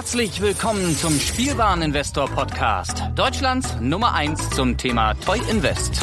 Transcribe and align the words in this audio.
Herzlich 0.00 0.40
willkommen 0.40 0.96
zum 0.96 1.12
Spielwareninvestor 1.20 2.26
Podcast. 2.30 3.02
Deutschlands 3.16 3.76
Nummer 3.82 4.14
1 4.14 4.48
zum 4.48 4.78
Thema 4.78 5.12
Toy 5.12 5.38
Invest. 5.50 6.00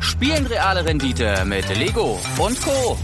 Spielen 0.00 0.46
reale 0.46 0.86
Rendite 0.86 1.44
mit 1.44 1.68
Lego 1.76 2.18
und 2.38 2.58
Co. 2.62 2.96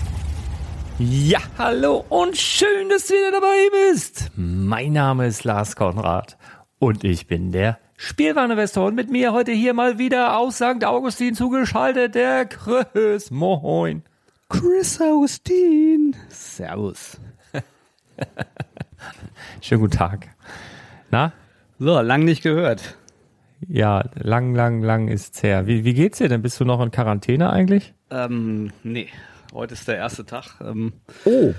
Ja, 0.98 1.38
hallo 1.58 2.06
und 2.08 2.34
schön, 2.38 2.88
dass 2.88 3.08
du 3.08 3.12
wieder 3.12 3.32
dabei 3.32 3.90
bist. 3.90 4.30
Mein 4.34 4.94
Name 4.94 5.26
ist 5.26 5.44
Lars 5.44 5.76
Konrad 5.76 6.38
und 6.78 7.04
ich 7.04 7.26
bin 7.26 7.52
der 7.52 7.78
Spielwareninvestor 7.98 8.86
und 8.86 8.94
mit 8.94 9.10
mir 9.10 9.34
heute 9.34 9.52
hier 9.52 9.74
mal 9.74 9.98
wieder 9.98 10.38
aus 10.38 10.56
St. 10.56 10.82
Augustin 10.82 11.34
zugeschaltet 11.34 12.14
der 12.14 12.46
Chris. 12.46 13.30
Moin. 13.30 14.02
Chris 14.48 14.98
Augustin. 14.98 16.16
Servus. 16.30 17.20
Schönen 19.60 19.80
guten 19.80 19.96
Tag. 19.96 20.28
Na? 21.10 21.32
So, 21.78 22.00
lang 22.00 22.24
nicht 22.24 22.42
gehört. 22.42 22.96
Ja, 23.68 24.04
lang, 24.14 24.54
lang, 24.54 24.82
lang 24.82 25.08
ist's 25.08 25.42
her. 25.42 25.66
Wie, 25.66 25.84
wie 25.84 25.94
geht's 25.94 26.18
dir 26.18 26.28
denn? 26.28 26.42
Bist 26.42 26.58
du 26.60 26.64
noch 26.64 26.80
in 26.80 26.90
Quarantäne 26.90 27.50
eigentlich? 27.50 27.94
Ähm, 28.10 28.72
nee. 28.82 29.08
Heute 29.52 29.74
ist 29.74 29.86
der 29.86 29.96
erste 29.96 30.24
Tag. 30.24 30.60
Ähm, 30.64 30.92
Oh. 31.24 31.54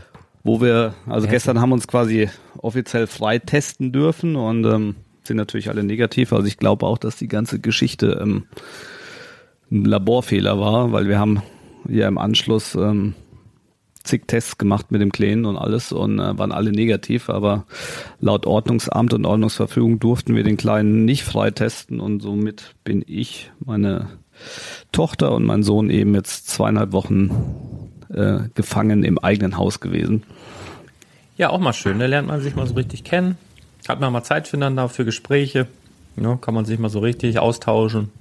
Wo 0.45 0.59
wir, 0.59 0.93
also 1.07 1.27
gestern 1.27 1.61
haben 1.61 1.69
wir 1.69 1.75
uns 1.75 1.87
quasi 1.87 2.29
offiziell 2.57 3.07
frei 3.07 3.39
testen 3.39 3.93
dürfen 3.93 4.35
und 4.35 4.65
ähm, 4.65 4.95
sind 5.23 5.37
natürlich 5.37 5.69
alle 5.69 5.83
negativ. 5.83 6.33
Also 6.33 6.47
ich 6.47 6.57
glaube 6.57 6.85
auch, 6.85 6.97
dass 6.97 7.15
die 7.15 7.29
ganze 7.29 7.59
Geschichte 7.59 8.19
ähm, 8.21 8.43
ein 9.71 9.85
Laborfehler 9.85 10.59
war, 10.59 10.91
weil 10.91 11.07
wir 11.07 11.17
haben 11.17 11.41
ja 11.87 12.09
im 12.09 12.17
Anschluss 12.17 12.75
ähm, 12.75 13.15
zig 14.03 14.27
Tests 14.27 14.57
gemacht 14.57 14.91
mit 14.91 15.01
dem 15.01 15.11
Kleinen 15.11 15.45
und 15.45 15.57
alles 15.57 15.91
und 15.91 16.19
äh, 16.19 16.37
waren 16.37 16.51
alle 16.51 16.71
negativ, 16.71 17.29
aber 17.29 17.65
laut 18.19 18.45
Ordnungsamt 18.45 19.13
und 19.13 19.25
Ordnungsverfügung 19.25 19.99
durften 19.99 20.35
wir 20.35 20.43
den 20.43 20.57
Kleinen 20.57 21.05
nicht 21.05 21.23
freitesten 21.23 21.99
und 21.99 22.21
somit 22.21 22.75
bin 22.83 23.03
ich, 23.07 23.51
meine 23.63 24.07
Tochter 24.91 25.31
und 25.33 25.45
mein 25.45 25.63
Sohn 25.63 25.89
eben 25.89 26.15
jetzt 26.15 26.49
zweieinhalb 26.49 26.91
Wochen 26.91 27.29
äh, 28.13 28.49
gefangen 28.55 29.03
im 29.03 29.17
eigenen 29.19 29.57
Haus 29.57 29.79
gewesen. 29.79 30.23
Ja, 31.37 31.49
auch 31.49 31.59
mal 31.59 31.73
schön. 31.73 31.99
Da 31.99 32.05
lernt 32.05 32.27
man 32.27 32.41
sich 32.41 32.55
mal 32.55 32.67
so 32.67 32.75
richtig 32.75 33.03
kennen. 33.03 33.37
Hat 33.87 33.99
man 33.99 34.13
mal 34.13 34.23
Zeit 34.23 34.47
füreinander 34.47 34.87
für 34.89 35.05
Gespräche. 35.05 35.67
Ja, 36.15 36.35
kann 36.35 36.53
man 36.53 36.65
sich 36.65 36.77
mal 36.77 36.89
so 36.89 36.99
richtig 36.99 37.39
austauschen. 37.39 38.11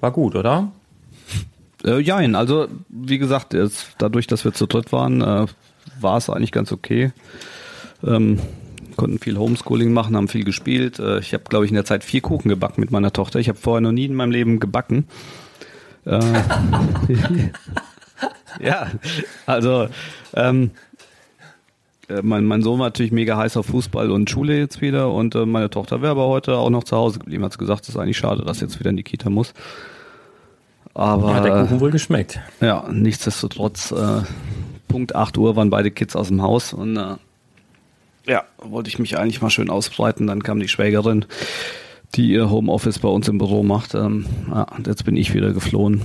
War 0.00 0.12
gut, 0.12 0.36
oder? 0.36 0.70
Äh, 1.84 2.00
jein, 2.00 2.34
also 2.34 2.68
wie 2.88 3.18
gesagt, 3.18 3.54
jetzt, 3.54 3.94
dadurch, 3.98 4.26
dass 4.26 4.44
wir 4.44 4.52
zu 4.52 4.66
dritt 4.66 4.92
waren, 4.92 5.20
äh, 5.20 5.46
war 6.00 6.16
es 6.16 6.30
eigentlich 6.30 6.52
ganz 6.52 6.72
okay. 6.72 7.12
Ähm, 8.04 8.38
konnten 8.96 9.18
viel 9.18 9.38
Homeschooling 9.38 9.92
machen, 9.92 10.16
haben 10.16 10.28
viel 10.28 10.44
gespielt. 10.44 10.98
Äh, 10.98 11.20
ich 11.20 11.34
habe, 11.34 11.44
glaube 11.44 11.64
ich, 11.64 11.70
in 11.70 11.76
der 11.76 11.84
Zeit 11.84 12.04
vier 12.04 12.20
Kuchen 12.20 12.48
gebacken 12.48 12.80
mit 12.80 12.90
meiner 12.90 13.12
Tochter. 13.12 13.38
Ich 13.38 13.48
habe 13.48 13.58
vorher 13.58 13.80
noch 13.80 13.92
nie 13.92 14.06
in 14.06 14.14
meinem 14.14 14.32
Leben 14.32 14.60
gebacken. 14.60 15.06
Äh, 16.04 16.20
ja, 18.60 18.90
also 19.46 19.88
ähm, 20.34 20.70
äh, 22.08 22.22
mein, 22.22 22.44
mein 22.44 22.62
Sohn 22.62 22.78
war 22.78 22.86
natürlich 22.86 23.12
mega 23.12 23.36
heiß 23.36 23.56
auf 23.56 23.66
Fußball 23.66 24.10
und 24.10 24.30
Schule 24.30 24.58
jetzt 24.58 24.80
wieder 24.80 25.12
und 25.12 25.34
äh, 25.34 25.46
meine 25.46 25.70
Tochter 25.70 26.02
wäre 26.02 26.12
aber 26.12 26.28
heute 26.28 26.56
auch 26.56 26.70
noch 26.70 26.84
zu 26.84 26.96
Hause 26.96 27.18
geblieben. 27.18 27.44
Hat 27.44 27.58
gesagt, 27.58 27.82
es 27.82 27.90
ist 27.90 27.96
eigentlich 27.96 28.18
schade, 28.18 28.44
dass 28.44 28.60
jetzt 28.60 28.78
wieder 28.80 28.90
in 28.90 28.96
die 28.96 29.02
Kita 29.02 29.30
muss. 29.30 29.54
Aber 30.94 31.34
Hat 31.34 31.44
der 31.44 31.62
Kuchen 31.62 31.80
wohl 31.80 31.90
geschmeckt. 31.90 32.40
ja, 32.60 32.86
nichtsdestotrotz, 32.90 33.92
äh, 33.92 34.22
Punkt 34.88 35.14
8 35.14 35.38
Uhr 35.38 35.56
waren 35.56 35.70
beide 35.70 35.90
Kids 35.90 36.14
aus 36.16 36.28
dem 36.28 36.42
Haus 36.42 36.72
und 36.74 36.96
äh, 36.96 37.14
ja, 38.26 38.44
wollte 38.58 38.88
ich 38.88 38.98
mich 38.98 39.18
eigentlich 39.18 39.40
mal 39.42 39.50
schön 39.50 39.70
ausbreiten. 39.70 40.26
Dann 40.26 40.42
kam 40.42 40.60
die 40.60 40.68
Schwägerin, 40.68 41.24
die 42.14 42.30
ihr 42.30 42.50
Homeoffice 42.50 42.98
bei 42.98 43.08
uns 43.08 43.26
im 43.28 43.38
Büro 43.38 43.62
macht. 43.62 43.94
Ähm, 43.94 44.26
ja, 44.48 44.62
und 44.76 44.86
jetzt 44.86 45.04
bin 45.04 45.16
ich 45.16 45.34
wieder 45.34 45.52
geflohen. 45.52 46.02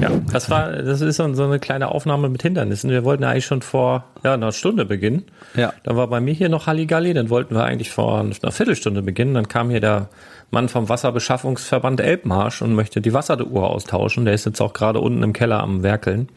Ja, 0.00 0.10
das 0.32 0.50
war, 0.50 0.72
das 0.72 1.00
ist 1.00 1.16
so 1.16 1.24
eine 1.24 1.58
kleine 1.58 1.88
Aufnahme 1.88 2.28
mit 2.28 2.42
Hindernissen. 2.42 2.90
Wir 2.90 3.04
wollten 3.04 3.22
ja 3.22 3.30
eigentlich 3.30 3.46
schon 3.46 3.62
vor 3.62 4.04
ja, 4.24 4.34
einer 4.34 4.52
Stunde 4.52 4.84
beginnen. 4.84 5.24
Ja. 5.54 5.72
Dann 5.84 5.96
war 5.96 6.08
bei 6.08 6.20
mir 6.20 6.34
hier 6.34 6.48
noch 6.48 6.66
Halligalli, 6.66 7.14
dann 7.14 7.30
wollten 7.30 7.54
wir 7.54 7.64
eigentlich 7.64 7.90
vor 7.90 8.20
einer 8.20 8.52
Viertelstunde 8.52 9.02
beginnen. 9.02 9.34
Dann 9.34 9.48
kam 9.48 9.70
hier 9.70 9.80
der 9.80 10.08
Mann 10.50 10.68
vom 10.68 10.88
Wasserbeschaffungsverband 10.88 12.00
Elbmarsch 12.00 12.62
und 12.62 12.74
möchte 12.74 13.00
die 13.00 13.12
Wasseruhr 13.12 13.70
austauschen. 13.70 14.24
Der 14.24 14.34
ist 14.34 14.44
jetzt 14.44 14.60
auch 14.60 14.72
gerade 14.72 15.00
unten 15.00 15.22
im 15.22 15.32
Keller 15.32 15.62
am 15.62 15.82
Werkeln. 15.82 16.28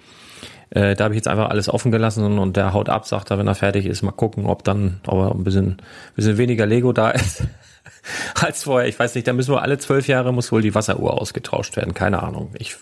Äh, 0.70 0.96
da 0.96 1.06
habe 1.06 1.16
ich 1.16 1.18
jetzt 1.18 1.28
einfach 1.28 1.50
alles 1.50 1.70
offen 1.70 1.92
gelassen 1.92 2.38
und 2.38 2.56
der 2.56 2.74
haut 2.74 2.90
ab, 2.90 3.08
sagt 3.08 3.32
er, 3.32 3.40
wenn 3.40 3.48
er 3.48 3.56
fertig 3.56 3.88
ist, 3.88 4.04
mal 4.04 4.12
gucken, 4.12 4.46
ob 4.46 4.64
dann 4.64 5.02
ob 5.08 5.18
er 5.18 5.32
ein 5.32 5.44
bisschen, 5.44 5.78
bisschen 6.16 6.38
weniger 6.38 6.68
Lego 6.68 6.94
da 6.94 7.10
ist 7.10 7.44
als 8.40 8.64
vorher. 8.64 8.88
Ich 8.88 9.00
weiß 9.00 9.16
nicht, 9.16 9.28
da 9.28 9.34
müssen 9.34 9.54
wir 9.54 9.64
alle 9.64 9.80
zwölf 9.80 10.08
Jahre 10.08 10.32
muss 10.32 10.52
wohl 10.52 10.62
die 10.62 10.76
Wasseruhr 10.76 11.20
ausgetauscht 11.20 11.76
werden. 11.76 11.96
Keine 11.96 12.22
Ahnung. 12.22 12.52
Ich 12.60 12.78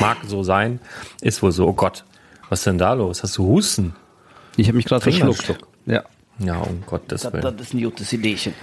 mag 0.00 0.18
so 0.26 0.42
sein. 0.42 0.80
Ist 1.20 1.42
wohl 1.42 1.52
so. 1.52 1.66
Oh 1.66 1.72
Gott, 1.72 2.04
was 2.48 2.60
ist 2.60 2.66
denn 2.66 2.78
da 2.78 2.92
los? 2.94 3.22
Hast 3.22 3.36
du 3.38 3.46
Husten? 3.46 3.94
Ich 4.56 4.68
habe 4.68 4.76
mich 4.76 4.86
gerade 4.86 5.02
verschluckt. 5.02 5.42
Schluck. 5.44 5.58
Ja. 5.86 6.02
Ja, 6.40 6.58
um 6.60 6.82
Gottes 6.86 7.22
Das, 7.22 7.32
Willen. 7.32 7.42
das 7.42 7.54
ist 7.66 7.74
ein 7.74 7.82
gutes 7.82 8.12
Ideechen. 8.12 8.54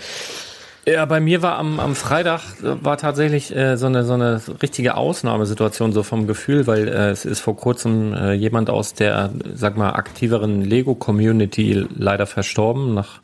Ja, 0.88 1.03
bei 1.05 1.19
mir 1.19 1.41
war 1.41 1.57
am, 1.57 1.79
am 1.79 1.95
Freitag 1.95 2.41
äh, 2.61 2.83
war 2.83 2.97
tatsächlich 2.97 3.53
äh, 3.55 3.75
so 3.75 3.88
eine 3.88 4.03
so 4.05 4.13
eine 4.13 4.39
richtige 4.61 4.95
Ausnahmesituation 4.95 5.91
so 5.93 6.03
vom 6.03 6.27
Gefühl, 6.27 6.67
weil 6.67 6.88
äh, 6.88 7.09
es 7.09 7.25
ist 7.25 7.39
vor 7.39 7.57
kurzem 7.57 8.13
äh, 8.13 8.33
jemand 8.33 8.69
aus 8.69 8.93
der 8.93 9.31
sag 9.55 9.77
mal 9.77 9.93
aktiveren 9.93 10.61
Lego 10.61 10.93
Community 10.93 11.85
leider 11.97 12.27
verstorben 12.27 12.93
nach 12.93 13.19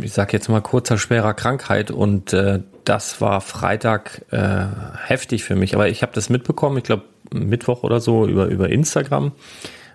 ich 0.00 0.12
sag 0.12 0.32
jetzt 0.32 0.48
mal 0.48 0.60
kurzer 0.60 0.98
schwerer 0.98 1.34
Krankheit 1.34 1.90
und 1.90 2.32
äh, 2.32 2.60
das 2.84 3.20
war 3.20 3.40
Freitag 3.40 4.24
äh, 4.30 4.66
heftig 5.06 5.44
für 5.44 5.54
mich, 5.54 5.74
aber 5.74 5.88
ich 5.88 6.02
habe 6.02 6.12
das 6.12 6.28
mitbekommen, 6.28 6.78
ich 6.78 6.84
glaube 6.84 7.04
Mittwoch 7.32 7.82
oder 7.84 8.00
so 8.00 8.26
über 8.26 8.46
über 8.46 8.68
Instagram 8.68 9.32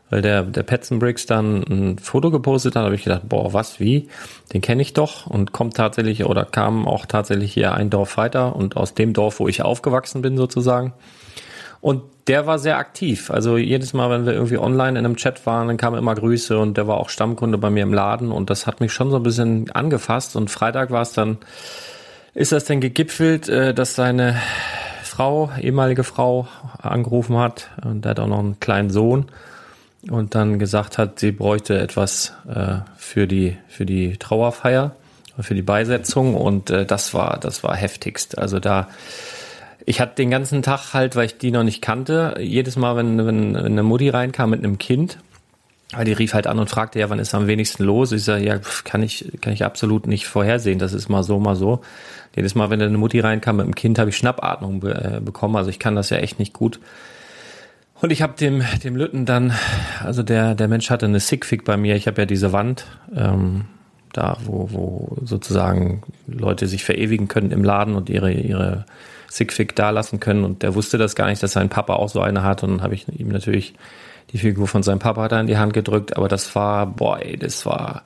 weil 0.10 0.22
der, 0.22 0.44
der 0.44 0.64
Petzenbricks 0.64 1.26
dann 1.26 1.64
ein 1.64 1.98
Foto 1.98 2.32
gepostet 2.32 2.76
hat, 2.76 2.84
habe 2.84 2.96
ich 2.96 3.04
gedacht, 3.04 3.24
boah, 3.28 3.54
was, 3.54 3.80
wie? 3.80 4.08
Den 4.54 4.62
kenne 4.62 4.82
ich 4.82 4.94
doch 4.94 5.28
und 5.28 5.52
kommt 5.52 5.76
tatsächlich 5.76 6.26
oder 6.26 6.46
kam 6.46 6.88
auch 6.88 7.06
tatsächlich 7.06 7.54
hier 7.54 7.74
ein 7.74 7.90
Dorf 7.90 8.18
weiter 8.18 8.56
und 8.56 8.78
aus 8.78 8.94
dem 8.94 9.14
Dorf, 9.14 9.40
wo 9.40 9.48
ich 9.48 9.64
aufgewachsen 9.64 10.22
bin 10.22 10.38
sozusagen. 10.38 10.94
Und 11.82 12.02
der 12.28 12.48
war 12.48 12.58
sehr 12.58 12.78
aktiv. 12.78 13.30
Also 13.30 13.58
jedes 13.58 13.94
Mal, 13.94 14.10
wenn 14.10 14.26
wir 14.26 14.34
irgendwie 14.34 14.58
online 14.58 14.98
in 14.98 15.06
einem 15.06 15.16
Chat 15.16 15.46
waren, 15.46 15.68
dann 15.68 15.78
kamen 15.78 15.98
immer 15.98 16.16
Grüße 16.16 16.58
und 16.58 16.78
der 16.78 16.88
war 16.88 16.98
auch 16.98 17.10
Stammkunde 17.10 17.58
bei 17.58 17.70
mir 17.70 17.84
im 17.84 17.94
Laden 17.94 18.32
und 18.32 18.50
das 18.50 18.66
hat 18.66 18.82
mich 18.82 18.94
schon 18.94 19.12
so 19.12 19.18
ein 19.18 19.24
bisschen 19.24 19.70
angefasst. 19.72 20.36
Und 20.36 20.50
Freitag 20.50 20.90
war 20.90 21.04
es 21.04 21.14
dann, 21.14 21.38
ist 22.34 22.52
das 22.52 22.66
denn 22.66 22.82
gegipfelt, 22.82 23.48
äh, 23.50 23.74
dass 23.74 23.96
seine 23.96 24.38
Frau, 25.04 25.52
ehemalige 25.62 26.04
Frau, 26.04 26.48
angerufen 26.80 27.38
hat 27.38 27.70
und 27.84 28.04
der 28.04 28.12
hat 28.12 28.20
auch 28.20 28.28
noch 28.28 28.40
einen 28.40 28.60
kleinen 28.60 28.90
Sohn 28.90 29.28
und 30.10 30.36
dann 30.36 30.60
gesagt 30.60 30.98
hat, 30.98 31.20
sie 31.20 31.32
bräuchte 31.32 31.80
etwas 31.80 32.34
äh, 32.48 32.80
für 32.98 33.28
die 33.28 33.58
für 33.68 33.86
die 33.86 34.18
Trauerfeier, 34.18 34.96
für 35.40 35.56
die 35.56 35.62
Beisetzung 35.62 36.36
und 36.36 36.70
äh, 36.70 36.86
das 36.86 37.14
war 37.14 37.40
das 37.40 37.64
war 37.64 37.76
heftigst. 37.76 38.38
Also 38.38 38.60
da 38.60 38.88
ich 39.86 40.02
hatte 40.02 40.16
den 40.16 40.32
ganzen 40.32 40.64
Tag 40.64 40.94
halt, 40.94 41.16
weil 41.16 41.28
ich 41.28 41.38
die 41.38 41.52
noch 41.52 41.64
nicht 41.64 41.82
kannte, 41.82 42.36
jedes 42.40 42.76
Mal, 42.76 42.96
wenn, 42.96 43.26
wenn 43.26 43.56
eine 43.56 43.84
Mutti 43.84 44.10
reinkam 44.10 44.50
mit 44.50 44.64
einem 44.64 44.78
Kind, 44.78 45.20
weil 45.92 46.06
die 46.06 46.14
rief 46.14 46.34
halt 46.34 46.48
an 46.48 46.58
und 46.58 46.70
fragte, 46.70 47.00
ja, 47.00 47.10
wann 47.10 47.20
ist 47.20 47.36
am 47.36 47.48
wenigsten 47.48 47.84
los? 47.84 48.12
Ich 48.12 48.24
sage, 48.24 48.46
ja, 48.46 48.60
kann 48.84 49.04
ich, 49.04 49.32
kann 49.42 49.54
ich 49.54 49.64
absolut 49.64 50.08
nicht 50.08 50.26
vorhersehen. 50.26 50.80
Das 50.80 50.94
ist 50.94 51.10
mal 51.10 51.24
so, 51.24 51.40
mal 51.40 51.56
so. 51.56 51.82
Jedes 52.36 52.56
Mal, 52.56 52.70
wenn 52.70 52.82
eine 52.82 52.98
Mutti 52.98 53.20
reinkam 53.20 53.58
mit 53.58 53.66
dem 53.68 53.76
Kind, 53.76 54.00
habe 54.00 54.10
ich 54.10 54.18
Schnappatmung 54.18 54.80
be 54.80 55.18
äh, 55.18 55.22
bekommen. 55.22 55.56
Also 55.56 55.70
ich 55.70 55.80
kann 55.80 55.96
das 55.96 56.10
ja 56.10 56.18
echt 56.18 56.40
nicht 56.40 56.54
gut. 56.54 56.80
Und 58.02 58.12
ich 58.12 58.22
habe 58.22 58.34
dem, 58.38 58.64
dem 58.84 58.96
Lütten 58.96 59.26
dann, 59.26 59.54
also 60.04 60.24
der, 60.24 60.56
der 60.56 60.68
Mensch 60.68 60.90
hatte 60.90 61.06
eine 61.06 61.20
Sigfig 61.20 61.64
bei 61.64 61.78
mir. 61.78 61.96
Ich 61.96 62.08
habe 62.08 62.24
ja 62.24 62.26
diese 62.26 62.52
Wand, 62.52 62.86
ähm, 63.16 63.66
da 64.12 64.38
wo, 64.44 64.70
wo 64.72 65.18
sozusagen 65.24 66.02
Leute 66.28 66.68
sich 66.68 66.84
verewigen 66.84 67.28
können 67.28 67.52
im 67.52 67.64
Laden 67.64 67.96
und 67.96 68.10
ihre, 68.10 68.32
ihre 68.32 68.86
Sigfig 69.30 69.76
da 69.76 69.90
lassen 69.90 70.20
können. 70.20 70.44
Und 70.44 70.64
der 70.64 70.76
wusste 70.76 70.98
das 70.98 71.16
gar 71.16 71.28
nicht, 71.28 71.42
dass 71.44 71.54
sein 71.54 71.70
Papa 71.70 71.96
auch 71.96 72.10
so 72.10 72.22
eine 72.22 72.44
hat. 72.44 72.64
Und 72.64 72.72
dann 72.72 72.82
habe 72.82 72.96
ich 72.96 73.08
ihm 73.08 73.30
natürlich 73.30 73.74
die 74.32 74.38
Figur 74.38 74.68
von 74.68 74.84
seinem 74.84 75.00
Papa 75.00 75.28
da 75.28 75.40
in 75.40 75.48
die 75.48 75.58
Hand 75.58 75.74
gedrückt. 75.74 76.16
Aber 76.18 76.28
das 76.28 76.56
war, 76.56 76.86
boah, 76.88 77.20
das 77.40 77.66
war 77.66 78.04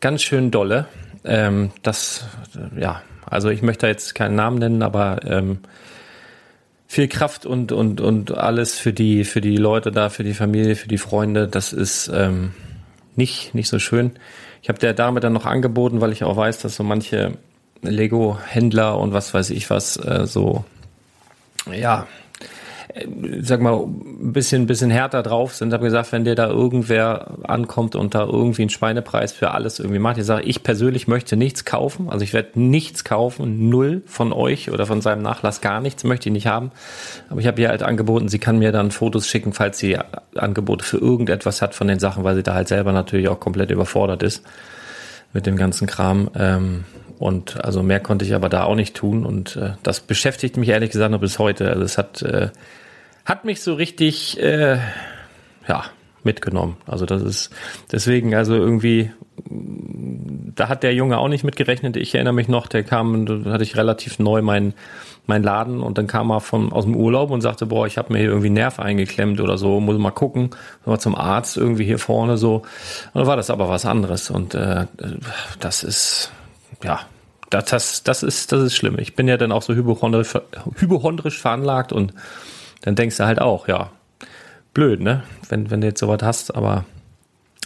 ganz 0.00 0.22
schön 0.22 0.50
dolle. 0.50 0.86
Ähm, 1.24 1.70
das, 1.82 2.26
äh, 2.54 2.80
ja, 2.80 3.02
also 3.28 3.50
ich 3.50 3.62
möchte 3.62 3.86
jetzt 3.86 4.14
keinen 4.14 4.36
Namen 4.36 4.58
nennen, 4.58 4.82
aber 4.82 5.20
ähm, 5.24 5.58
viel 6.86 7.08
Kraft 7.08 7.46
und, 7.46 7.72
und, 7.72 8.00
und 8.00 8.36
alles 8.36 8.78
für 8.78 8.92
die, 8.92 9.24
für 9.24 9.40
die 9.40 9.56
Leute 9.56 9.90
da, 9.90 10.08
für 10.08 10.22
die 10.22 10.34
Familie, 10.34 10.76
für 10.76 10.88
die 10.88 10.98
Freunde. 10.98 11.48
Das 11.48 11.72
ist 11.72 12.08
ähm, 12.14 12.52
nicht, 13.16 13.54
nicht 13.54 13.68
so 13.68 13.78
schön. 13.78 14.12
Ich 14.62 14.68
habe 14.68 14.78
der 14.78 14.94
Dame 14.94 15.20
dann 15.20 15.32
noch 15.32 15.46
angeboten, 15.46 16.00
weil 16.00 16.12
ich 16.12 16.24
auch 16.24 16.36
weiß, 16.36 16.58
dass 16.58 16.76
so 16.76 16.84
manche 16.84 17.38
Lego-Händler 17.88 18.98
und 18.98 19.12
was 19.12 19.34
weiß 19.34 19.50
ich 19.50 19.70
was 19.70 19.96
äh, 19.96 20.26
so, 20.26 20.64
ja, 21.72 22.06
äh, 22.94 23.06
sag 23.40 23.60
mal, 23.60 23.74
ein 23.76 24.32
bisschen, 24.32 24.66
bisschen 24.66 24.90
härter 24.90 25.22
drauf 25.22 25.54
sind. 25.54 25.72
Habe 25.72 25.84
gesagt, 25.84 26.12
wenn 26.12 26.24
dir 26.24 26.34
da 26.34 26.48
irgendwer 26.48 27.38
ankommt 27.44 27.94
und 27.94 28.14
da 28.14 28.24
irgendwie 28.24 28.62
einen 28.62 28.70
Schweinepreis 28.70 29.32
für 29.32 29.50
alles 29.50 29.78
irgendwie 29.78 29.98
macht, 29.98 30.18
ich 30.18 30.24
sage, 30.24 30.44
ich 30.44 30.62
persönlich 30.62 31.06
möchte 31.08 31.36
nichts 31.36 31.64
kaufen. 31.64 32.08
Also 32.08 32.24
ich 32.24 32.32
werde 32.32 32.58
nichts 32.60 33.04
kaufen, 33.04 33.68
null 33.68 34.02
von 34.06 34.32
euch 34.32 34.70
oder 34.70 34.86
von 34.86 35.00
seinem 35.00 35.22
Nachlass 35.22 35.60
gar 35.60 35.80
nichts 35.80 36.04
möchte 36.04 36.28
ich 36.28 36.32
nicht 36.32 36.46
haben. 36.46 36.70
Aber 37.28 37.40
ich 37.40 37.46
habe 37.46 37.60
ihr 37.60 37.68
halt 37.68 37.82
angeboten, 37.82 38.28
sie 38.28 38.38
kann 38.38 38.58
mir 38.58 38.72
dann 38.72 38.90
Fotos 38.90 39.28
schicken, 39.28 39.52
falls 39.52 39.78
sie 39.78 39.98
Angebote 40.34 40.84
für 40.84 40.98
irgendetwas 40.98 41.62
hat 41.62 41.74
von 41.74 41.88
den 41.88 41.98
Sachen, 41.98 42.24
weil 42.24 42.36
sie 42.36 42.42
da 42.42 42.54
halt 42.54 42.68
selber 42.68 42.92
natürlich 42.92 43.28
auch 43.28 43.40
komplett 43.40 43.70
überfordert 43.70 44.22
ist 44.22 44.42
mit 45.32 45.46
dem 45.46 45.56
ganzen 45.56 45.86
Kram. 45.86 46.30
Ähm, 46.34 46.84
und 47.18 47.64
also 47.64 47.82
mehr 47.82 48.00
konnte 48.00 48.24
ich 48.24 48.34
aber 48.34 48.48
da 48.48 48.64
auch 48.64 48.74
nicht 48.74 48.94
tun. 48.94 49.24
Und 49.24 49.56
äh, 49.56 49.72
das 49.82 50.00
beschäftigt 50.00 50.56
mich 50.56 50.68
ehrlich 50.68 50.90
gesagt 50.90 51.10
noch 51.10 51.20
bis 51.20 51.38
heute. 51.38 51.68
Also 51.70 51.82
es 51.82 51.98
hat, 51.98 52.22
äh, 52.22 52.50
hat 53.24 53.44
mich 53.44 53.60
so 53.60 53.74
richtig 53.74 54.40
äh, 54.40 54.78
ja, 55.68 55.84
mitgenommen. 56.24 56.76
Also 56.86 57.06
das 57.06 57.22
ist 57.22 57.50
deswegen, 57.92 58.34
also 58.34 58.54
irgendwie, 58.54 59.10
da 59.48 60.68
hat 60.68 60.82
der 60.82 60.94
Junge 60.94 61.18
auch 61.18 61.28
nicht 61.28 61.44
mitgerechnet. 61.44 61.96
Ich 61.96 62.14
erinnere 62.14 62.34
mich 62.34 62.48
noch, 62.48 62.66
der 62.66 62.82
kam, 62.82 63.44
da 63.44 63.52
hatte 63.52 63.64
ich 63.64 63.76
relativ 63.76 64.18
neu 64.18 64.42
meinen 64.42 64.74
mein 65.26 65.42
Laden 65.42 65.82
und 65.82 65.98
dann 65.98 66.06
kam 66.06 66.30
er 66.30 66.40
von, 66.40 66.72
aus 66.72 66.84
dem 66.84 66.94
Urlaub 66.94 67.30
und 67.30 67.40
sagte, 67.40 67.66
boah, 67.66 67.86
ich 67.86 67.98
habe 67.98 68.12
mir 68.12 68.20
hier 68.20 68.28
irgendwie 68.28 68.50
Nerv 68.50 68.78
eingeklemmt 68.78 69.40
oder 69.40 69.58
so, 69.58 69.80
muss 69.80 69.98
mal 69.98 70.12
gucken, 70.12 70.50
mal 70.84 70.98
zum 70.98 71.16
Arzt 71.16 71.56
irgendwie 71.56 71.84
hier 71.84 71.98
vorne 71.98 72.36
so. 72.36 72.56
Und 72.56 73.14
dann 73.14 73.26
war 73.26 73.36
das 73.36 73.50
aber 73.50 73.68
was 73.68 73.86
anderes 73.86 74.30
und 74.30 74.54
äh, 74.54 74.86
das 75.58 75.82
ist, 75.82 76.30
ja, 76.82 77.00
das, 77.50 77.66
das, 77.66 78.02
das, 78.02 78.22
ist, 78.22 78.52
das 78.52 78.62
ist 78.62 78.76
schlimm. 78.76 78.98
Ich 78.98 79.14
bin 79.14 79.28
ja 79.28 79.36
dann 79.36 79.52
auch 79.52 79.62
so 79.62 79.74
hypochondrisch, 79.74 80.34
hypochondrisch 80.76 81.40
veranlagt 81.40 81.92
und 81.92 82.12
dann 82.82 82.94
denkst 82.94 83.16
du 83.16 83.24
halt 83.24 83.40
auch, 83.40 83.68
ja, 83.68 83.90
blöd, 84.74 85.00
ne? 85.00 85.22
Wenn, 85.48 85.70
wenn 85.70 85.80
du 85.80 85.86
jetzt 85.86 86.00
sowas 86.00 86.20
hast, 86.22 86.54
aber 86.54 86.84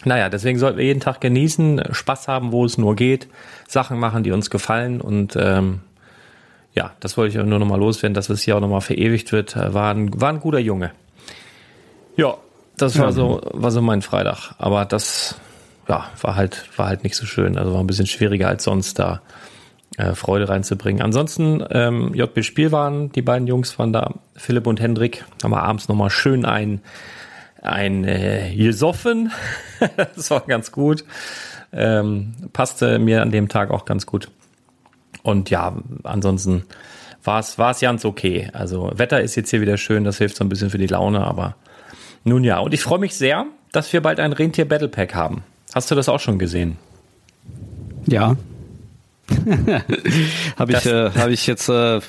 naja, 0.04 0.28
deswegen 0.28 0.58
sollten 0.58 0.78
wir 0.78 0.84
jeden 0.84 1.00
Tag 1.00 1.20
genießen, 1.20 1.82
Spaß 1.90 2.28
haben, 2.28 2.52
wo 2.52 2.64
es 2.64 2.78
nur 2.78 2.96
geht, 2.96 3.28
Sachen 3.68 3.98
machen, 3.98 4.22
die 4.22 4.32
uns 4.32 4.48
gefallen 4.50 5.00
und 5.00 5.36
ähm, 5.36 5.80
ja, 6.72 6.92
das 7.00 7.16
wollte 7.16 7.36
ich 7.36 7.44
nur 7.44 7.58
nochmal 7.58 7.80
loswerden, 7.80 8.14
dass 8.14 8.28
es 8.28 8.42
hier 8.42 8.56
auch 8.56 8.60
nochmal 8.60 8.80
verewigt 8.80 9.32
wird. 9.32 9.56
War 9.56 9.92
ein, 9.92 10.20
war 10.20 10.28
ein 10.28 10.40
guter 10.40 10.60
Junge. 10.60 10.92
Ja, 12.16 12.36
das 12.76 12.98
war 12.98 13.12
so, 13.12 13.40
war 13.52 13.70
so 13.70 13.82
mein 13.82 14.02
Freitag. 14.02 14.54
Aber 14.58 14.84
das, 14.84 15.36
ja, 15.88 16.10
war 16.20 16.36
halt, 16.36 16.68
war 16.76 16.86
halt 16.86 17.04
nicht 17.04 17.16
so 17.16 17.26
schön. 17.26 17.58
Also 17.58 17.72
war 17.72 17.80
ein 17.80 17.86
bisschen 17.86 18.06
schwieriger 18.06 18.48
als 18.48 18.64
sonst 18.64 18.98
da 18.98 19.22
äh, 19.96 20.14
Freude 20.14 20.48
reinzubringen. 20.48 21.02
Ansonsten 21.02 21.64
ähm, 21.70 22.14
JB 22.14 22.44
Spiel 22.44 22.72
waren 22.72 23.12
die 23.12 23.22
beiden 23.22 23.46
Jungs 23.46 23.78
waren 23.78 23.92
da, 23.92 24.14
Philipp 24.36 24.66
und 24.66 24.80
Hendrik, 24.80 25.24
haben 25.42 25.50
wir 25.50 25.62
abends 25.62 25.88
nochmal 25.88 26.10
schön 26.10 26.44
ein 26.44 26.80
ein 27.62 28.04
äh, 28.04 28.54
gesoffen. 28.56 29.32
das 29.96 30.30
war 30.30 30.40
ganz 30.40 30.72
gut. 30.72 31.04
Ähm, 31.72 32.34
passte 32.52 32.98
mir 32.98 33.22
an 33.22 33.30
dem 33.30 33.48
Tag 33.48 33.70
auch 33.70 33.84
ganz 33.84 34.06
gut. 34.06 34.30
Und 35.22 35.50
ja, 35.50 35.76
ansonsten 36.04 36.64
war 37.22 37.40
es 37.40 37.58
war 37.58 37.74
ganz 37.74 38.04
okay. 38.04 38.48
Also 38.52 38.90
Wetter 38.94 39.20
ist 39.20 39.34
jetzt 39.34 39.50
hier 39.50 39.60
wieder 39.60 39.76
schön, 39.76 40.04
das 40.04 40.18
hilft 40.18 40.36
so 40.36 40.44
ein 40.44 40.48
bisschen 40.48 40.70
für 40.70 40.78
die 40.78 40.86
Laune, 40.86 41.24
aber 41.24 41.56
nun 42.24 42.44
ja. 42.44 42.58
Und 42.58 42.72
ich 42.72 42.82
freue 42.82 42.98
mich 42.98 43.14
sehr, 43.14 43.46
dass 43.72 43.92
wir 43.92 44.00
bald 44.00 44.20
ein 44.20 44.32
Rentier 44.32 44.66
Battle 44.66 44.88
Pack 44.88 45.14
haben. 45.14 45.44
Hast 45.74 45.90
du 45.90 45.94
das 45.94 46.08
auch 46.08 46.20
schon 46.20 46.38
gesehen? 46.38 46.76
Ja. 48.06 48.36
habe 50.58 50.72
ich, 50.72 50.86
äh, 50.86 51.10
hab 51.10 51.28
ich 51.28 51.46
jetzt 51.46 51.68
äh, 51.68 52.00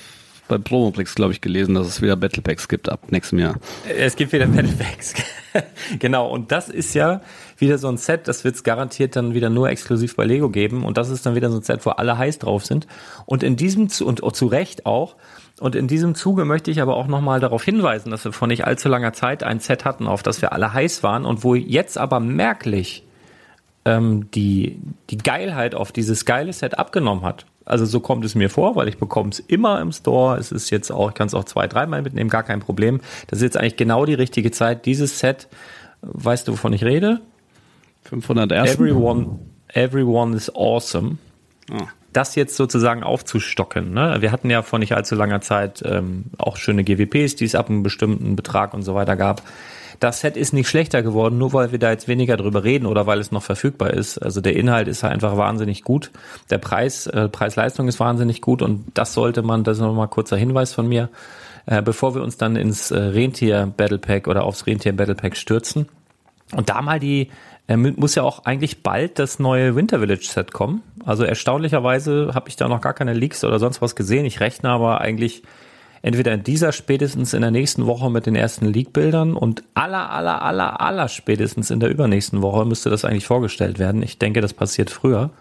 bei 0.48 0.58
Promoplex, 0.58 1.16
glaube 1.16 1.34
ich, 1.34 1.42
gelesen, 1.42 1.75
dass 1.75 1.88
es 1.88 2.02
wieder 2.02 2.16
Battle 2.16 2.42
Packs 2.42 2.68
gibt 2.68 2.90
ab 2.90 3.12
nächstem 3.12 3.40
Jahr. 3.40 3.56
Es 3.98 4.16
gibt 4.16 4.34
wieder 4.34 4.48
Battle 4.48 4.74
Packs. 4.74 5.13
genau, 6.00 6.30
und 6.30 6.52
das 6.52 6.69
ist 6.69 6.94
ja 6.94 7.22
wieder 7.58 7.78
so 7.78 7.88
ein 7.88 7.98
Set, 7.98 8.28
das 8.28 8.44
wird 8.44 8.56
es 8.56 8.63
garantiert 8.63 9.16
dann 9.16 9.34
wieder 9.34 9.50
nur 9.50 9.69
exklusiv 9.69 10.16
bei 10.16 10.25
Lego 10.25 10.50
geben. 10.50 10.84
Und 10.84 10.98
das 10.98 11.10
ist 11.10 11.25
dann 11.25 11.36
wieder 11.36 11.50
so 11.52 11.58
ein 11.58 11.63
Set, 11.63 11.86
wo 11.86 11.92
alle 11.92 12.18
heiß 12.18 12.40
drauf 12.40 12.66
sind. 12.66 12.88
Und 13.25 13.44
in 13.44 13.56
diesem, 13.56 13.90
und 14.04 14.36
zu 14.36 14.48
Recht 14.48 14.86
auch, 14.86 15.16
und 15.60 15.75
in 15.75 15.88
diesem 15.88 16.16
Zuge 16.16 16.44
möchte 16.44 16.72
ich 16.72 16.81
aber 16.81 16.98
auch 16.98 17.08
nochmal 17.08 17.40
darauf 17.40 17.63
hinweisen, 17.63 18.10
dass 18.10 18.25
wir 18.25 18.34
vor 18.34 18.48
nicht 18.48 18.66
allzu 18.66 18.90
langer 18.90 19.13
Zeit 19.13 19.44
ein 19.44 19.60
Set 19.60 19.86
hatten, 19.86 20.08
auf 20.08 20.24
das 20.24 20.42
wir 20.42 20.54
alle 20.54 20.74
heiß 20.74 21.04
waren 21.04 21.24
und 21.24 21.44
wo 21.44 21.54
jetzt 21.54 22.00
aber 22.00 22.19
merklich 22.19 23.04
ähm, 23.86 24.30
die, 24.31 24.80
die 25.10 25.18
Geilheit 25.18 25.75
auf 25.75 25.92
dieses 25.92 26.25
geile 26.25 26.54
Set 26.54 26.78
abgenommen 26.78 27.24
hat. 27.24 27.45
Also 27.66 27.86
so 27.86 28.00
kommt 28.00 28.25
es 28.25 28.36
mir 28.36 28.50
vor, 28.50 28.75
weil 28.75 28.88
ich 28.88 28.98
bekomme 28.98 29.30
es 29.30 29.39
immer 29.39 29.80
im 29.81 29.92
Store. 29.92 30.38
Es 30.38 30.51
ist 30.51 30.69
jetzt 30.72 30.92
auch, 30.92 31.10
ich 31.10 31.16
kann 31.16 31.28
es 31.28 31.33
auch 31.33 31.45
zwei, 31.45 31.68
dreimal 31.68 32.01
mitnehmen, 32.01 32.30
gar 32.30 32.44
kein 32.44 32.60
Problem. 32.60 33.01
Das 33.28 33.39
ist 33.39 33.44
jetzt 33.44 33.57
eigentlich 33.57 33.78
genau 33.78 34.06
die 34.06 34.13
richtige 34.13 34.51
Zeit. 34.51 34.86
Dieses 34.86 35.19
Set, 35.19 35.48
weißt 36.01 36.48
du, 36.48 36.54
wovon 36.54 36.74
ich 36.74 36.83
rede? 36.83 37.22
501. 38.04 38.74
Everyone, 38.74 39.39
everyone 39.68 40.36
is 40.36 40.54
awesome. 40.56 41.18
Oh. 41.72 41.77
Das 42.13 42.36
jetzt 42.36 42.57
sozusagen 42.57 43.04
aufzustocken. 43.04 43.94
Ne? 43.94 44.18
Wir 44.19 44.31
hatten 44.31 44.50
ja 44.50 44.63
vor 44.63 44.80
nicht 44.80 44.94
allzu 44.94 45.16
langer 45.16 45.42
Zeit 45.42 45.81
ähm, 45.86 46.25
auch 46.38 46.57
schöne 46.57 46.84
GWPs, 46.84 47.36
die 47.36 47.45
es 47.45 47.56
ab 47.56 47.69
einem 47.69 47.84
bestimmten 47.84 48.36
Betrag 48.36 48.74
und 48.74 48.81
so 48.81 48.95
weiter 48.95 49.16
gab 49.16 49.44
das 50.01 50.21
Set 50.21 50.36
ist 50.36 50.51
nicht 50.51 50.68
schlechter 50.68 51.03
geworden, 51.03 51.38
nur 51.38 51.53
weil 51.53 51.71
wir 51.71 51.77
da 51.77 51.92
jetzt 51.92 52.07
weniger 52.07 52.36
drüber 52.36 52.63
reden 52.63 52.88
oder 52.88 53.06
weil 53.06 53.19
es 53.19 53.31
noch 53.31 53.44
verfügbar 53.44 53.92
ist. 53.92 54.18
Also 54.18 54.42
der 54.42 54.56
Inhalt 54.56 54.88
ist 54.88 55.03
einfach 55.03 55.38
wahnsinnig 55.38 55.83
gut. 55.83 56.09
Der 56.50 56.57
Preis, 56.57 57.06
äh, 57.06 57.30
Preis-Leistung 57.30 57.88
ist 57.88 58.00
wahnsinnig 58.00 58.42
gut 58.42 58.63
und 58.63 58.86
das 58.95 59.13
sollte 59.13 59.44
man, 59.44 59.63
das 59.63 59.77
ist 59.77 59.83
nochmal 59.83 60.07
kurzer 60.07 60.38
Hinweis 60.38 60.74
von 60.74 60.88
mir, 60.88 61.09
äh, 61.68 61.83
bevor 61.83 62.15
wir 62.15 62.24
uns 62.24 62.36
dann 62.38 62.56
ins 62.56 62.89
äh, 62.89 62.98
Rentier 62.98 63.71
Battle 63.77 64.00
Pack 64.00 64.27
oder 64.27 64.44
aufs 64.44 64.65
Rentier 64.65 64.94
Battle 64.94 65.13
Pack 65.13 65.38
stürzen. 65.38 65.88
Und 66.56 66.69
da 66.69 66.81
mal 66.81 67.00
die, 67.00 67.30
äh, 67.68 67.77
muss 67.77 68.15
ja 68.15 68.24
auch 68.24 68.45
eigentlich 68.45 68.81
bald 68.81 69.19
das 69.19 69.38
neue 69.38 69.75
Winter 69.75 70.00
Village 70.00 70.25
Set 70.25 70.51
kommen. 70.51 70.81
Also 71.06 71.25
erstaunlicherweise 71.25 72.31
habe 72.33 72.50
ich 72.50 72.56
da 72.56 72.68
noch 72.68 72.81
gar 72.81 72.95
keine 72.95 73.13
Leaks 73.13 73.44
oder 73.44 73.59
sonst 73.59 73.83
was 73.83 73.95
gesehen. 73.95 74.25
Ich 74.25 74.39
rechne 74.39 74.69
aber 74.69 75.00
eigentlich 75.00 75.44
entweder 76.01 76.33
in 76.33 76.44
dieser 76.44 76.71
spätestens 76.71 77.33
in 77.33 77.42
der 77.42 77.51
nächsten 77.51 77.86
Woche 77.86 78.09
mit 78.09 78.25
den 78.25 78.36
ersten 78.36 78.65
Leak-Bildern 78.65 79.36
und 79.36 79.63
aller, 79.74 80.09
aller, 80.09 80.42
aller, 80.42 80.81
aller 80.81 81.07
spätestens 81.07 81.71
in 81.71 81.80
der 81.80 81.89
übernächsten 81.89 82.42
Woche 82.42 82.65
müsste 82.65 82.89
das 82.89 83.06
eigentlich 83.06 83.27
vorgestellt 83.27 83.80
werden. 83.80 84.01
Ich 84.01 84.18
denke, 84.18 84.42
das 84.42 84.53
passiert 84.53 84.89
früher. 84.89 85.31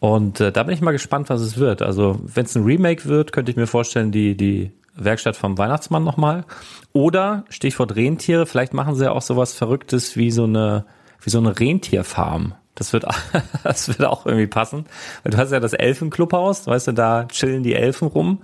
Und 0.00 0.40
äh, 0.40 0.52
da 0.52 0.62
bin 0.64 0.74
ich 0.74 0.82
mal 0.82 0.92
gespannt, 0.92 1.30
was 1.30 1.40
es 1.40 1.56
wird. 1.56 1.80
Also, 1.80 2.20
wenn 2.22 2.44
es 2.44 2.54
ein 2.54 2.64
Remake 2.64 3.06
wird, 3.06 3.32
könnte 3.32 3.50
ich 3.50 3.56
mir 3.56 3.66
vorstellen, 3.66 4.12
die, 4.12 4.36
die 4.36 4.70
Werkstatt 4.96 5.36
vom 5.36 5.56
Weihnachtsmann 5.56 6.04
nochmal. 6.04 6.44
Oder, 6.92 7.44
Stichwort 7.48 7.96
Rentiere, 7.96 8.44
vielleicht 8.44 8.74
machen 8.74 8.94
sie 8.96 9.04
ja 9.04 9.12
auch 9.12 9.22
sowas 9.22 9.54
Verrücktes 9.54 10.16
wie 10.16 10.30
so 10.30 10.44
eine, 10.44 10.84
wie 11.22 11.30
so 11.30 11.38
eine 11.38 11.58
Rentierfarm. 11.58 12.54
Das 12.74 12.92
wird, 12.92 13.06
das 13.64 13.88
wird 13.88 14.04
auch 14.04 14.26
irgendwie 14.26 14.46
passen. 14.46 14.84
Weil 15.22 15.32
du 15.32 15.38
hast 15.38 15.52
ja 15.52 15.60
das 15.60 15.72
Elfenclubhaus, 15.72 16.66
weißt 16.66 16.88
du, 16.88 16.92
da 16.92 17.24
chillen 17.24 17.62
die 17.62 17.74
Elfen 17.74 18.08
rum. 18.08 18.42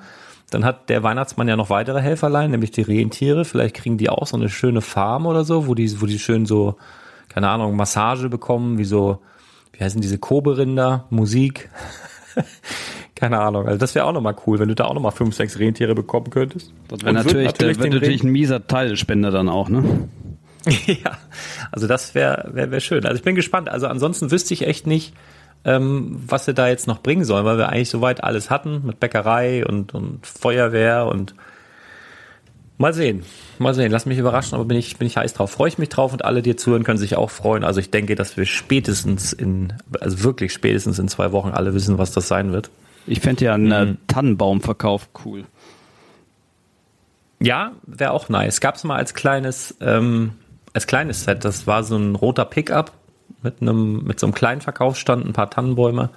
Dann 0.51 0.65
hat 0.65 0.89
der 0.89 1.03
Weihnachtsmann 1.03 1.49
ja 1.49 1.57
noch 1.57 1.71
weitere 1.71 2.01
Helferlein, 2.01 2.51
nämlich 2.51 2.73
die 2.73 2.83
Rentiere. 2.83 3.45
Vielleicht 3.45 3.77
kriegen 3.77 3.99
die 3.99 4.11
auch 4.11 4.27
so 4.27 4.37
eine 4.37 4.49
schöne 4.49 4.81
Farm 4.81 5.27
oder 5.27 5.45
so, 5.45 5.67
wo 5.67 5.75
die, 5.75 6.01
wo 6.01 6.07
die 6.07 6.19
schön 6.19 6.47
so, 6.47 6.77
keine 7.29 7.49
Ahnung, 7.49 7.77
Massage 7.77 8.29
bekommen, 8.29 8.79
wie 8.79 8.85
so, 8.85 9.21
wie 9.73 9.85
heißen 9.85 10.01
diese 10.01 10.19
Koberinder, 10.19 11.07
Musik. 11.11 11.71
keine 13.15 13.39
Ahnung. 13.39 13.67
Also 13.67 13.79
das 13.79 13.95
wäre 13.95 14.07
auch 14.07 14.13
nochmal 14.13 14.35
cool, 14.47 14.59
wenn 14.59 14.69
du 14.69 14.75
da 14.75 14.87
auch 14.87 14.95
nochmal 14.95 15.13
fünf, 15.13 15.35
sechs 15.35 15.59
Rentiere 15.59 15.95
bekommen 15.95 16.31
könntest. 16.31 16.73
Das 16.89 17.03
wäre 17.03 17.13
natürlich, 17.13 17.47
natürlich, 17.47 17.79
wär 17.79 17.91
natürlich 17.91 18.23
ein 18.25 18.33
mieser 18.33 18.67
Teilspender 18.67 19.31
dann 19.31 19.49
auch, 19.49 19.69
ne? 19.69 20.09
ja, 20.87 21.19
also 21.71 21.87
das 21.87 22.15
wäre 22.15 22.51
wär, 22.53 22.71
wär 22.71 22.81
schön. 22.81 23.05
Also 23.05 23.17
ich 23.17 23.23
bin 23.23 23.35
gespannt. 23.35 23.69
Also 23.69 23.87
ansonsten 23.87 24.31
wüsste 24.31 24.55
ich 24.55 24.67
echt 24.67 24.87
nicht, 24.87 25.15
ähm, 25.65 26.23
was 26.27 26.47
sie 26.47 26.55
da 26.55 26.69
jetzt 26.69 26.87
noch 26.87 27.03
bringen 27.03 27.25
sollen, 27.25 27.45
weil 27.45 27.59
wir 27.59 27.69
eigentlich 27.69 27.91
soweit 27.91 28.25
alles 28.25 28.51
hatten 28.51 28.83
mit 28.85 29.01
Bäckerei 29.01 29.65
und, 29.67 29.95
und 29.95 30.27
Feuerwehr 30.27 31.07
und 31.07 31.35
mal 32.79 32.95
sehen. 32.95 33.25
Mal 33.59 33.75
sehen, 33.75 33.93
lass 33.93 34.07
mich 34.07 34.19
überraschen, 34.19 34.55
aber 34.55 34.65
bin 34.65 34.79
ich, 34.79 34.97
bin 34.97 35.07
ich 35.07 35.19
heiß 35.19 35.35
drauf. 35.35 35.51
Freue 35.51 35.69
ich 35.69 35.77
mich 35.77 35.91
drauf 35.91 36.15
und 36.15 36.25
alle, 36.25 36.41
die 36.41 36.57
zuhören, 36.57 36.83
können 36.83 36.97
sich 36.97 37.17
auch 37.17 37.31
freuen. 37.31 37.63
Also 37.63 37.79
ich 37.79 37.91
denke, 37.91 38.15
dass 38.15 38.39
wir 38.39 38.47
spätestens 38.47 39.35
in, 39.35 39.75
also 40.01 40.23
wirklich 40.23 40.53
spätestens 40.53 40.99
in 40.99 41.09
zwei 41.09 41.31
Wochen 41.33 41.51
alle 41.51 41.75
wissen, 41.75 41.99
was 41.99 42.13
das 42.13 42.27
sein 42.27 42.53
wird. 42.53 42.71
Ich 43.07 43.21
fände 43.21 43.45
ja 43.45 43.55
einen 43.55 43.73
äh, 43.73 43.85
mhm. 43.85 43.99
Tannenbaumverkauf 44.07 45.09
cool. 45.25 45.45
Ja, 47.39 47.73
wäre 47.87 48.13
auch 48.13 48.29
nice. 48.29 48.61
Gab 48.61 48.77
es 48.77 48.85
mal 48.85 48.97
als 48.97 49.13
kleines, 49.13 49.77
ähm, 49.81 50.33
als 50.73 50.87
kleines 50.87 51.25
Set. 51.25 51.45
Das 51.45 51.67
war 51.67 51.85
so 51.85 51.97
ein 51.97 52.15
roter 52.15 52.45
Pickup 52.47 52.93
mit 53.43 53.61
einem, 53.61 54.05
mit 54.05 54.21
so 54.21 54.27
einem 54.27 54.35
kleinen 54.35 54.61
Verkaufsstand, 54.61 55.27
ein 55.27 55.33
paar 55.33 55.51
Tannenbäume. 55.51 56.11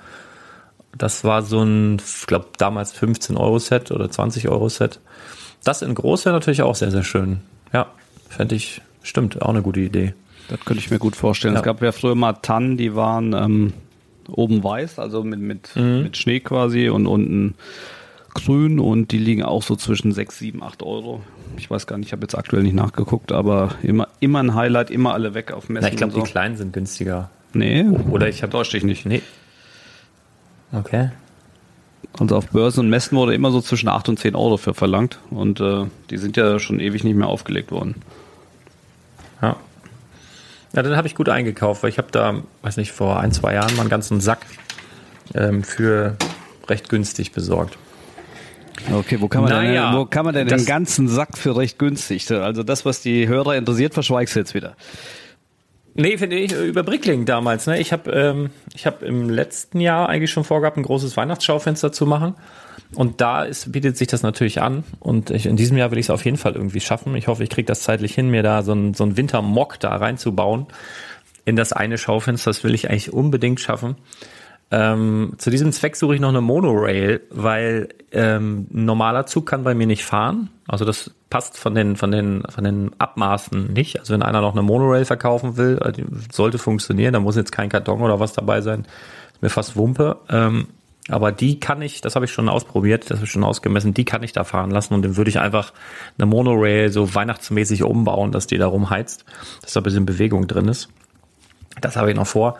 Das 0.97 1.23
war 1.23 1.41
so 1.41 1.63
ein, 1.63 1.97
ich 1.97 2.27
glaube, 2.27 2.47
damals 2.57 2.91
15 2.91 3.37
Euro 3.37 3.59
Set 3.59 3.91
oder 3.91 4.09
20 4.09 4.49
Euro 4.49 4.69
Set. 4.69 4.99
Das 5.63 5.81
in 5.81 5.95
groß 5.95 6.25
wäre 6.25 6.35
natürlich 6.35 6.61
auch 6.61 6.75
sehr, 6.75 6.91
sehr 6.91 7.03
schön. 7.03 7.39
Ja, 7.71 7.87
fände 8.29 8.55
ich, 8.55 8.81
stimmt, 9.01 9.41
auch 9.41 9.49
eine 9.49 9.61
gute 9.61 9.79
Idee. 9.79 10.13
Das 10.49 10.59
könnte 10.65 10.81
ich 10.83 10.91
mir 10.91 10.99
gut 10.99 11.15
vorstellen. 11.15 11.53
Ja. 11.53 11.61
Es 11.61 11.65
gab 11.65 11.81
ja 11.81 11.91
früher 11.91 12.15
mal 12.15 12.33
Tannen, 12.33 12.77
die 12.77 12.95
waren 12.95 13.33
ähm, 13.33 13.73
oben 14.27 14.63
weiß, 14.63 14.99
also 14.99 15.23
mit, 15.23 15.39
mit, 15.39 15.75
mhm. 15.75 16.03
mit 16.03 16.17
Schnee 16.17 16.41
quasi 16.41 16.89
und 16.89 17.07
unten 17.07 17.55
grün 18.33 18.79
und 18.79 19.11
die 19.11 19.17
liegen 19.17 19.43
auch 19.43 19.63
so 19.63 19.75
zwischen 19.75 20.11
6, 20.11 20.37
7, 20.37 20.63
8 20.63 20.83
Euro. 20.83 21.21
Ich 21.57 21.69
weiß 21.69 21.87
gar 21.87 21.97
nicht, 21.97 22.07
ich 22.07 22.13
habe 22.13 22.23
jetzt 22.23 22.35
aktuell 22.35 22.63
nicht 22.63 22.75
nachgeguckt, 22.75 23.31
aber 23.31 23.75
immer, 23.83 24.07
immer 24.19 24.39
ein 24.39 24.55
Highlight, 24.55 24.91
immer 24.91 25.13
alle 25.13 25.33
weg 25.33 25.51
auf 25.51 25.69
Messen. 25.69 25.85
Na, 25.85 25.91
ich 25.91 25.97
glaube, 25.97 26.13
so. 26.13 26.21
die 26.21 26.29
kleinen 26.29 26.57
sind 26.57 26.73
günstiger. 26.73 27.29
Nee. 27.53 27.85
Oder 28.09 28.27
ich 28.27 28.41
habe. 28.41 28.51
Täuscht 28.51 28.73
dich 28.73 28.83
nicht. 28.83 29.05
Nee. 29.05 29.21
Okay. 30.71 31.11
Also 32.19 32.35
auf 32.35 32.47
Börsen 32.49 32.81
und 32.81 32.89
Messen 32.89 33.17
wurde 33.17 33.33
immer 33.33 33.51
so 33.51 33.61
zwischen 33.61 33.89
8 33.89 34.09
und 34.09 34.19
10 34.19 34.35
Euro 34.35 34.57
für 34.57 34.73
verlangt 34.73 35.19
und 35.29 35.59
äh, 35.59 35.85
die 36.09 36.17
sind 36.17 36.37
ja 36.37 36.59
schon 36.59 36.79
ewig 36.79 37.03
nicht 37.03 37.15
mehr 37.15 37.27
aufgelegt 37.27 37.71
worden. 37.71 37.95
Ja. 39.41 39.55
Ja, 40.73 40.81
dann 40.81 40.95
habe 40.95 41.07
ich 41.07 41.15
gut 41.15 41.29
eingekauft, 41.29 41.83
weil 41.83 41.89
ich 41.89 41.97
habe 41.97 42.09
da, 42.11 42.41
weiß 42.63 42.77
nicht, 42.77 42.91
vor 42.91 43.19
ein, 43.19 43.31
zwei 43.31 43.53
Jahren 43.53 43.75
mal 43.75 43.81
einen 43.81 43.89
ganzen 43.89 44.21
Sack 44.21 44.45
ähm, 45.35 45.63
für 45.63 46.17
recht 46.67 46.89
günstig 46.89 47.31
besorgt. 47.31 47.77
Okay, 48.91 49.17
wo 49.19 49.27
kann 49.27 49.43
man 49.43 49.51
naja, 49.51 49.91
denn, 49.91 49.99
wo 49.99 50.05
kann 50.05 50.25
man 50.25 50.33
denn 50.33 50.47
den 50.47 50.65
ganzen 50.65 51.07
Sack 51.07 51.37
für 51.37 51.55
recht 51.55 51.79
günstig? 51.79 52.29
Also 52.31 52.63
das, 52.63 52.85
was 52.85 53.01
die 53.01 53.27
Hörer 53.27 53.55
interessiert, 53.55 53.93
verschweigst 53.93 54.35
du 54.35 54.39
jetzt 54.39 54.53
wieder. 54.53 54.75
Nee, 55.95 56.17
finde 56.17 56.37
ich, 56.37 56.51
über 56.53 56.81
Brickling 56.81 57.25
damals. 57.25 57.67
Ne? 57.67 57.79
Ich 57.79 57.93
habe 57.93 58.11
ähm, 58.11 58.49
hab 58.83 59.03
im 59.03 59.29
letzten 59.29 59.79
Jahr 59.79 60.09
eigentlich 60.09 60.31
schon 60.31 60.43
vorgehabt, 60.43 60.77
ein 60.77 60.83
großes 60.83 61.15
Weihnachtsschaufenster 61.17 61.91
zu 61.91 62.07
machen. 62.07 62.33
Und 62.95 63.21
da 63.21 63.43
ist, 63.43 63.71
bietet 63.71 63.97
sich 63.97 64.07
das 64.07 64.23
natürlich 64.23 64.61
an. 64.61 64.83
Und 64.99 65.29
ich, 65.29 65.45
in 65.45 65.55
diesem 65.55 65.77
Jahr 65.77 65.91
will 65.91 65.99
ich 65.99 66.07
es 66.07 66.09
auf 66.09 66.25
jeden 66.25 66.37
Fall 66.37 66.53
irgendwie 66.53 66.79
schaffen. 66.79 67.15
Ich 67.15 67.27
hoffe, 67.27 67.43
ich 67.43 67.49
kriege 67.49 67.65
das 67.65 67.83
zeitlich 67.83 68.15
hin, 68.15 68.29
mir 68.29 68.41
da 68.41 68.63
so 68.63 68.73
ein, 68.73 68.95
so 68.95 69.03
ein 69.03 69.17
Wintermock 69.17 69.79
da 69.79 69.95
reinzubauen 69.95 70.65
in 71.45 71.55
das 71.55 71.73
eine 71.73 71.97
Schaufenster. 71.99 72.49
Das 72.49 72.63
will 72.63 72.73
ich 72.73 72.89
eigentlich 72.89 73.13
unbedingt 73.13 73.59
schaffen. 73.59 73.95
Ähm, 74.75 75.33
zu 75.37 75.51
diesem 75.51 75.71
Zweck 75.71 75.95
suche 75.95 76.15
ich 76.15 76.19
noch 76.19 76.29
eine 76.29 76.41
Monorail, 76.41 77.21
weil 77.29 77.89
ähm, 78.11 78.65
ein 78.73 78.85
normaler 78.85 79.27
Zug 79.27 79.45
kann 79.45 79.63
bei 79.63 79.75
mir 79.75 79.85
nicht 79.85 80.03
fahren. 80.03 80.49
Also 80.67 80.83
das 80.83 81.11
passt 81.29 81.59
von 81.59 81.75
den, 81.75 81.95
von 81.95 82.09
den, 82.09 82.41
von 82.49 82.63
den 82.63 82.89
Abmaßen 82.97 83.71
nicht. 83.71 83.99
Also 83.99 84.15
wenn 84.15 84.23
einer 84.23 84.41
noch 84.41 84.53
eine 84.53 84.63
Monorail 84.63 85.05
verkaufen 85.05 85.57
will, 85.57 85.77
äh, 85.77 85.93
sollte 86.31 86.57
funktionieren, 86.57 87.13
da 87.13 87.19
muss 87.19 87.35
jetzt 87.35 87.51
kein 87.51 87.69
Karton 87.69 88.01
oder 88.01 88.19
was 88.19 88.33
dabei 88.33 88.61
sein. 88.61 88.87
Ist 89.33 89.43
mir 89.43 89.49
fast 89.49 89.75
Wumpe. 89.75 90.17
Ähm, 90.29 90.69
aber 91.07 91.31
die 91.31 91.59
kann 91.59 91.83
ich, 91.83 92.01
das 92.01 92.15
habe 92.15 92.25
ich 92.25 92.31
schon 92.31 92.49
ausprobiert, 92.49 93.11
das 93.11 93.17
habe 93.17 93.25
ich 93.25 93.31
schon 93.31 93.43
ausgemessen, 93.43 93.93
die 93.93 94.05
kann 94.05 94.23
ich 94.23 94.31
da 94.31 94.43
fahren 94.43 94.71
lassen 94.71 94.95
und 94.95 95.05
dann 95.05 95.17
würde 95.17 95.29
ich 95.29 95.39
einfach 95.39 95.71
eine 96.17 96.25
Monorail 96.25 96.89
so 96.89 97.13
weihnachtsmäßig 97.13 97.83
umbauen, 97.83 98.31
dass 98.31 98.47
die 98.47 98.57
da 98.57 98.65
rumheizt, 98.65 99.23
dass 99.61 99.73
da 99.73 99.81
ein 99.81 99.83
bisschen 99.83 100.07
Bewegung 100.07 100.47
drin 100.47 100.67
ist. 100.67 100.89
Das 101.79 101.95
habe 101.95 102.09
ich 102.09 102.15
noch 102.15 102.25
vor. 102.25 102.57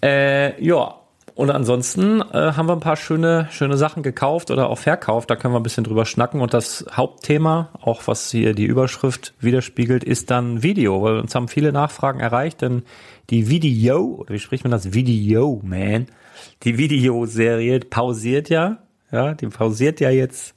Äh, 0.00 0.62
ja, 0.64 0.94
und 1.34 1.50
ansonsten 1.50 2.20
äh, 2.20 2.52
haben 2.52 2.68
wir 2.68 2.74
ein 2.74 2.80
paar 2.80 2.96
schöne, 2.96 3.48
schöne 3.50 3.76
Sachen 3.76 4.04
gekauft 4.04 4.52
oder 4.52 4.70
auch 4.70 4.78
verkauft. 4.78 5.30
Da 5.30 5.36
können 5.36 5.52
wir 5.52 5.58
ein 5.58 5.64
bisschen 5.64 5.82
drüber 5.82 6.06
schnacken. 6.06 6.40
Und 6.40 6.54
das 6.54 6.86
Hauptthema, 6.92 7.70
auch 7.80 8.02
was 8.06 8.30
hier 8.30 8.54
die 8.54 8.66
Überschrift 8.66 9.34
widerspiegelt, 9.40 10.04
ist 10.04 10.30
dann 10.30 10.62
Video, 10.62 11.02
weil 11.02 11.18
uns 11.18 11.34
haben 11.34 11.48
viele 11.48 11.72
Nachfragen 11.72 12.20
erreicht, 12.20 12.62
denn 12.62 12.84
die 13.30 13.48
Video, 13.48 14.18
oder 14.20 14.34
wie 14.34 14.38
spricht 14.38 14.62
man 14.62 14.70
das? 14.70 14.92
Video, 14.92 15.60
man. 15.64 16.06
Die 16.62 16.78
Videoserie 16.78 17.80
pausiert 17.80 18.48
ja. 18.48 18.78
Ja, 19.10 19.34
die 19.34 19.48
pausiert 19.48 19.98
ja 19.98 20.10
jetzt. 20.10 20.54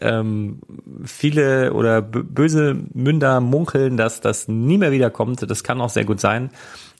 Ähm, 0.00 0.60
viele 1.04 1.72
oder 1.72 2.02
böse 2.02 2.76
Münder 2.92 3.40
munkeln, 3.40 3.96
dass 3.96 4.20
das 4.20 4.48
nie 4.48 4.78
mehr 4.78 4.92
wiederkommt. 4.92 5.48
Das 5.48 5.62
kann 5.62 5.80
auch 5.80 5.90
sehr 5.90 6.04
gut 6.04 6.20
sein. 6.20 6.50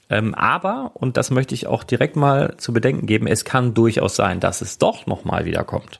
Ähm, 0.09 0.33
aber, 0.33 0.91
und 0.95 1.17
das 1.17 1.29
möchte 1.29 1.53
ich 1.53 1.67
auch 1.67 1.83
direkt 1.83 2.15
mal 2.15 2.55
zu 2.57 2.73
bedenken 2.73 3.05
geben, 3.05 3.27
es 3.27 3.45
kann 3.45 3.73
durchaus 3.73 4.15
sein, 4.15 4.39
dass 4.39 4.61
es 4.61 4.77
doch 4.77 5.05
nochmal 5.05 5.45
wiederkommt. 5.45 5.99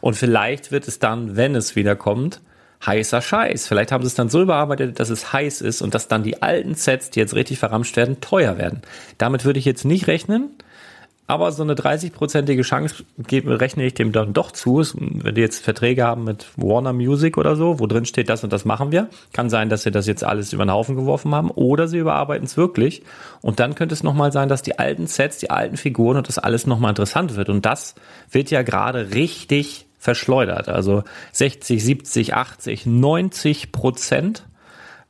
Und 0.00 0.14
vielleicht 0.14 0.72
wird 0.72 0.88
es 0.88 0.98
dann, 0.98 1.36
wenn 1.36 1.54
es 1.54 1.76
wiederkommt, 1.76 2.40
heißer 2.84 3.22
Scheiß. 3.22 3.66
Vielleicht 3.66 3.92
haben 3.92 4.02
sie 4.02 4.08
es 4.08 4.14
dann 4.14 4.28
so 4.28 4.42
überarbeitet, 4.42 5.00
dass 5.00 5.08
es 5.08 5.32
heiß 5.32 5.60
ist 5.62 5.82
und 5.82 5.94
dass 5.94 6.08
dann 6.08 6.22
die 6.22 6.42
alten 6.42 6.74
Sets, 6.74 7.10
die 7.10 7.20
jetzt 7.20 7.34
richtig 7.34 7.58
verramscht 7.58 7.96
werden, 7.96 8.20
teuer 8.20 8.58
werden. 8.58 8.82
Damit 9.18 9.44
würde 9.44 9.58
ich 9.58 9.64
jetzt 9.64 9.84
nicht 9.84 10.06
rechnen. 10.06 10.50
Aber 11.26 11.52
so 11.52 11.62
eine 11.62 11.74
30-prozentige 11.74 12.62
Chance 12.62 13.04
rechne 13.30 13.86
ich 13.86 13.94
dem 13.94 14.12
dann 14.12 14.34
doch 14.34 14.50
zu. 14.50 14.82
Wenn 14.94 15.34
die 15.34 15.40
jetzt 15.40 15.64
Verträge 15.64 16.04
haben 16.04 16.24
mit 16.24 16.46
Warner 16.56 16.92
Music 16.92 17.38
oder 17.38 17.56
so, 17.56 17.80
wo 17.80 17.86
drin 17.86 18.04
steht, 18.04 18.28
das 18.28 18.44
und 18.44 18.52
das 18.52 18.66
machen 18.66 18.92
wir, 18.92 19.08
kann 19.32 19.48
sein, 19.48 19.70
dass 19.70 19.84
sie 19.84 19.90
das 19.90 20.06
jetzt 20.06 20.22
alles 20.22 20.52
über 20.52 20.66
den 20.66 20.72
Haufen 20.72 20.96
geworfen 20.96 21.34
haben 21.34 21.50
oder 21.50 21.88
sie 21.88 21.98
überarbeiten 21.98 22.44
es 22.44 22.58
wirklich. 22.58 23.02
Und 23.40 23.58
dann 23.58 23.74
könnte 23.74 23.94
es 23.94 24.02
nochmal 24.02 24.32
sein, 24.32 24.50
dass 24.50 24.60
die 24.60 24.78
alten 24.78 25.06
Sets, 25.06 25.38
die 25.38 25.50
alten 25.50 25.78
Figuren 25.78 26.18
und 26.18 26.28
das 26.28 26.38
alles 26.38 26.66
nochmal 26.66 26.90
interessant 26.90 27.36
wird. 27.36 27.48
Und 27.48 27.64
das 27.64 27.94
wird 28.30 28.50
ja 28.50 28.60
gerade 28.60 29.14
richtig 29.14 29.86
verschleudert. 29.98 30.68
Also 30.68 31.04
60, 31.32 31.82
70, 31.82 32.34
80, 32.34 32.84
90 32.84 33.72
Prozent 33.72 34.44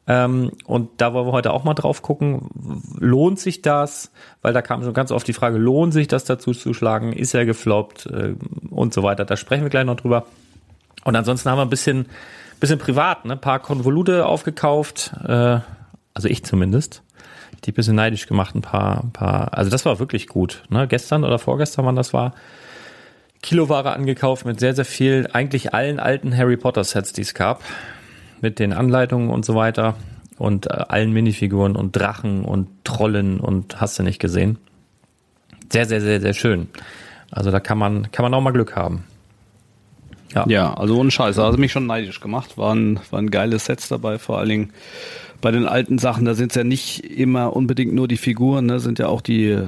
ähm, 0.06 0.52
und 0.66 0.90
da 0.98 1.14
wollen 1.14 1.26
wir 1.26 1.32
heute 1.32 1.52
auch 1.52 1.64
mal 1.64 1.74
drauf 1.74 2.02
gucken, 2.02 2.50
lohnt 2.98 3.40
sich 3.40 3.62
das? 3.62 4.10
Weil 4.42 4.52
da 4.52 4.60
kam 4.60 4.82
schon 4.82 4.92
ganz 4.92 5.10
oft 5.10 5.26
die 5.26 5.32
Frage, 5.32 5.56
lohnt 5.56 5.94
sich 5.94 6.08
das 6.08 6.24
dazu 6.24 6.52
zu 6.52 6.74
schlagen? 6.74 7.12
Ist 7.12 7.34
er 7.34 7.46
gefloppt? 7.46 8.06
Äh, 8.06 8.34
und 8.68 8.92
so 8.92 9.02
weiter. 9.02 9.24
Da 9.24 9.36
sprechen 9.36 9.62
wir 9.62 9.70
gleich 9.70 9.86
noch 9.86 9.96
drüber. 9.96 10.26
Und 11.04 11.16
ansonsten 11.16 11.48
haben 11.50 11.58
wir 11.58 11.62
ein 11.62 11.70
bisschen, 11.70 12.06
bisschen 12.60 12.78
privat, 12.78 13.24
ne? 13.24 13.32
ein 13.32 13.40
paar 13.40 13.60
Konvolute 13.60 14.26
aufgekauft, 14.26 15.12
äh, 15.26 15.60
also 16.12 16.28
ich 16.28 16.44
zumindest. 16.44 17.02
Die 17.64 17.72
bisschen 17.72 17.94
neidisch 17.94 18.26
gemacht, 18.26 18.54
ein 18.54 18.60
paar, 18.60 19.02
ein 19.04 19.12
paar, 19.12 19.54
also 19.56 19.70
das 19.70 19.86
war 19.86 19.98
wirklich 19.98 20.26
gut. 20.26 20.64
Ne? 20.68 20.86
Gestern 20.86 21.24
oder 21.24 21.38
vorgestern, 21.38 21.86
wann 21.86 21.96
das 21.96 22.12
war, 22.12 22.34
Kiloware 23.40 23.92
angekauft 23.92 24.44
mit 24.44 24.60
sehr, 24.60 24.74
sehr 24.74 24.84
viel, 24.84 25.28
eigentlich 25.32 25.72
allen 25.72 25.98
alten 25.98 26.36
Harry 26.36 26.58
Potter 26.58 26.84
Sets, 26.84 27.14
die 27.14 27.22
es 27.22 27.32
gab 27.32 27.62
mit 28.44 28.58
den 28.58 28.74
Anleitungen 28.74 29.30
und 29.30 29.46
so 29.46 29.54
weiter 29.54 29.96
und 30.36 30.66
äh, 30.66 30.84
allen 30.88 31.12
Minifiguren 31.14 31.76
und 31.76 31.96
Drachen 31.96 32.44
und 32.44 32.68
Trollen 32.84 33.40
und 33.40 33.80
hast 33.80 33.98
du 33.98 34.02
nicht 34.02 34.18
gesehen. 34.18 34.58
Sehr, 35.72 35.86
sehr, 35.86 36.02
sehr, 36.02 36.20
sehr 36.20 36.34
schön. 36.34 36.68
Also 37.30 37.50
da 37.50 37.58
kann 37.58 37.78
man, 37.78 38.12
kann 38.12 38.22
man 38.22 38.34
auch 38.34 38.42
mal 38.42 38.50
Glück 38.50 38.76
haben. 38.76 39.04
Ja, 40.34 40.44
ja 40.46 40.74
also 40.74 40.98
ohne 40.98 41.10
Scheiß. 41.10 41.38
Also 41.38 41.56
mich 41.56 41.72
schon 41.72 41.86
neidisch 41.86 42.20
gemacht. 42.20 42.58
Waren, 42.58 43.00
waren 43.10 43.30
geile 43.30 43.58
Sets 43.58 43.88
dabei, 43.88 44.18
vor 44.18 44.38
allen 44.38 44.50
Dingen 44.50 44.72
bei 45.40 45.50
den 45.50 45.66
alten 45.66 45.96
Sachen. 45.96 46.26
Da 46.26 46.34
sind 46.34 46.52
es 46.52 46.56
ja 46.56 46.64
nicht 46.64 47.02
immer 47.02 47.56
unbedingt 47.56 47.94
nur 47.94 48.08
die 48.08 48.18
Figuren, 48.18 48.66
ne, 48.66 48.78
sind 48.78 48.98
ja 48.98 49.06
auch 49.06 49.22
die, 49.22 49.58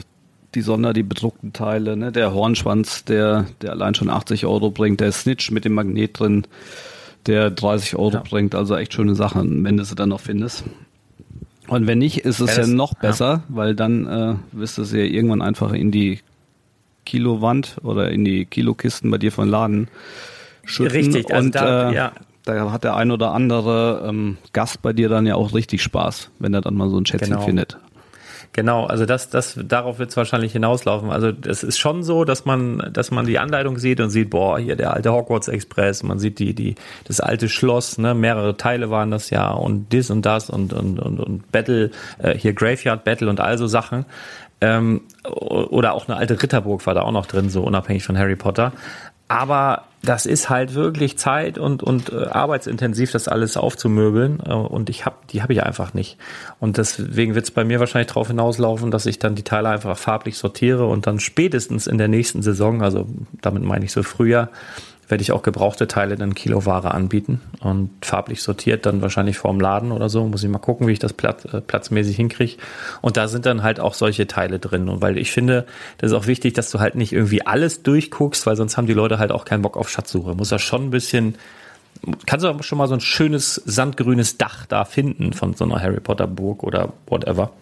die 0.54 0.60
Sonder, 0.60 0.92
die 0.92 1.02
bedruckten 1.02 1.54
Teile, 1.54 1.96
ne, 1.96 2.12
der 2.12 2.34
Hornschwanz, 2.34 3.06
der, 3.06 3.46
der 3.62 3.70
allein 3.70 3.94
schon 3.94 4.10
80 4.10 4.44
Euro 4.44 4.70
bringt, 4.70 5.00
der 5.00 5.12
Snitch 5.12 5.50
mit 5.50 5.64
dem 5.64 5.72
Magnet 5.72 6.20
drin 6.20 6.46
der 7.26 7.50
30 7.50 7.96
Euro 7.96 8.12
ja. 8.12 8.22
bringt. 8.28 8.54
Also 8.54 8.76
echt 8.76 8.92
schöne 8.94 9.14
Sachen, 9.14 9.64
wenn 9.64 9.76
du 9.76 9.84
sie 9.84 9.94
dann 9.94 10.10
noch 10.10 10.20
findest. 10.20 10.64
Und 11.68 11.86
wenn 11.86 11.98
nicht, 11.98 12.18
ist 12.18 12.40
es 12.40 12.56
ja, 12.56 12.62
ja 12.62 12.68
noch 12.68 12.94
besser, 12.94 13.42
weil 13.48 13.74
dann 13.74 14.06
äh, 14.06 14.34
wirst 14.52 14.78
du 14.78 14.84
sie 14.84 14.98
ja 14.98 15.04
irgendwann 15.04 15.42
einfach 15.42 15.72
in 15.72 15.90
die 15.90 16.20
Kilowand 17.04 17.76
oder 17.82 18.10
in 18.10 18.24
die 18.24 18.44
Kilokisten 18.44 19.10
bei 19.10 19.18
dir 19.18 19.32
von 19.32 19.48
Laden 19.48 19.88
schütten. 20.64 20.96
Richtig, 20.96 21.32
also 21.32 21.46
und 21.46 21.54
da, 21.54 21.90
äh, 21.90 21.94
ja. 21.94 22.12
da 22.44 22.70
hat 22.70 22.84
der 22.84 22.96
ein 22.96 23.10
oder 23.10 23.32
andere 23.32 24.04
ähm, 24.08 24.36
Gast 24.52 24.82
bei 24.82 24.92
dir 24.92 25.08
dann 25.08 25.26
ja 25.26 25.34
auch 25.34 25.54
richtig 25.54 25.82
Spaß, 25.82 26.30
wenn 26.38 26.54
er 26.54 26.60
dann 26.60 26.74
mal 26.74 26.88
so 26.88 26.98
ein 26.98 27.06
Schätzchen 27.06 27.30
genau. 27.30 27.44
findet. 27.44 27.78
Genau, 28.56 28.86
also 28.86 29.04
das, 29.04 29.28
das, 29.28 29.60
darauf 29.62 29.98
wird 29.98 30.08
es 30.08 30.16
wahrscheinlich 30.16 30.52
hinauslaufen. 30.52 31.10
Also 31.10 31.30
es 31.46 31.62
ist 31.62 31.76
schon 31.76 32.02
so, 32.02 32.24
dass 32.24 32.46
man, 32.46 32.88
dass 32.90 33.10
man 33.10 33.26
die 33.26 33.38
Anleitung 33.38 33.76
sieht 33.76 34.00
und 34.00 34.08
sieht, 34.08 34.30
boah, 34.30 34.58
hier 34.58 34.76
der 34.76 34.94
alte 34.94 35.12
Hogwarts 35.12 35.48
Express, 35.48 36.02
man 36.02 36.18
sieht 36.18 36.38
die, 36.38 36.54
die, 36.54 36.74
das 37.04 37.20
alte 37.20 37.50
Schloss, 37.50 37.98
ne, 37.98 38.14
mehrere 38.14 38.56
Teile 38.56 38.88
waren 38.90 39.10
das 39.10 39.28
ja 39.28 39.50
und 39.50 39.92
dies 39.92 40.08
und 40.08 40.24
das 40.24 40.48
und, 40.48 40.72
und, 40.72 40.98
und, 40.98 41.20
und 41.20 41.52
Battle, 41.52 41.90
äh, 42.16 42.32
hier 42.32 42.54
Graveyard 42.54 43.04
Battle 43.04 43.28
und 43.28 43.40
all 43.40 43.58
so 43.58 43.66
Sachen. 43.66 44.06
Ähm, 44.62 45.02
oder 45.24 45.92
auch 45.92 46.08
eine 46.08 46.16
alte 46.16 46.42
Ritterburg 46.42 46.86
war 46.86 46.94
da 46.94 47.02
auch 47.02 47.12
noch 47.12 47.26
drin, 47.26 47.50
so 47.50 47.62
unabhängig 47.62 48.04
von 48.04 48.16
Harry 48.16 48.36
Potter. 48.36 48.72
Aber 49.28 49.82
das 50.08 50.26
ist 50.26 50.48
halt 50.48 50.74
wirklich 50.74 51.18
Zeit 51.18 51.58
und, 51.58 51.82
und 51.82 52.12
äh, 52.12 52.26
arbeitsintensiv, 52.26 53.12
das 53.12 53.28
alles 53.28 53.56
aufzumöbeln. 53.56 54.40
Äh, 54.44 54.52
und 54.52 54.88
ich 54.88 55.04
habe, 55.04 55.16
die 55.30 55.42
habe 55.42 55.52
ich 55.52 55.62
einfach 55.62 55.94
nicht. 55.94 56.16
Und 56.60 56.78
deswegen 56.78 57.34
wird 57.34 57.44
es 57.44 57.50
bei 57.50 57.64
mir 57.64 57.80
wahrscheinlich 57.80 58.08
darauf 58.08 58.28
hinauslaufen, 58.28 58.90
dass 58.90 59.06
ich 59.06 59.18
dann 59.18 59.34
die 59.34 59.42
Teile 59.42 59.68
einfach 59.68 59.98
farblich 59.98 60.38
sortiere 60.38 60.86
und 60.86 61.06
dann 61.06 61.20
spätestens 61.20 61.86
in 61.86 61.98
der 61.98 62.08
nächsten 62.08 62.42
Saison, 62.42 62.82
also 62.82 63.06
damit 63.42 63.62
meine 63.62 63.84
ich 63.84 63.92
so 63.92 64.02
früher, 64.02 64.48
werde 65.08 65.22
ich 65.22 65.32
auch 65.32 65.42
gebrauchte 65.42 65.86
Teile 65.86 66.16
dann 66.16 66.34
Kiloware 66.34 66.92
anbieten 66.92 67.40
und 67.60 67.90
farblich 68.02 68.42
sortiert 68.42 68.86
dann 68.86 69.02
wahrscheinlich 69.02 69.38
vorm 69.38 69.60
Laden 69.60 69.92
oder 69.92 70.08
so. 70.08 70.26
Muss 70.26 70.42
ich 70.42 70.50
mal 70.50 70.58
gucken, 70.58 70.88
wie 70.88 70.92
ich 70.92 70.98
das 70.98 71.12
Platz, 71.12 71.44
äh, 71.44 71.60
platzmäßig 71.60 72.16
hinkriege. 72.16 72.56
Und 73.02 73.16
da 73.16 73.28
sind 73.28 73.46
dann 73.46 73.62
halt 73.62 73.78
auch 73.78 73.94
solche 73.94 74.26
Teile 74.26 74.58
drin. 74.58 74.88
Und 74.88 75.02
weil 75.02 75.16
ich 75.16 75.30
finde, 75.30 75.66
das 75.98 76.10
ist 76.10 76.16
auch 76.16 76.26
wichtig, 76.26 76.54
dass 76.54 76.70
du 76.70 76.80
halt 76.80 76.96
nicht 76.96 77.12
irgendwie 77.12 77.46
alles 77.46 77.82
durchguckst, 77.82 78.46
weil 78.46 78.56
sonst 78.56 78.76
haben 78.76 78.86
die 78.86 78.94
Leute 78.94 79.18
halt 79.18 79.30
auch 79.30 79.44
keinen 79.44 79.62
Bock 79.62 79.76
auf 79.76 79.88
Schatzsuche. 79.88 80.34
Muss 80.34 80.50
ja 80.50 80.58
schon 80.58 80.86
ein 80.86 80.90
bisschen, 80.90 81.36
kannst 82.26 82.44
du 82.44 82.48
aber 82.48 82.64
schon 82.64 82.78
mal 82.78 82.88
so 82.88 82.94
ein 82.94 83.00
schönes 83.00 83.54
sandgrünes 83.64 84.38
Dach 84.38 84.66
da 84.66 84.84
finden 84.84 85.32
von 85.32 85.54
so 85.54 85.64
einer 85.64 85.80
Harry 85.80 86.00
Potter 86.00 86.26
Burg 86.26 86.64
oder 86.64 86.92
whatever. 87.06 87.52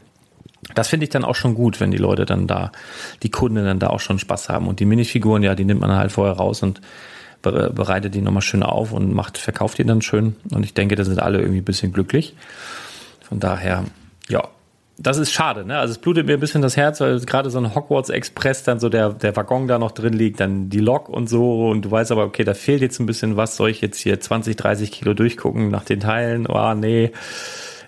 Das 0.75 0.89
finde 0.89 1.05
ich 1.05 1.11
dann 1.11 1.25
auch 1.25 1.35
schon 1.35 1.55
gut, 1.55 1.79
wenn 1.81 1.91
die 1.91 1.99
Leute 1.99 2.25
dann 2.25 2.47
da, 2.47 2.73
die 3.23 3.31
Kunden 3.31 3.63
dann 3.63 3.79
da 3.79 3.89
auch 3.89 4.01
schon 4.01 4.19
Spaß 4.19 4.49
haben. 4.49 4.67
Und 4.67 4.81
die 4.81 4.87
Minifiguren, 4.87 5.43
ja, 5.43 5.55
die 5.55 5.67
nimmt 5.67 5.83
man 5.83 5.95
halt 5.95 6.11
vorher 6.11 6.37
raus 6.37 6.63
und 6.63 6.81
bereitet 7.51 8.15
die 8.15 8.21
nochmal 8.21 8.43
schön 8.43 8.63
auf 8.63 8.93
und 8.93 9.13
macht, 9.13 9.39
verkauft 9.39 9.79
die 9.79 9.85
dann 9.85 10.03
schön. 10.03 10.37
Und 10.53 10.65
ich 10.65 10.75
denke, 10.75 10.97
da 10.97 11.05
sind 11.05 11.21
alle 11.21 11.39
irgendwie 11.39 11.61
ein 11.61 11.65
bisschen 11.65 11.93
glücklich. 11.93 12.35
Von 13.21 13.41
daher, 13.41 13.85
ja, 14.29 14.49
das 14.97 15.19
ist 15.19 15.33
schade, 15.33 15.65
ne? 15.65 15.79
Also 15.79 15.93
es 15.93 15.99
blutet 15.99 16.27
mir 16.27 16.35
ein 16.35 16.41
bisschen 16.41 16.63
das 16.63 16.77
Herz, 16.77 17.01
weil 17.01 17.19
gerade 17.21 17.51
so 17.51 17.59
ein 17.59 17.75
Hogwarts 17.75 18.11
Express 18.11 18.63
dann 18.63 18.79
so 18.79 18.89
der, 18.89 19.11
der 19.11 19.35
Waggon 19.35 19.67
da 19.67 19.79
noch 19.79 19.91
drin 19.91 20.13
liegt, 20.13 20.39
dann 20.39 20.71
die 20.71 20.79
Lok 20.79 21.09
und 21.09 21.29
so 21.29 21.69
und 21.69 21.85
du 21.85 21.91
weißt 21.91 22.13
aber, 22.13 22.25
okay, 22.25 22.45
da 22.45 22.55
fehlt 22.55 22.81
jetzt 22.81 23.01
ein 23.01 23.07
bisschen 23.07 23.37
was, 23.37 23.57
soll 23.57 23.71
ich 23.71 23.81
jetzt 23.81 23.99
hier 23.99 24.21
20, 24.21 24.55
30 24.55 24.93
Kilo 24.93 25.15
durchgucken 25.15 25.69
nach 25.69 25.85
den 25.85 26.01
Teilen? 26.01 26.47
Oh, 26.47 26.75
nee. 26.75 27.11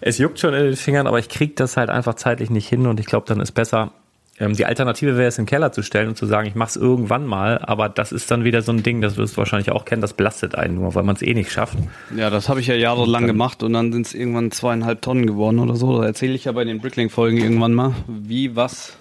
Es 0.00 0.18
juckt 0.18 0.40
schon 0.40 0.52
in 0.52 0.64
den 0.64 0.76
Fingern, 0.76 1.06
aber 1.06 1.20
ich 1.20 1.28
krieg 1.28 1.54
das 1.56 1.76
halt 1.76 1.90
einfach 1.90 2.14
zeitlich 2.14 2.50
nicht 2.50 2.68
hin 2.68 2.86
und 2.86 2.98
ich 2.98 3.06
glaube, 3.06 3.26
dann 3.26 3.40
ist 3.40 3.52
besser, 3.52 3.92
die 4.38 4.66
Alternative 4.66 5.16
wäre 5.16 5.28
es, 5.28 5.38
im 5.38 5.46
Keller 5.46 5.72
zu 5.72 5.82
stellen 5.82 6.08
und 6.08 6.16
zu 6.18 6.26
sagen, 6.26 6.46
ich 6.46 6.54
mache 6.54 6.68
es 6.68 6.76
irgendwann 6.76 7.24
mal, 7.24 7.58
aber 7.58 7.88
das 7.88 8.12
ist 8.12 8.30
dann 8.30 8.44
wieder 8.44 8.60
so 8.60 8.70
ein 8.70 8.82
Ding, 8.82 9.00
das 9.00 9.16
wirst 9.16 9.34
du 9.34 9.38
wahrscheinlich 9.38 9.70
auch 9.70 9.86
kennen, 9.86 10.02
das 10.02 10.12
belastet 10.12 10.54
einen 10.54 10.74
nur, 10.74 10.94
weil 10.94 11.04
man 11.04 11.16
es 11.16 11.22
eh 11.22 11.32
nicht 11.32 11.50
schafft. 11.50 11.78
Ja, 12.14 12.28
das 12.28 12.50
habe 12.50 12.60
ich 12.60 12.66
ja 12.66 12.74
jahrelang 12.74 13.22
und 13.22 13.28
gemacht 13.28 13.62
und 13.62 13.72
dann 13.72 13.92
sind 13.92 14.06
es 14.06 14.14
irgendwann 14.14 14.50
zweieinhalb 14.50 15.00
Tonnen 15.00 15.26
geworden 15.26 15.58
oder 15.58 15.74
so. 15.76 16.00
Da 16.00 16.06
erzähle 16.06 16.34
ich 16.34 16.44
ja 16.44 16.52
bei 16.52 16.64
den 16.64 16.80
Brickling-Folgen 16.80 17.38
irgendwann 17.38 17.72
mal, 17.72 17.94
wie, 18.06 18.54
was, 18.54 18.96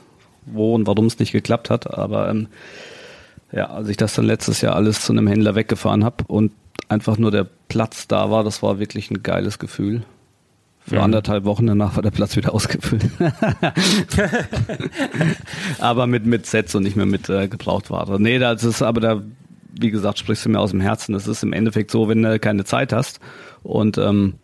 wo 0.46 0.74
und 0.74 0.88
warum 0.88 1.08
es 1.08 1.20
nicht 1.20 1.34
geklappt 1.34 1.70
hat. 1.70 1.94
Aber 1.94 2.30
ähm, 2.30 2.48
ja, 3.51 3.68
als 3.68 3.89
ich 3.89 3.98
das 3.98 4.13
dann 4.13 4.25
letztes 4.25 4.62
Jahr 4.62 4.75
alles 4.75 5.01
zu 5.01 5.12
einem 5.12 5.27
Händler 5.27 5.56
weggefahren 5.56 6.06
habe 6.06 6.24
und 6.27 6.54
einfach 6.88 7.18
nur 7.18 7.32
der 7.32 7.46
Platz 7.68 8.08
da 8.08 8.32
war, 8.32 8.46
das 8.46 8.63
war 8.63 8.80
wirklich 8.80 9.12
ein 9.12 9.22
geiles 9.22 9.60
Gefühl. 9.60 10.04
Für 10.88 10.98
mhm. 10.98 11.01
anderthalb 11.01 11.46
Wochen 11.46 11.65
danach 11.65 11.96
war 11.96 12.04
der 12.04 12.12
Platz 12.12 12.36
wieder 12.36 12.54
ausgefüllt. 12.54 13.10
aber 15.80 16.06
mit, 16.06 16.27
mit 16.27 16.46
Sets 16.46 16.75
und 16.75 16.84
nicht 16.84 16.96
mehr 16.96 17.08
mit 17.08 17.27
äh, 17.27 17.48
Gebrauchtware. 17.48 18.20
Nee, 18.20 18.38
das 18.38 18.63
ist 18.63 18.84
aber 18.84 19.01
da, 19.01 19.24
wie 19.72 19.89
gesagt, 19.89 20.20
sprichst 20.20 20.46
du 20.46 20.50
mir 20.50 20.60
aus 20.60 20.72
dem 20.72 20.82
Herzen. 20.82 21.13
Das 21.13 21.27
ist 21.27 21.42
im 21.42 21.54
Endeffekt 21.54 21.89
so, 21.89 22.08
wenn 22.08 22.22
du 22.22 22.38
keine 22.38 22.65
Zeit 22.65 22.94
hast 22.94 23.20
und 23.63 23.98
ähm, 23.98 24.36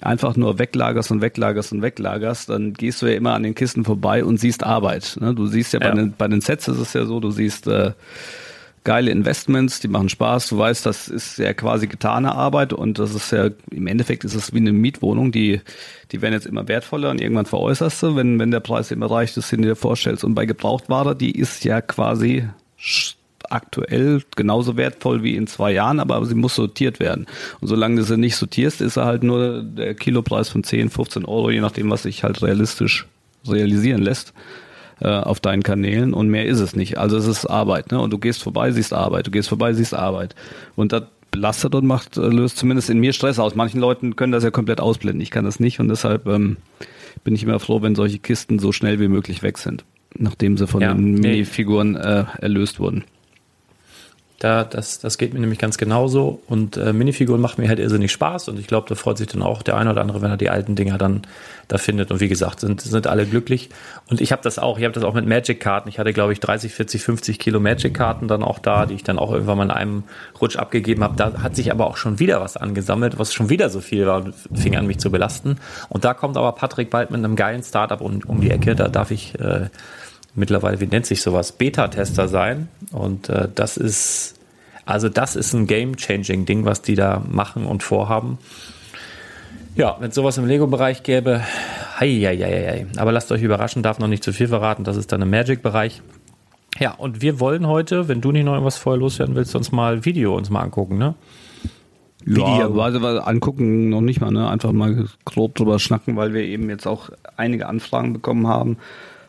einfach 0.00 0.36
nur 0.36 0.60
weglagerst 0.60 1.10
und 1.10 1.22
weglagerst 1.22 1.72
und 1.72 1.82
weglagerst, 1.82 2.50
dann 2.50 2.72
gehst 2.74 3.02
du 3.02 3.06
ja 3.06 3.16
immer 3.16 3.34
an 3.34 3.42
den 3.42 3.56
Kisten 3.56 3.84
vorbei 3.84 4.24
und 4.24 4.38
siehst 4.38 4.62
Arbeit. 4.62 5.16
Ne? 5.20 5.34
Du 5.34 5.46
siehst 5.46 5.72
ja, 5.72 5.80
ja. 5.80 5.88
Bei, 5.88 5.94
den, 5.96 6.14
bei 6.16 6.28
den 6.28 6.40
Sets 6.40 6.68
ist 6.68 6.78
es 6.78 6.92
ja 6.92 7.04
so, 7.04 7.18
du 7.18 7.32
siehst 7.32 7.66
äh, 7.66 7.92
geile 8.84 9.10
Investments, 9.10 9.80
die 9.80 9.88
machen 9.88 10.10
Spaß. 10.10 10.50
Du 10.50 10.58
weißt, 10.58 10.84
das 10.84 11.08
ist 11.08 11.38
ja 11.38 11.54
quasi 11.54 11.86
getane 11.86 12.34
Arbeit 12.34 12.72
und 12.72 12.98
das 12.98 13.14
ist 13.14 13.32
ja, 13.32 13.48
im 13.70 13.86
Endeffekt 13.86 14.24
ist 14.24 14.34
es 14.34 14.52
wie 14.52 14.58
eine 14.58 14.72
Mietwohnung, 14.72 15.32
die, 15.32 15.60
die 16.12 16.22
werden 16.22 16.34
jetzt 16.34 16.46
immer 16.46 16.68
wertvoller 16.68 17.10
und 17.10 17.20
irgendwann 17.20 17.46
veräußerst 17.46 18.02
du, 18.02 18.16
wenn, 18.16 18.38
wenn 18.38 18.50
der 18.50 18.60
Preis 18.60 18.90
immer 18.90 19.10
reicht, 19.10 19.36
das 19.38 19.48
du 19.48 19.56
dir 19.56 19.74
vorstellst. 19.74 20.22
Und 20.22 20.34
bei 20.34 20.44
Gebrauchtware, 20.44 21.16
die 21.16 21.32
ist 21.32 21.64
ja 21.64 21.80
quasi 21.80 22.46
aktuell 23.48 24.22
genauso 24.36 24.76
wertvoll 24.76 25.22
wie 25.22 25.36
in 25.36 25.46
zwei 25.46 25.72
Jahren, 25.72 26.00
aber 26.00 26.24
sie 26.26 26.34
muss 26.34 26.54
sortiert 26.54 27.00
werden. 27.00 27.26
Und 27.60 27.68
solange 27.68 27.96
du 27.96 28.02
sie 28.02 28.18
nicht 28.18 28.36
sortierst, 28.36 28.82
ist 28.82 28.96
er 28.96 29.06
halt 29.06 29.22
nur 29.22 29.62
der 29.62 29.94
Kilopreis 29.94 30.50
von 30.50 30.62
10, 30.62 30.90
15 30.90 31.24
Euro, 31.24 31.50
je 31.50 31.60
nachdem, 31.60 31.90
was 31.90 32.02
sich 32.02 32.22
halt 32.22 32.42
realistisch 32.42 33.06
realisieren 33.46 34.02
lässt 34.02 34.34
äh, 35.00 35.08
auf 35.08 35.40
deinen 35.40 35.62
Kanälen 35.62 36.14
und 36.14 36.28
mehr 36.28 36.46
ist 36.46 36.60
es 36.60 36.76
nicht. 36.76 36.98
Also 36.98 37.16
es 37.16 37.26
ist 37.26 37.46
Arbeit, 37.46 37.90
ne? 37.92 38.00
Und 38.00 38.12
du 38.12 38.18
gehst 38.18 38.42
vorbei, 38.42 38.70
siehst 38.70 38.92
Arbeit, 38.92 39.26
du 39.26 39.30
gehst 39.30 39.48
vorbei, 39.48 39.72
siehst 39.72 39.94
Arbeit. 39.94 40.34
Und 40.76 40.92
das 40.92 41.04
belastet 41.30 41.74
und 41.74 41.84
macht, 41.84 42.16
äh, 42.16 42.28
löst 42.28 42.58
zumindest 42.58 42.90
in 42.90 43.00
mir 43.00 43.12
Stress 43.12 43.38
aus. 43.38 43.56
Manchen 43.56 43.80
Leuten 43.80 44.14
können 44.14 44.32
das 44.32 44.44
ja 44.44 44.50
komplett 44.50 44.80
ausblenden. 44.80 45.20
Ich 45.20 45.32
kann 45.32 45.44
das 45.44 45.58
nicht 45.58 45.80
und 45.80 45.88
deshalb 45.88 46.28
ähm, 46.28 46.58
bin 47.24 47.34
ich 47.34 47.42
immer 47.42 47.58
froh, 47.58 47.82
wenn 47.82 47.96
solche 47.96 48.20
Kisten 48.20 48.60
so 48.60 48.70
schnell 48.70 49.00
wie 49.00 49.08
möglich 49.08 49.42
weg 49.42 49.58
sind, 49.58 49.84
nachdem 50.16 50.56
sie 50.56 50.68
von 50.68 50.80
ja, 50.80 50.94
den 50.94 51.14
Minifiguren 51.14 51.96
äh, 51.96 52.24
erlöst 52.40 52.78
wurden. 52.78 53.04
Da, 54.44 54.62
das, 54.62 54.98
das 54.98 55.16
geht 55.16 55.32
mir 55.32 55.40
nämlich 55.40 55.58
ganz 55.58 55.78
genauso. 55.78 56.42
Und 56.48 56.76
äh, 56.76 56.92
Minifiguren 56.92 57.40
macht 57.40 57.56
mir 57.56 57.66
halt 57.66 57.78
irrsinnig 57.78 58.12
Spaß. 58.12 58.48
Und 58.50 58.60
ich 58.60 58.66
glaube, 58.66 58.86
da 58.90 58.94
freut 58.94 59.16
sich 59.16 59.26
dann 59.26 59.40
auch 59.40 59.62
der 59.62 59.74
eine 59.78 59.90
oder 59.90 60.02
andere, 60.02 60.20
wenn 60.20 60.30
er 60.30 60.36
die 60.36 60.50
alten 60.50 60.74
Dinger 60.74 60.98
dann 60.98 61.22
da 61.68 61.78
findet. 61.78 62.10
Und 62.10 62.20
wie 62.20 62.28
gesagt, 62.28 62.60
sind, 62.60 62.82
sind 62.82 63.06
alle 63.06 63.24
glücklich. 63.24 63.70
Und 64.10 64.20
ich 64.20 64.32
habe 64.32 64.42
das 64.42 64.58
auch, 64.58 64.76
ich 64.76 64.84
habe 64.84 64.92
das 64.92 65.02
auch 65.02 65.14
mit 65.14 65.24
Magic-Karten. 65.24 65.88
Ich 65.88 65.98
hatte, 65.98 66.12
glaube 66.12 66.34
ich, 66.34 66.40
30, 66.40 66.74
40, 66.74 67.02
50 67.02 67.38
Kilo 67.38 67.58
Magic-Karten 67.58 68.28
dann 68.28 68.42
auch 68.42 68.58
da, 68.58 68.84
die 68.84 68.92
ich 68.92 69.02
dann 69.02 69.18
auch 69.18 69.32
irgendwann 69.32 69.56
mal 69.56 69.64
in 69.64 69.70
einem 69.70 70.04
Rutsch 70.38 70.56
abgegeben 70.56 71.02
habe. 71.02 71.16
Da 71.16 71.42
hat 71.42 71.56
sich 71.56 71.72
aber 71.72 71.86
auch 71.86 71.96
schon 71.96 72.18
wieder 72.18 72.42
was 72.42 72.58
angesammelt, 72.58 73.18
was 73.18 73.32
schon 73.32 73.48
wieder 73.48 73.70
so 73.70 73.80
viel 73.80 74.06
war 74.06 74.24
und 74.24 74.34
fing 74.52 74.76
an, 74.76 74.86
mich 74.86 74.98
zu 74.98 75.10
belasten. 75.10 75.56
Und 75.88 76.04
da 76.04 76.12
kommt 76.12 76.36
aber 76.36 76.52
Patrick 76.52 76.90
bald 76.90 77.10
mit 77.10 77.24
einem 77.24 77.36
geilen 77.36 77.62
Startup 77.62 78.02
um, 78.02 78.20
um 78.26 78.42
die 78.42 78.50
Ecke. 78.50 78.74
Da 78.74 78.88
darf 78.88 79.10
ich 79.10 79.40
äh, 79.40 79.70
mittlerweile, 80.34 80.80
wie 80.80 80.86
nennt 80.86 81.06
sich 81.06 81.22
sowas, 81.22 81.52
Beta-Tester 81.52 82.28
sein. 82.28 82.68
Und 82.92 83.28
äh, 83.28 83.48
das 83.54 83.76
ist, 83.76 84.33
also 84.86 85.08
das 85.08 85.36
ist 85.36 85.52
ein 85.52 85.66
Game-Changing-Ding, 85.66 86.64
was 86.64 86.82
die 86.82 86.94
da 86.94 87.22
machen 87.28 87.66
und 87.66 87.82
vorhaben. 87.82 88.38
Ja, 89.76 89.96
wenn 89.98 90.10
es 90.10 90.14
sowas 90.14 90.38
im 90.38 90.46
Lego-Bereich 90.46 91.02
gäbe, 91.02 91.40
hei, 91.98 92.08
hei, 92.08 92.36
hei, 92.36 92.86
aber 92.96 93.12
lasst 93.12 93.32
euch 93.32 93.42
überraschen, 93.42 93.82
darf 93.82 93.98
noch 93.98 94.08
nicht 94.08 94.22
zu 94.22 94.32
viel 94.32 94.48
verraten, 94.48 94.84
das 94.84 94.96
ist 94.96 95.10
dann 95.10 95.22
im 95.22 95.30
Magic-Bereich. 95.30 96.02
Ja, 96.78 96.92
und 96.92 97.22
wir 97.22 97.40
wollen 97.40 97.66
heute, 97.66 98.08
wenn 98.08 98.20
du 98.20 98.32
nicht 98.32 98.44
noch 98.44 98.52
irgendwas 98.52 98.78
vorher 98.78 99.00
loswerden 99.00 99.34
willst, 99.34 99.54
uns 99.54 99.72
mal 99.72 100.04
Video 100.04 100.36
uns 100.36 100.50
mal 100.50 100.62
angucken, 100.62 100.98
ne? 100.98 101.14
Ja, 102.26 102.68
also, 102.68 103.06
angucken 103.20 103.90
noch 103.90 104.00
nicht 104.00 104.20
mal, 104.20 104.30
ne? 104.30 104.48
Einfach 104.48 104.72
mal 104.72 105.06
grob 105.24 105.54
drüber 105.54 105.78
schnacken, 105.78 106.16
weil 106.16 106.32
wir 106.32 106.42
eben 106.42 106.70
jetzt 106.70 106.86
auch 106.86 107.10
einige 107.36 107.66
Anfragen 107.66 108.12
bekommen 108.12 108.46
haben 108.46 108.78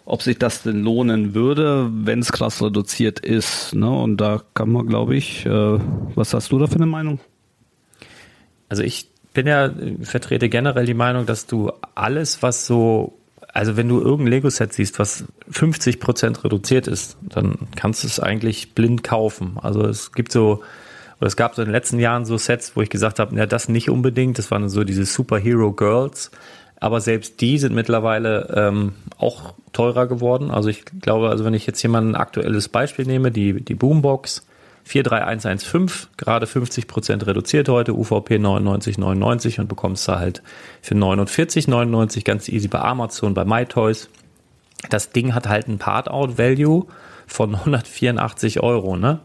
ob 0.06 0.22
sich 0.22 0.38
das 0.38 0.62
denn 0.62 0.84
lohnen 0.84 1.34
würde, 1.34 1.90
wenn 1.92 2.20
es 2.20 2.32
krass 2.32 2.62
reduziert 2.62 3.20
ist. 3.20 3.74
Ne? 3.74 3.90
Und 3.90 4.18
da 4.18 4.42
kann 4.54 4.70
man, 4.70 4.86
glaube 4.86 5.16
ich, 5.16 5.46
äh, 5.46 5.80
was 6.16 6.34
hast 6.34 6.52
du 6.52 6.60
da 6.60 6.68
für 6.68 6.76
eine 6.76 6.86
Meinung? 6.86 7.20
Also 8.70 8.84
ich 8.84 9.10
bin 9.34 9.48
ja, 9.48 9.72
vertrete 10.02 10.48
generell 10.48 10.86
die 10.86 10.94
Meinung, 10.94 11.26
dass 11.26 11.48
du 11.48 11.72
alles, 11.96 12.44
was 12.44 12.68
so, 12.68 13.18
also 13.52 13.78
wenn 13.78 13.90
du 13.90 14.00
irgendein 14.00 14.28
Lego-Set 14.28 14.74
siehst, 14.74 15.00
was 15.00 15.26
50 15.50 16.00
Prozent 16.00 16.44
reduziert 16.44 16.88
ist, 16.88 17.18
dann 17.22 17.58
kannst 17.76 18.04
du 18.04 18.08
es 18.08 18.20
eigentlich 18.20 18.74
blind 18.74 19.04
kaufen. 19.04 19.58
Also 19.62 19.82
es 19.86 20.12
gibt 20.12 20.32
so, 20.32 20.62
oder 21.20 21.28
es 21.28 21.36
gab 21.36 21.56
so 21.56 21.62
in 21.62 21.68
den 21.68 21.74
letzten 21.74 22.00
Jahren 22.00 22.26
so 22.26 22.38
Sets, 22.38 22.76
wo 22.76 22.82
ich 22.82 22.90
gesagt 22.90 23.20
habe, 23.20 23.36
ja, 23.36 23.46
das 23.46 23.70
nicht 23.70 23.90
unbedingt. 23.90 24.38
Das 24.38 24.52
waren 24.52 24.68
so 24.70 24.84
diese 24.84 25.06
Superhero 25.06 25.72
Girls. 25.72 26.32
Aber 26.86 27.02
selbst 27.02 27.42
die 27.42 27.58
sind 27.58 27.74
mittlerweile 27.74 28.54
ähm, 28.56 28.94
auch 29.18 29.56
teurer 29.74 30.06
geworden. 30.06 30.52
Also 30.52 30.70
ich 30.70 30.86
glaube, 30.86 31.32
also 31.32 31.44
wenn 31.44 31.56
ich 31.56 31.66
jetzt 31.66 31.80
hier 31.80 31.90
mal 31.90 32.04
ein 32.04 32.14
aktuelles 32.14 32.70
Beispiel 32.70 33.08
nehme, 33.08 33.32
die, 33.32 33.60
die 33.60 33.74
Boombox 33.74 34.46
43115, 34.84 36.12
gerade 36.16 36.46
50 36.46 36.86
Prozent 36.86 37.26
reduziert 37.26 37.70
heute, 37.70 37.96
UVP 37.96 38.36
99,99 38.36 39.62
und 39.62 39.68
bekommst 39.68 40.08
du 40.08 40.20
halt 40.20 40.44
für 40.84 40.94
49,99 40.94 42.24
ganz 42.24 42.50
easy 42.50 42.68
bei 42.68 42.82
Amazon, 42.82 43.34
bei 43.34 43.46
MyToys. 43.46 44.08
Das 44.92 45.10
Ding 45.10 45.34
hat 45.34 45.50
halt 45.50 45.68
ein 45.68 45.80
Part-Out-Value 45.80 46.86
von 47.26 47.56
184 47.56 48.60
Euro, 48.60 48.96
ne? 48.96 49.22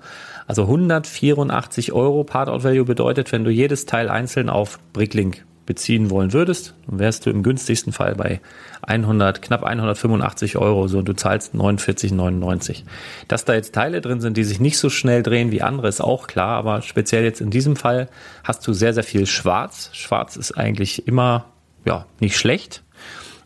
Also 0.46 0.62
184 0.62 1.92
Euro 1.92 2.24
Part-Out-Value 2.24 2.86
bedeutet, 2.86 3.32
wenn 3.32 3.44
du 3.44 3.50
jedes 3.50 3.84
Teil 3.84 4.08
einzeln 4.08 4.48
auf 4.48 4.78
Bricklink 4.94 5.44
beziehen 5.70 6.10
wollen 6.10 6.32
würdest, 6.32 6.74
dann 6.88 6.98
wärst 6.98 7.24
du 7.24 7.30
im 7.30 7.44
günstigsten 7.44 7.92
Fall 7.92 8.16
bei 8.16 8.40
100, 8.82 9.40
knapp 9.40 9.62
185 9.62 10.56
Euro, 10.56 10.88
so 10.88 10.98
und 10.98 11.08
du 11.08 11.14
zahlst 11.14 11.54
49,99. 11.54 12.82
Dass 13.28 13.44
da 13.44 13.54
jetzt 13.54 13.72
Teile 13.72 14.00
drin 14.00 14.20
sind, 14.20 14.36
die 14.36 14.42
sich 14.42 14.58
nicht 14.58 14.78
so 14.78 14.90
schnell 14.90 15.22
drehen 15.22 15.52
wie 15.52 15.62
andere, 15.62 15.86
ist 15.86 16.00
auch 16.00 16.26
klar, 16.26 16.56
aber 16.56 16.82
speziell 16.82 17.22
jetzt 17.22 17.40
in 17.40 17.50
diesem 17.50 17.76
Fall 17.76 18.08
hast 18.42 18.66
du 18.66 18.72
sehr, 18.72 18.92
sehr 18.92 19.04
viel 19.04 19.26
Schwarz. 19.26 19.90
Schwarz 19.92 20.34
ist 20.34 20.58
eigentlich 20.58 21.06
immer, 21.06 21.44
ja, 21.84 22.04
nicht 22.18 22.36
schlecht, 22.36 22.82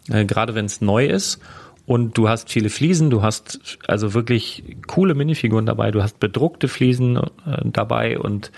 äh, 0.08 0.24
gerade 0.24 0.54
wenn 0.54 0.64
es 0.64 0.80
neu 0.80 1.04
ist. 1.04 1.40
Und 1.84 2.16
du 2.16 2.30
hast 2.30 2.50
viele 2.50 2.70
Fliesen, 2.70 3.10
du 3.10 3.20
hast 3.20 3.78
also 3.86 4.14
wirklich 4.14 4.78
coole 4.86 5.14
Minifiguren 5.14 5.66
dabei, 5.66 5.90
du 5.90 6.02
hast 6.02 6.18
bedruckte 6.18 6.68
Fliesen 6.68 7.18
äh, 7.18 7.20
dabei 7.64 8.18
und 8.18 8.50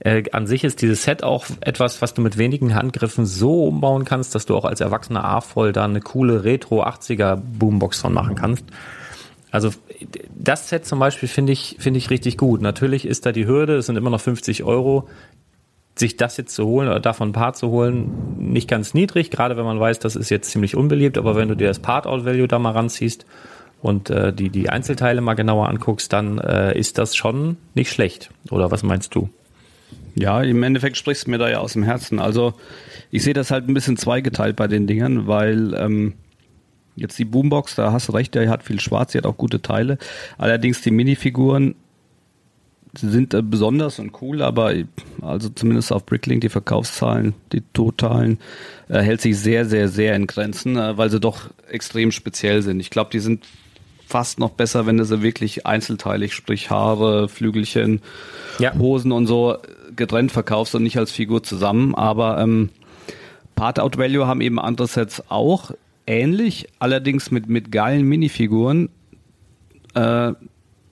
äh, 0.00 0.24
an 0.32 0.46
sich 0.46 0.64
ist 0.64 0.80
dieses 0.82 1.02
Set 1.02 1.24
auch 1.24 1.46
etwas, 1.60 2.00
was 2.00 2.14
du 2.14 2.22
mit 2.22 2.38
wenigen 2.38 2.74
Handgriffen 2.74 3.26
so 3.26 3.64
umbauen 3.64 4.04
kannst, 4.04 4.34
dass 4.34 4.46
du 4.46 4.56
auch 4.56 4.64
als 4.64 4.80
erwachsener 4.80 5.24
A-Voll 5.24 5.72
da 5.72 5.84
eine 5.84 6.00
coole 6.00 6.44
Retro 6.44 6.84
80er 6.84 7.36
Boombox 7.36 8.00
von 8.00 8.12
machen 8.12 8.36
kannst. 8.36 8.64
Also 9.50 9.70
das 10.36 10.68
Set 10.68 10.86
zum 10.86 10.98
Beispiel 10.98 11.28
finde 11.28 11.52
ich, 11.52 11.76
finde 11.78 11.98
ich 11.98 12.10
richtig 12.10 12.36
gut. 12.36 12.60
Natürlich 12.60 13.06
ist 13.06 13.26
da 13.26 13.32
die 13.32 13.46
Hürde, 13.46 13.76
es 13.76 13.86
sind 13.86 13.96
immer 13.96 14.10
noch 14.10 14.20
50 14.20 14.62
Euro, 14.62 15.08
sich 15.96 16.16
das 16.16 16.36
jetzt 16.36 16.54
zu 16.54 16.66
holen 16.66 16.88
oder 16.88 17.00
davon 17.00 17.30
ein 17.30 17.32
Part 17.32 17.56
zu 17.56 17.68
holen, 17.70 18.36
nicht 18.38 18.68
ganz 18.68 18.94
niedrig, 18.94 19.32
gerade 19.32 19.56
wenn 19.56 19.64
man 19.64 19.80
weiß, 19.80 19.98
das 19.98 20.14
ist 20.14 20.30
jetzt 20.30 20.50
ziemlich 20.50 20.76
unbeliebt, 20.76 21.18
aber 21.18 21.34
wenn 21.34 21.48
du 21.48 21.56
dir 21.56 21.66
das 21.66 21.80
Part-Out-Value 21.80 22.46
da 22.46 22.60
mal 22.60 22.70
ranziehst 22.70 23.26
und 23.82 24.10
äh, 24.10 24.32
die, 24.32 24.50
die 24.50 24.70
Einzelteile 24.70 25.20
mal 25.20 25.34
genauer 25.34 25.68
anguckst, 25.68 26.12
dann 26.12 26.38
äh, 26.38 26.78
ist 26.78 26.98
das 26.98 27.16
schon 27.16 27.56
nicht 27.74 27.90
schlecht. 27.90 28.30
Oder 28.50 28.70
was 28.70 28.84
meinst 28.84 29.14
du? 29.16 29.28
Ja, 30.14 30.42
im 30.42 30.62
Endeffekt 30.62 30.96
sprichst 30.96 31.26
du 31.26 31.30
mir 31.30 31.38
da 31.38 31.48
ja 31.48 31.58
aus 31.58 31.74
dem 31.74 31.82
Herzen. 31.82 32.18
Also 32.18 32.54
ich 33.10 33.22
sehe 33.22 33.34
das 33.34 33.50
halt 33.50 33.68
ein 33.68 33.74
bisschen 33.74 33.96
zweigeteilt 33.96 34.56
bei 34.56 34.66
den 34.66 34.86
Dingern, 34.86 35.26
weil 35.26 35.74
ähm, 35.74 36.14
jetzt 36.96 37.18
die 37.18 37.24
Boombox, 37.24 37.74
da 37.74 37.92
hast 37.92 38.08
du 38.08 38.12
recht, 38.12 38.34
der 38.34 38.48
hat 38.50 38.62
viel 38.62 38.80
Schwarz, 38.80 39.12
die 39.12 39.18
hat 39.18 39.26
auch 39.26 39.36
gute 39.36 39.62
Teile. 39.62 39.98
Allerdings 40.36 40.82
die 40.82 40.90
Minifiguren, 40.90 41.74
sind 42.96 43.34
äh, 43.34 43.42
besonders 43.42 43.98
und 43.98 44.20
cool, 44.22 44.42
aber 44.42 44.74
also 45.20 45.48
zumindest 45.50 45.92
auf 45.92 46.06
Bricklink 46.06 46.40
die 46.40 46.48
Verkaufszahlen, 46.48 47.34
die 47.52 47.62
totalen, 47.72 48.38
äh, 48.88 49.00
hält 49.00 49.20
sich 49.20 49.38
sehr, 49.38 49.66
sehr, 49.66 49.88
sehr 49.88 50.14
in 50.16 50.26
Grenzen, 50.26 50.76
äh, 50.76 50.96
weil 50.96 51.10
sie 51.10 51.20
doch 51.20 51.50
extrem 51.68 52.12
speziell 52.12 52.62
sind. 52.62 52.80
Ich 52.80 52.90
glaube, 52.90 53.10
die 53.10 53.20
sind 53.20 53.46
fast 54.06 54.38
noch 54.38 54.50
besser, 54.50 54.86
wenn 54.86 54.96
du 54.96 55.04
sie 55.04 55.22
wirklich 55.22 55.66
einzelteilig, 55.66 56.34
sprich 56.34 56.70
Haare, 56.70 57.28
Flügelchen, 57.28 58.00
ja. 58.58 58.74
Hosen 58.74 59.12
und 59.12 59.26
so 59.26 59.58
getrennt 59.98 60.32
verkaufst 60.32 60.74
und 60.74 60.82
nicht 60.82 60.96
als 60.96 61.12
Figur 61.12 61.42
zusammen. 61.42 61.94
Aber 61.94 62.38
ähm, 62.38 62.70
Part 63.54 63.78
Out 63.78 63.98
Value 63.98 64.26
haben 64.26 64.40
eben 64.40 64.58
andere 64.58 64.86
Sets 64.86 65.22
auch 65.28 65.72
ähnlich, 66.06 66.68
allerdings 66.78 67.30
mit, 67.30 67.48
mit 67.48 67.70
geilen 67.70 68.08
Minifiguren. 68.08 68.88
Äh, 69.94 70.32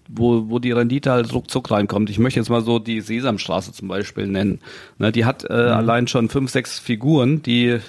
wo, 0.09 0.49
wo 0.49 0.61
die 0.61 0.71
Rendite 0.71 1.11
halt 1.11 1.33
ruckzuck 1.33 1.71
reinkommt. 1.71 2.11
Ich 2.11 2.21
möchte 2.21 2.39
jetzt 2.39 2.49
mal 2.49 2.63
so 2.63 2.79
die 2.79 3.01
Sesamstraße 3.01 3.73
zum 3.73 3.89
Beispiel 3.89 4.29
nennen. 4.29 4.61
Ne, 4.99 5.11
die 5.11 5.25
hat 5.25 5.45
äh, 5.45 5.53
mhm. 5.53 5.73
allein 5.73 6.07
schon 6.07 6.29
fünf, 6.29 6.53
sechs 6.53 6.79
Figuren, 6.79 7.43
die 7.43 7.81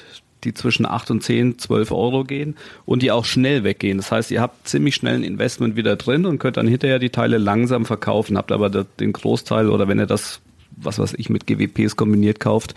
die 0.43 0.53
zwischen 0.53 0.85
acht 0.85 1.09
und 1.09 1.23
zehn, 1.23 1.57
zwölf 1.57 1.91
Euro 1.91 2.23
gehen 2.23 2.55
und 2.85 3.01
die 3.01 3.11
auch 3.11 3.25
schnell 3.25 3.63
weggehen. 3.63 3.97
Das 3.97 4.11
heißt, 4.11 4.31
ihr 4.31 4.41
habt 4.41 4.67
ziemlich 4.67 4.95
schnell 4.95 5.15
ein 5.15 5.23
Investment 5.23 5.75
wieder 5.75 5.95
drin 5.95 6.25
und 6.25 6.37
könnt 6.37 6.57
dann 6.57 6.67
hinterher 6.67 6.99
die 6.99 7.09
Teile 7.09 7.37
langsam 7.37 7.85
verkaufen, 7.85 8.37
habt 8.37 8.51
aber 8.51 8.69
den 8.69 9.13
Großteil 9.13 9.69
oder 9.69 9.87
wenn 9.87 9.99
ihr 9.99 10.05
das, 10.05 10.39
was 10.75 10.99
weiß 10.99 11.15
ich, 11.17 11.29
mit 11.29 11.47
GWPs 11.47 11.95
kombiniert 11.95 12.39
kauft, 12.39 12.75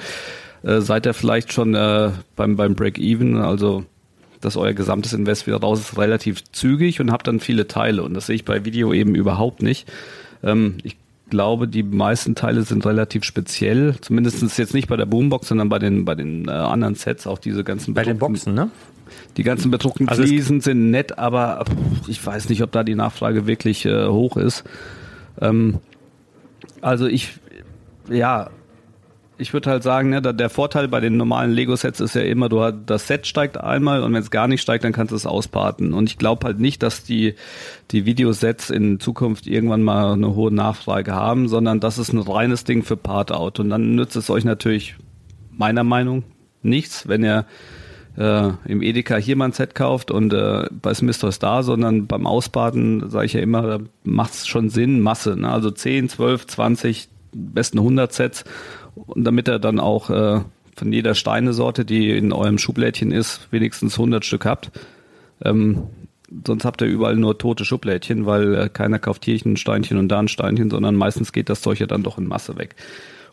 äh, 0.62 0.80
seid 0.80 1.06
ihr 1.06 1.14
vielleicht 1.14 1.52
schon 1.52 1.74
äh, 1.74 2.10
beim, 2.36 2.56
beim 2.56 2.74
Break-Even, 2.74 3.36
also 3.36 3.84
dass 4.40 4.56
euer 4.56 4.72
gesamtes 4.72 5.12
Invest 5.12 5.46
wieder 5.46 5.58
raus 5.58 5.80
ist, 5.80 5.98
relativ 5.98 6.44
zügig 6.52 7.00
und 7.00 7.12
habt 7.12 7.26
dann 7.26 7.40
viele 7.40 7.68
Teile. 7.68 8.02
Und 8.02 8.14
das 8.14 8.26
sehe 8.26 8.36
ich 8.36 8.44
bei 8.44 8.64
Video 8.64 8.92
eben 8.92 9.14
überhaupt 9.14 9.62
nicht. 9.62 9.90
Ähm, 10.42 10.78
ich 10.82 10.96
glaube, 11.28 11.68
die 11.68 11.82
meisten 11.82 12.34
Teile 12.34 12.62
sind 12.62 12.84
relativ 12.84 13.24
speziell. 13.24 13.94
Zumindest 14.00 14.58
jetzt 14.58 14.74
nicht 14.74 14.88
bei 14.88 14.96
der 14.96 15.06
Boombox, 15.06 15.48
sondern 15.48 15.68
bei 15.68 15.78
den, 15.78 16.04
bei 16.04 16.14
den 16.14 16.48
äh, 16.48 16.52
anderen 16.52 16.94
Sets, 16.94 17.26
auch 17.26 17.38
diese 17.38 17.64
ganzen 17.64 17.94
Bei 17.94 18.02
den 18.02 18.18
Boxen, 18.18 18.54
ne? 18.54 18.70
Die 19.36 19.42
ganzen 19.42 19.70
bedruckten 19.70 20.08
also 20.08 20.22
Fliesen 20.22 20.60
sind 20.60 20.90
nett, 20.90 21.18
aber 21.18 21.64
ich 22.06 22.24
weiß 22.24 22.48
nicht, 22.48 22.62
ob 22.62 22.72
da 22.72 22.84
die 22.84 22.94
Nachfrage 22.94 23.46
wirklich 23.46 23.84
äh, 23.84 24.06
hoch 24.06 24.36
ist. 24.36 24.64
Ähm, 25.40 25.78
also 26.80 27.06
ich, 27.06 27.34
ja, 28.10 28.50
ich 29.40 29.54
würde 29.54 29.70
halt 29.70 29.82
sagen, 29.82 30.10
ne, 30.10 30.20
der 30.20 30.50
Vorteil 30.50 30.86
bei 30.88 31.00
den 31.00 31.16
normalen 31.16 31.50
Lego-Sets 31.50 32.00
ist 32.00 32.14
ja 32.14 32.20
immer, 32.20 32.50
du 32.50 32.60
hast, 32.60 32.74
das 32.86 33.06
Set 33.06 33.26
steigt 33.26 33.58
einmal 33.58 34.02
und 34.02 34.12
wenn 34.12 34.20
es 34.20 34.30
gar 34.30 34.46
nicht 34.48 34.60
steigt, 34.60 34.84
dann 34.84 34.92
kannst 34.92 35.12
du 35.12 35.16
es 35.16 35.24
ausparten. 35.24 35.94
Und 35.94 36.10
ich 36.10 36.18
glaube 36.18 36.46
halt 36.46 36.60
nicht, 36.60 36.82
dass 36.82 37.04
die, 37.04 37.34
die 37.90 38.04
Videosets 38.04 38.68
in 38.68 39.00
Zukunft 39.00 39.46
irgendwann 39.46 39.82
mal 39.82 40.12
eine 40.12 40.34
hohe 40.34 40.52
Nachfrage 40.52 41.14
haben, 41.14 41.48
sondern 41.48 41.80
das 41.80 41.96
ist 41.96 42.12
ein 42.12 42.18
reines 42.18 42.64
Ding 42.64 42.82
für 42.82 42.98
Part-Out. 42.98 43.60
Und 43.60 43.70
dann 43.70 43.94
nützt 43.94 44.16
es 44.16 44.28
euch 44.28 44.44
natürlich 44.44 44.96
meiner 45.50 45.84
Meinung 45.84 46.24
nichts, 46.62 47.08
wenn 47.08 47.24
ihr 47.24 47.46
äh, 48.18 48.50
im 48.66 48.82
Edeka 48.82 49.16
hier 49.16 49.36
mal 49.36 49.46
ein 49.46 49.52
Set 49.52 49.74
kauft 49.74 50.10
und 50.10 50.34
äh, 50.34 50.68
bei 50.70 50.92
Smith 50.92 51.18
Toys 51.18 51.38
da, 51.38 51.62
sondern 51.62 52.06
beim 52.06 52.26
Ausbaden, 52.26 53.08
sage 53.08 53.26
ich 53.26 53.32
ja 53.32 53.40
immer, 53.40 53.80
macht 54.04 54.34
es 54.34 54.46
schon 54.46 54.68
Sinn, 54.68 55.00
Masse. 55.00 55.36
Ne? 55.36 55.50
Also 55.50 55.70
10, 55.70 56.10
12, 56.10 56.46
20, 56.46 57.08
besten 57.32 57.78
100 57.78 58.12
Sets 58.12 58.44
und 58.94 59.24
damit 59.24 59.48
er 59.48 59.58
dann 59.58 59.80
auch 59.80 60.10
äh, 60.10 60.40
von 60.76 60.92
jeder 60.92 61.14
Steinesorte, 61.14 61.84
die 61.84 62.16
in 62.16 62.32
eurem 62.32 62.58
Schublädchen 62.58 63.12
ist, 63.12 63.48
wenigstens 63.50 63.94
100 63.94 64.24
Stück 64.24 64.44
habt. 64.44 64.70
Ähm, 65.44 65.84
sonst 66.46 66.64
habt 66.64 66.80
ihr 66.80 66.88
überall 66.88 67.16
nur 67.16 67.38
tote 67.38 67.64
Schublädchen, 67.64 68.26
weil 68.26 68.54
äh, 68.54 68.68
keiner 68.68 68.98
kauft 68.98 69.24
hier 69.24 69.38
ein 69.44 69.56
Steinchen 69.56 69.98
und 69.98 70.08
da 70.08 70.20
ein 70.20 70.28
Steinchen, 70.28 70.70
sondern 70.70 70.96
meistens 70.96 71.32
geht 71.32 71.48
das 71.48 71.60
Zeug 71.60 71.80
ja 71.80 71.86
dann 71.86 72.02
doch 72.02 72.18
in 72.18 72.26
Masse 72.26 72.56
weg. 72.56 72.76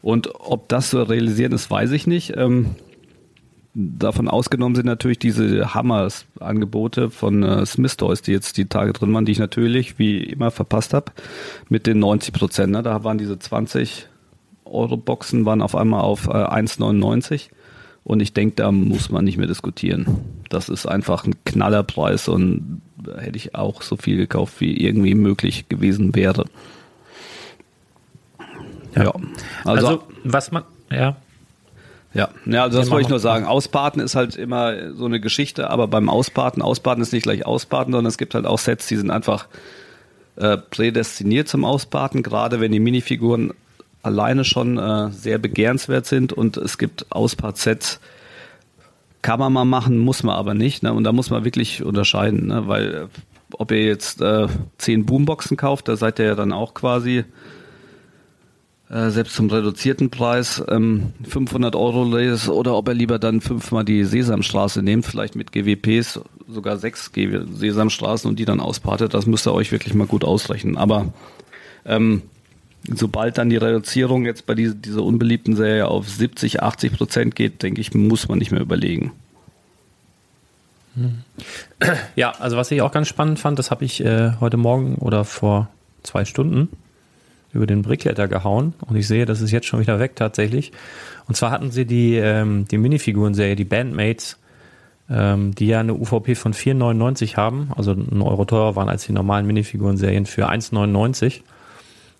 Und 0.02 0.30
ob 0.34 0.70
das 0.70 0.92
zu 0.92 1.02
realisieren 1.02 1.52
ist, 1.52 1.70
weiß 1.70 1.92
ich 1.92 2.08
nicht. 2.08 2.34
Ähm, 2.36 2.76
davon 3.78 4.28
ausgenommen 4.28 4.76
sind 4.76 4.88
natürlich 4.88 5.20
diese 5.20 5.76
Hammers-Angebote 5.76 7.12
von 7.12 7.44
äh, 7.44 7.66
Smith 7.66 7.96
Toys, 7.96 8.24
die 8.24 8.32
jetzt 8.32 8.58
die 8.58 8.66
Tage 8.66 8.92
drin 8.92 9.13
waren, 9.13 9.26
die 9.26 9.32
ich 9.32 9.40
natürlich 9.40 10.00
wie 10.00 10.24
immer 10.24 10.50
verpasst 10.50 10.96
habe, 10.96 11.12
mit 11.70 11.86
den 11.86 12.00
90 12.00 12.34
Prozent. 12.34 12.72
Ne? 12.72 12.82
Da 12.82 13.04
waren 13.04 13.20
diese 13.20 13.38
20 13.38 14.08
Euro-Boxen 14.66 15.46
waren 15.46 15.62
auf 15.62 15.76
einmal 15.76 16.02
auf 16.02 16.28
äh, 16.28 16.32
1,99 16.32 17.50
und 18.04 18.20
ich 18.20 18.34
denke, 18.34 18.56
da 18.56 18.72
muss 18.72 19.12
man 19.12 19.24
nicht 19.24 19.38
mehr 19.38 19.48
diskutieren. 19.48 20.22
Das 20.50 20.70
ist 20.70 20.88
einfach 20.88 21.26
ein 21.26 21.36
Knallerpreis 21.46 22.28
und 22.28 22.82
da 22.98 23.20
hätte 23.20 23.38
ich 23.38 23.54
auch 23.54 23.84
so 23.84 23.96
viel 23.96 24.18
gekauft, 24.18 24.60
wie 24.60 24.76
irgendwie 24.76 25.13
möglich 25.13 25.70
gewesen 25.70 26.16
wäre. 26.16 26.46
Ja, 28.96 29.04
ja. 29.04 29.13
Also, 29.63 29.88
also 29.88 30.04
was 30.24 30.52
man, 30.52 30.63
ja. 30.92 31.16
Ja, 32.17 32.30
ja 32.45 32.63
also 32.63 32.80
das 32.80 32.89
wollte 32.89 33.03
ich 33.03 33.10
nur 33.10 33.19
sagen. 33.19 33.45
Ausparten 33.45 34.01
ist 34.01 34.15
halt 34.15 34.36
immer 34.36 34.93
so 34.93 35.06
eine 35.06 35.19
Geschichte, 35.19 35.69
aber 35.69 35.88
beim 35.88 36.10
Ausparten, 36.10 36.63
Ausparten 36.63 37.03
ist 37.03 37.13
nicht 37.13 37.23
gleich 37.23 37.45
Ausparten, 37.45 37.93
sondern 37.93 38.10
es 38.10 38.17
gibt 38.17 38.34
halt 38.34 38.47
auch 38.47 38.58
Sets, 38.58 38.88
die 38.88 38.95
sind 38.95 39.12
einfach 39.12 39.47
äh, 40.36 40.58
prädestiniert 40.58 41.47
zum 41.47 41.63
Ausparten, 41.63 42.23
gerade 42.23 42.60
wenn 42.60 42.71
die 42.71 42.80
Minifiguren 42.80 43.53
alleine 44.01 44.45
schon 44.45 44.80
äh, 44.80 45.12
sehr 45.12 45.38
begehrenswert 45.38 46.08
sind 46.08 46.34
und 46.34 46.58
es 46.58 46.80
gibt 46.80 47.06
Auspart-Sets, 47.12 47.99
kann 49.21 49.39
man 49.39 49.53
mal 49.53 49.65
machen, 49.65 49.99
muss 49.99 50.23
man 50.23 50.36
aber 50.36 50.56
nicht. 50.56 50.82
Ne? 50.82 50.93
Und 50.93 51.03
da 51.03 51.12
muss 51.12 51.30
man 51.30 51.43
wirklich 51.43 51.84
unterscheiden, 51.84 52.47
ne? 52.47 52.67
weil 52.67 53.10
ob 53.53 53.71
ihr 53.71 53.84
jetzt 53.84 54.21
äh, 54.21 54.47
zehn 54.80 55.06
Boomboxen 55.06 55.56
kauft, 55.56 55.88
da 55.88 55.95
seid 55.95 56.17
ihr 56.19 56.25
ja 56.25 56.36
dann 56.36 56.51
auch 56.51 56.73
quasi 56.73 57.25
äh, 58.89 59.10
selbst 59.10 59.36
zum 59.36 59.50
reduzierten 59.50 60.10
Preis 60.10 60.63
ähm, 60.69 61.12
500 61.28 61.76
Euro 61.76 62.06
les 62.06 62.47
oder 62.47 62.76
ob 62.76 62.88
ihr 62.88 62.93
lieber 62.93 63.19
dann 63.19 63.41
fünfmal 63.41 63.84
die 63.84 64.06
Sesamstraße 64.06 64.82
nehmt, 64.82 65.06
vielleicht 65.06 65.36
mit 65.36 65.52
GWPs, 65.52 66.21
sogar 66.47 66.78
sechs 66.78 67.12
Sesamstraßen 67.13 68.30
und 68.30 68.39
die 68.39 68.45
dann 68.45 68.62
auspartet, 68.62 69.13
das 69.13 69.26
müsst 69.26 69.45
ihr 69.45 69.54
euch 69.54 69.73
wirklich 69.73 69.93
mal 69.93 70.08
gut 70.08 70.23
ausrechnen. 70.23 70.78
Aber 70.78 71.12
ähm, 71.86 72.21
sobald 72.89 73.38
dann 73.38 73.50
die 73.50 73.58
Reduzierung 73.58 74.26
jetzt 74.26 74.45
bei 74.45 74.56
dieser, 74.56 74.76
dieser 74.76 75.04
unbeliebten 75.04 75.58
Serie 75.58 75.89
auf 75.89 76.08
70, 76.08 76.63
80 76.63 76.93
Prozent 76.93 77.36
geht, 77.36 77.63
denke 77.63 77.82
ich, 77.82 77.93
muss 77.93 78.30
man 78.30 78.39
nicht 78.39 78.52
mehr 78.52 78.62
überlegen. 78.62 79.12
Ja, 82.15 82.32
also 82.39 82.56
was 82.56 82.71
ich 82.71 82.82
auch 82.82 82.93
ganz 82.93 83.10
spannend 83.10 83.38
fand, 83.38 83.60
das 83.60 83.69
habe 83.69 83.84
ich 83.84 84.04
äh, 84.04 84.32
heute 84.39 84.56
Morgen 84.56 84.95
oder 84.95 85.26
vor 85.26 85.69
zwei 86.04 86.23
Stunden 86.23 86.69
über 87.58 87.67
den 87.67 87.82
Brickletter 87.82 88.28
gehauen. 88.28 88.74
Und 88.86 88.96
ich 88.96 89.08
sehe, 89.08 89.26
das 89.26 89.41
ist 89.41 89.52
jetzt 89.52 89.67
schon 89.67 89.82
wieder 89.82 90.00
weg 90.00 90.15
tatsächlich. 90.15 90.72
Und 91.28 91.36
zwar 91.36 91.52
hatten 91.52 91.72
sie 91.72 91.86
die, 91.86 92.15
ähm, 92.15 92.65
die 92.70 92.78
Minifiguren-Serie, 92.78 93.56
die 93.56 93.65
Bandmates, 93.65 94.38
ähm, 95.10 95.54
die 95.56 95.67
ja 95.67 95.80
eine 95.80 95.93
UVP 95.93 96.36
von 96.36 96.54
4,99 96.54 97.36
haben, 97.36 97.72
also 97.76 97.91
ein 97.91 98.22
Euro 98.22 98.46
teurer 98.46 98.76
waren 98.76 98.89
als 98.89 99.06
die 99.06 99.13
normalen 99.13 99.46
Minifiguren-Serien 99.48 100.26
für 100.26 100.50
1,99 100.50 101.41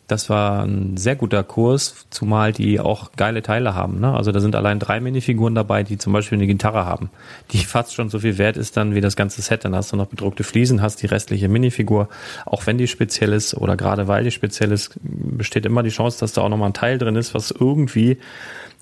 das 0.08 0.30
war 0.30 0.64
ein 0.64 0.96
sehr 0.96 1.18
guter 1.18 1.44
Kurs, 1.44 2.08
zumal 2.10 2.54
die 2.54 2.80
auch 2.80 3.12
geile 3.18 3.42
Teile 3.42 3.76
haben. 3.76 4.00
Ne? 4.00 4.14
Also 4.14 4.32
da 4.32 4.40
sind 4.40 4.56
allein 4.56 4.80
drei 4.80 5.02
Minifiguren 5.02 5.54
dabei, 5.54 5.84
die 5.84 5.98
zum 5.98 6.14
Beispiel 6.14 6.38
eine 6.38 6.48
Gitarre 6.48 6.86
haben, 6.86 7.10
die 7.52 7.58
fast 7.66 7.94
schon 7.94 8.10
so 8.10 8.20
viel 8.20 8.38
wert 8.38 8.56
ist 8.56 8.78
dann 8.78 8.96
wie 8.96 9.02
das 9.02 9.18
ganze 9.18 9.42
Set. 9.42 9.66
Dann 9.66 9.76
hast 9.76 9.92
du 9.92 9.98
noch 9.98 10.08
bedruckte 10.08 10.46
Fliesen, 10.46 10.82
hast 10.82 11.02
die 11.02 11.08
restliche 11.08 11.50
Minifigur. 11.50 12.08
Auch 12.46 12.66
wenn 12.68 12.78
die 12.78 12.88
speziell 12.88 13.34
ist 13.34 13.54
oder 13.54 13.76
gerade 13.76 14.08
weil 14.08 14.24
die 14.24 14.32
speziell 14.32 14.72
ist, 14.72 14.92
besteht 15.02 15.66
immer 15.66 15.84
die 15.84 15.90
Chance, 15.90 16.20
dass 16.20 16.32
da 16.32 16.42
auch 16.42 16.50
nochmal 16.50 16.70
ein 16.70 16.74
Teil 16.74 16.98
drin 16.98 17.16
ist, 17.16 17.34
was 17.34 17.52
irgendwie 17.52 18.18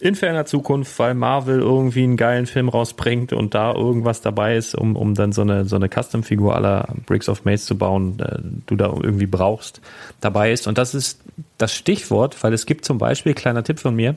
in 0.05 0.15
ferner 0.15 0.45
Zukunft, 0.45 0.97
weil 0.99 1.13
Marvel 1.13 1.59
irgendwie 1.59 2.03
einen 2.03 2.17
geilen 2.17 2.45
Film 2.45 2.69
rausbringt 2.69 3.33
und 3.33 3.55
da 3.55 3.73
irgendwas 3.73 4.21
dabei 4.21 4.55
ist, 4.55 4.75
um, 4.75 4.95
um 4.95 5.15
dann 5.15 5.31
so 5.31 5.41
eine, 5.41 5.65
so 5.65 5.75
eine 5.75 5.89
Custom-Figur 5.89 6.55
aller 6.55 6.87
Bricks 7.05 7.27
of 7.27 7.43
Maze 7.43 7.65
zu 7.65 7.77
bauen, 7.77 8.19
äh, 8.19 8.39
du 8.67 8.75
da 8.75 8.85
irgendwie 8.85 9.25
brauchst, 9.25 9.81
dabei 10.21 10.51
ist. 10.51 10.67
Und 10.67 10.77
das 10.77 10.93
ist 10.93 11.21
das 11.57 11.73
Stichwort, 11.73 12.41
weil 12.43 12.53
es 12.53 12.65
gibt 12.65 12.85
zum 12.85 12.97
Beispiel, 12.97 13.33
kleiner 13.33 13.63
Tipp 13.63 13.79
von 13.79 13.95
mir, 13.95 14.15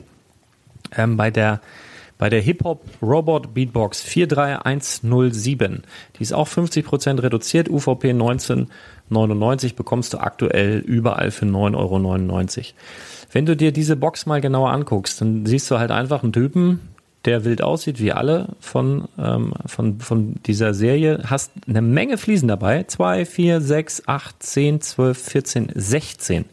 ähm, 0.95 1.17
bei 1.17 1.31
der 1.31 1.61
bei 2.19 2.29
der 2.29 2.41
Hip-Hop 2.41 2.81
Robot 3.01 3.53
Beatbox 3.53 4.03
43107, 4.03 5.83
die 6.17 6.21
ist 6.21 6.33
auch 6.33 6.49
50% 6.49 7.23
reduziert, 7.23 7.69
UVP 7.69 8.09
1999 8.09 9.75
bekommst 9.77 10.13
du 10.13 10.17
aktuell 10.17 10.79
überall 10.79 11.31
für 11.31 11.45
9,99 11.45 11.77
Euro. 11.77 12.63
Wenn 13.31 13.45
du 13.45 13.55
dir 13.55 13.71
diese 13.71 13.95
Box 13.95 14.25
mal 14.25 14.41
genauer 14.41 14.71
anguckst, 14.71 15.21
dann 15.21 15.45
siehst 15.45 15.69
du 15.69 15.79
halt 15.79 15.91
einfach 15.91 16.23
einen 16.23 16.33
Typen, 16.33 16.79
der 17.25 17.43
wild 17.43 17.61
aussieht 17.61 17.99
wie 17.99 18.11
alle 18.11 18.49
von, 18.59 19.07
ähm, 19.19 19.53
von, 19.65 19.99
von 19.99 20.35
dieser 20.45 20.73
Serie. 20.73 21.21
Hast 21.25 21.51
eine 21.67 21.81
Menge 21.81 22.17
Fliesen 22.17 22.47
dabei. 22.47 22.83
2, 22.83 23.25
4, 23.25 23.61
6, 23.61 24.03
8, 24.07 24.41
10, 24.41 24.81
12, 24.81 25.17
14, 25.17 25.71
16. 25.75 26.45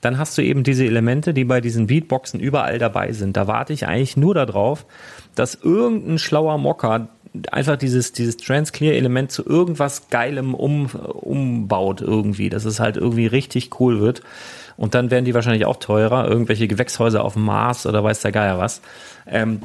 Dann 0.00 0.18
hast 0.18 0.38
du 0.38 0.42
eben 0.42 0.62
diese 0.62 0.84
Elemente, 0.86 1.34
die 1.34 1.44
bei 1.44 1.60
diesen 1.60 1.88
Beatboxen 1.88 2.40
überall 2.40 2.78
dabei 2.78 3.12
sind. 3.12 3.36
Da 3.36 3.46
warte 3.46 3.72
ich 3.72 3.86
eigentlich 3.86 4.16
nur 4.16 4.34
darauf, 4.34 4.86
dass 5.34 5.56
irgendein 5.56 6.18
schlauer 6.18 6.56
Mocker 6.56 7.08
einfach 7.50 7.76
dieses, 7.76 8.12
dieses 8.12 8.36
Trans-Clear-Element 8.36 9.30
zu 9.32 9.44
irgendwas 9.46 10.08
Geilem 10.10 10.54
um, 10.54 10.86
umbaut 10.86 12.00
irgendwie, 12.00 12.50
dass 12.50 12.64
es 12.64 12.80
halt 12.80 12.96
irgendwie 12.96 13.26
richtig 13.26 13.80
cool 13.80 14.00
wird. 14.00 14.22
Und 14.76 14.94
dann 14.94 15.10
werden 15.10 15.24
die 15.24 15.34
wahrscheinlich 15.34 15.64
auch 15.64 15.76
teurer, 15.76 16.28
irgendwelche 16.28 16.68
Gewächshäuser 16.68 17.24
auf 17.24 17.34
dem 17.34 17.44
Mars 17.44 17.86
oder 17.86 18.02
weiß 18.02 18.20
der 18.20 18.32
Geier 18.32 18.58
was. 18.58 18.82
Ähm, 19.26 19.62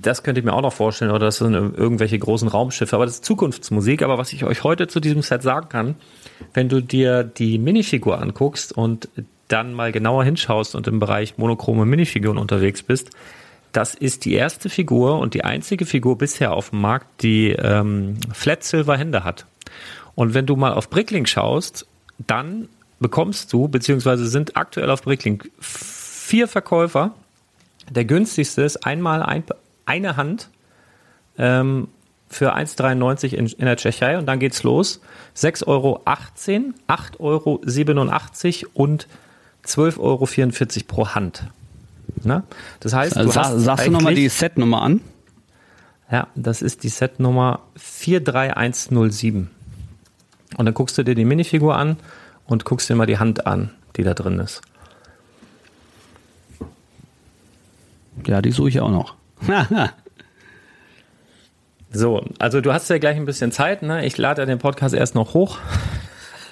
das 0.00 0.22
könnte 0.22 0.40
ich 0.40 0.44
mir 0.44 0.54
auch 0.54 0.62
noch 0.62 0.72
vorstellen, 0.72 1.10
oder 1.10 1.26
das 1.26 1.36
sind 1.36 1.52
irgendwelche 1.52 2.18
großen 2.18 2.48
Raumschiffe, 2.48 2.96
aber 2.96 3.04
das 3.04 3.16
ist 3.16 3.24
Zukunftsmusik. 3.24 4.02
Aber 4.02 4.16
was 4.16 4.32
ich 4.32 4.44
euch 4.44 4.64
heute 4.64 4.88
zu 4.88 5.00
diesem 5.00 5.22
Set 5.22 5.42
sagen 5.42 5.68
kann, 5.68 5.94
wenn 6.54 6.68
du 6.68 6.80
dir 6.80 7.22
die 7.24 7.58
Minifigur 7.58 8.20
anguckst 8.20 8.76
und 8.76 9.08
dann 9.48 9.74
mal 9.74 9.92
genauer 9.92 10.24
hinschaust 10.24 10.74
und 10.74 10.86
im 10.86 11.00
Bereich 11.00 11.36
monochrome 11.36 11.84
Minifiguren 11.84 12.38
unterwegs 12.38 12.82
bist, 12.82 13.10
das 13.72 13.94
ist 13.94 14.24
die 14.24 14.34
erste 14.34 14.68
Figur 14.68 15.18
und 15.18 15.34
die 15.34 15.44
einzige 15.44 15.86
Figur 15.86 16.18
bisher 16.18 16.52
auf 16.52 16.70
dem 16.70 16.80
Markt, 16.80 17.22
die 17.22 17.50
ähm, 17.50 18.16
Flat 18.32 18.64
Silver 18.64 18.96
Hände 18.96 19.24
hat. 19.24 19.46
Und 20.14 20.34
wenn 20.34 20.46
du 20.46 20.56
mal 20.56 20.72
auf 20.72 20.90
Bricklink 20.90 21.28
schaust, 21.28 21.86
dann 22.26 22.68
bekommst 22.98 23.52
du, 23.52 23.68
beziehungsweise 23.68 24.26
sind 24.26 24.56
aktuell 24.56 24.90
auf 24.90 25.02
Bricklink 25.02 25.50
vier 25.60 26.48
Verkäufer. 26.48 27.14
Der 27.88 28.04
günstigste 28.04 28.62
ist 28.62 28.84
einmal 28.84 29.22
ein, 29.22 29.44
eine 29.86 30.16
Hand 30.16 30.50
ähm, 31.38 31.88
für 32.28 32.54
1,93 32.54 33.34
in, 33.34 33.46
in 33.46 33.64
der 33.64 33.76
Tschechei 33.76 34.18
und 34.18 34.26
dann 34.26 34.38
geht's 34.38 34.62
los. 34.62 35.00
6,18 35.36 35.66
Euro, 35.66 36.02
8,87 36.06 37.18
Euro 37.18 37.60
und 38.74 39.08
12,44 39.64 39.98
Euro 39.98 40.26
pro 40.86 41.08
Hand. 41.08 41.44
Na? 42.22 42.44
Das 42.80 42.92
heißt, 42.92 43.16
du 43.16 43.30
Sa 43.30 43.44
hast 43.44 43.60
sagst 43.60 43.86
du 43.86 43.90
nochmal 43.90 44.14
die 44.14 44.28
Setnummer 44.28 44.82
an? 44.82 45.00
Ja, 46.10 46.26
das 46.34 46.60
ist 46.62 46.82
die 46.82 46.88
Setnummer 46.88 47.60
43107. 47.76 49.50
Und 50.56 50.66
dann 50.66 50.74
guckst 50.74 50.98
du 50.98 51.04
dir 51.04 51.14
die 51.14 51.24
Minifigur 51.24 51.76
an 51.76 51.96
und 52.46 52.64
guckst 52.64 52.90
dir 52.90 52.96
mal 52.96 53.06
die 53.06 53.18
Hand 53.18 53.46
an, 53.46 53.70
die 53.96 54.02
da 54.02 54.14
drin 54.14 54.40
ist. 54.40 54.62
Ja, 58.26 58.42
die 58.42 58.50
suche 58.50 58.68
ich 58.68 58.80
auch 58.80 58.90
noch. 58.90 59.14
so, 61.92 62.24
also 62.38 62.60
du 62.60 62.72
hast 62.72 62.90
ja 62.90 62.98
gleich 62.98 63.16
ein 63.16 63.24
bisschen 63.24 63.52
Zeit, 63.52 63.82
ne? 63.82 64.04
Ich 64.04 64.18
lade 64.18 64.42
ja 64.42 64.46
den 64.46 64.58
Podcast 64.58 64.94
erst 64.94 65.14
noch 65.14 65.34
hoch. 65.34 65.58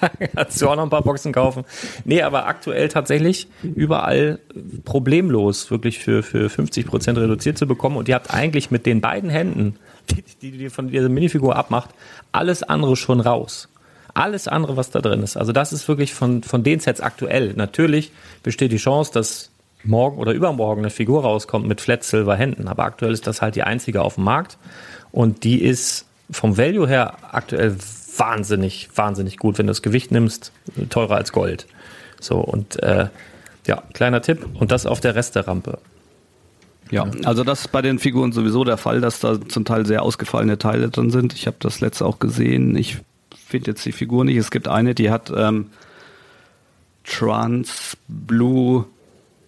Kannst 0.34 0.60
du 0.60 0.68
auch 0.68 0.76
noch 0.76 0.84
ein 0.84 0.90
paar 0.90 1.02
Boxen 1.02 1.32
kaufen? 1.32 1.64
Nee, 2.04 2.22
aber 2.22 2.46
aktuell 2.46 2.88
tatsächlich 2.88 3.48
überall 3.62 4.38
problemlos 4.84 5.70
wirklich 5.70 5.98
für, 5.98 6.22
für 6.22 6.48
50 6.48 6.86
Prozent 6.86 7.18
reduziert 7.18 7.58
zu 7.58 7.66
bekommen. 7.66 7.96
Und 7.96 8.08
ihr 8.08 8.14
habt 8.14 8.32
eigentlich 8.32 8.70
mit 8.70 8.86
den 8.86 9.00
beiden 9.00 9.30
Händen, 9.30 9.76
die, 10.42 10.50
die 10.52 10.70
von 10.70 10.88
dieser 10.88 11.08
Minifigur 11.08 11.56
abmacht, 11.56 11.90
alles 12.32 12.62
andere 12.62 12.96
schon 12.96 13.20
raus. 13.20 13.68
Alles 14.14 14.48
andere, 14.48 14.76
was 14.76 14.90
da 14.90 15.00
drin 15.00 15.22
ist. 15.22 15.36
Also 15.36 15.52
das 15.52 15.72
ist 15.72 15.86
wirklich 15.86 16.14
von, 16.14 16.42
von 16.42 16.62
den 16.62 16.80
Sets 16.80 17.00
aktuell. 17.00 17.52
Natürlich 17.54 18.10
besteht 18.42 18.72
die 18.72 18.78
Chance, 18.78 19.12
dass 19.12 19.50
morgen 19.84 20.18
oder 20.18 20.32
übermorgen 20.32 20.80
eine 20.80 20.90
Figur 20.90 21.22
rauskommt 21.22 21.66
mit 21.66 21.80
Flat 21.80 22.02
Silver 22.02 22.34
Händen. 22.34 22.68
Aber 22.68 22.84
aktuell 22.84 23.12
ist 23.12 23.26
das 23.26 23.42
halt 23.42 23.54
die 23.54 23.62
einzige 23.62 24.02
auf 24.02 24.16
dem 24.16 24.24
Markt. 24.24 24.58
Und 25.12 25.44
die 25.44 25.62
ist 25.62 26.06
vom 26.30 26.58
Value 26.58 26.88
her 26.88 27.16
aktuell 27.32 27.76
wahnsinnig, 28.18 28.88
wahnsinnig 28.94 29.36
gut. 29.38 29.58
Wenn 29.58 29.66
du 29.66 29.70
das 29.70 29.82
Gewicht 29.82 30.10
nimmst, 30.10 30.52
teurer 30.90 31.16
als 31.16 31.32
Gold. 31.32 31.66
So, 32.20 32.38
und 32.38 32.82
äh, 32.82 33.08
ja, 33.66 33.82
kleiner 33.92 34.22
Tipp. 34.22 34.46
Und 34.54 34.70
das 34.72 34.86
auf 34.86 35.00
der 35.00 35.14
Resterampe. 35.14 35.78
Ja, 36.90 37.06
also 37.24 37.44
das 37.44 37.62
ist 37.62 37.72
bei 37.72 37.82
den 37.82 37.98
Figuren 37.98 38.32
sowieso 38.32 38.64
der 38.64 38.78
Fall, 38.78 39.00
dass 39.00 39.20
da 39.20 39.38
zum 39.40 39.64
Teil 39.64 39.84
sehr 39.84 40.02
ausgefallene 40.02 40.58
Teile 40.58 40.88
drin 40.88 41.10
sind. 41.10 41.34
Ich 41.34 41.46
habe 41.46 41.58
das 41.60 41.80
letzte 41.80 42.06
auch 42.06 42.18
gesehen. 42.18 42.76
Ich 42.76 42.98
finde 43.46 43.72
jetzt 43.72 43.84
die 43.84 43.92
Figur 43.92 44.24
nicht. 44.24 44.36
Es 44.36 44.50
gibt 44.50 44.68
eine, 44.68 44.94
die 44.94 45.10
hat 45.10 45.30
ähm, 45.34 45.66
Trans 47.04 47.96
Blue 48.08 48.86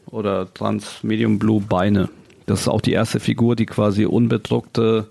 oder 0.06 0.52
Trans 0.52 1.02
Medium 1.02 1.38
Blue 1.38 1.62
Beine. 1.62 2.10
Das 2.46 2.62
ist 2.62 2.68
auch 2.68 2.80
die 2.80 2.92
erste 2.92 3.20
Figur, 3.20 3.56
die 3.56 3.66
quasi 3.66 4.04
unbedruckte 4.04 5.06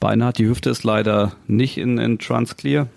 Beine 0.00 0.24
hat. 0.24 0.38
Die 0.38 0.48
Hüfte 0.48 0.70
ist 0.70 0.82
leider 0.82 1.32
nicht 1.46 1.78
in, 1.78 1.98
in 1.98 2.18
Transclear, 2.18 2.88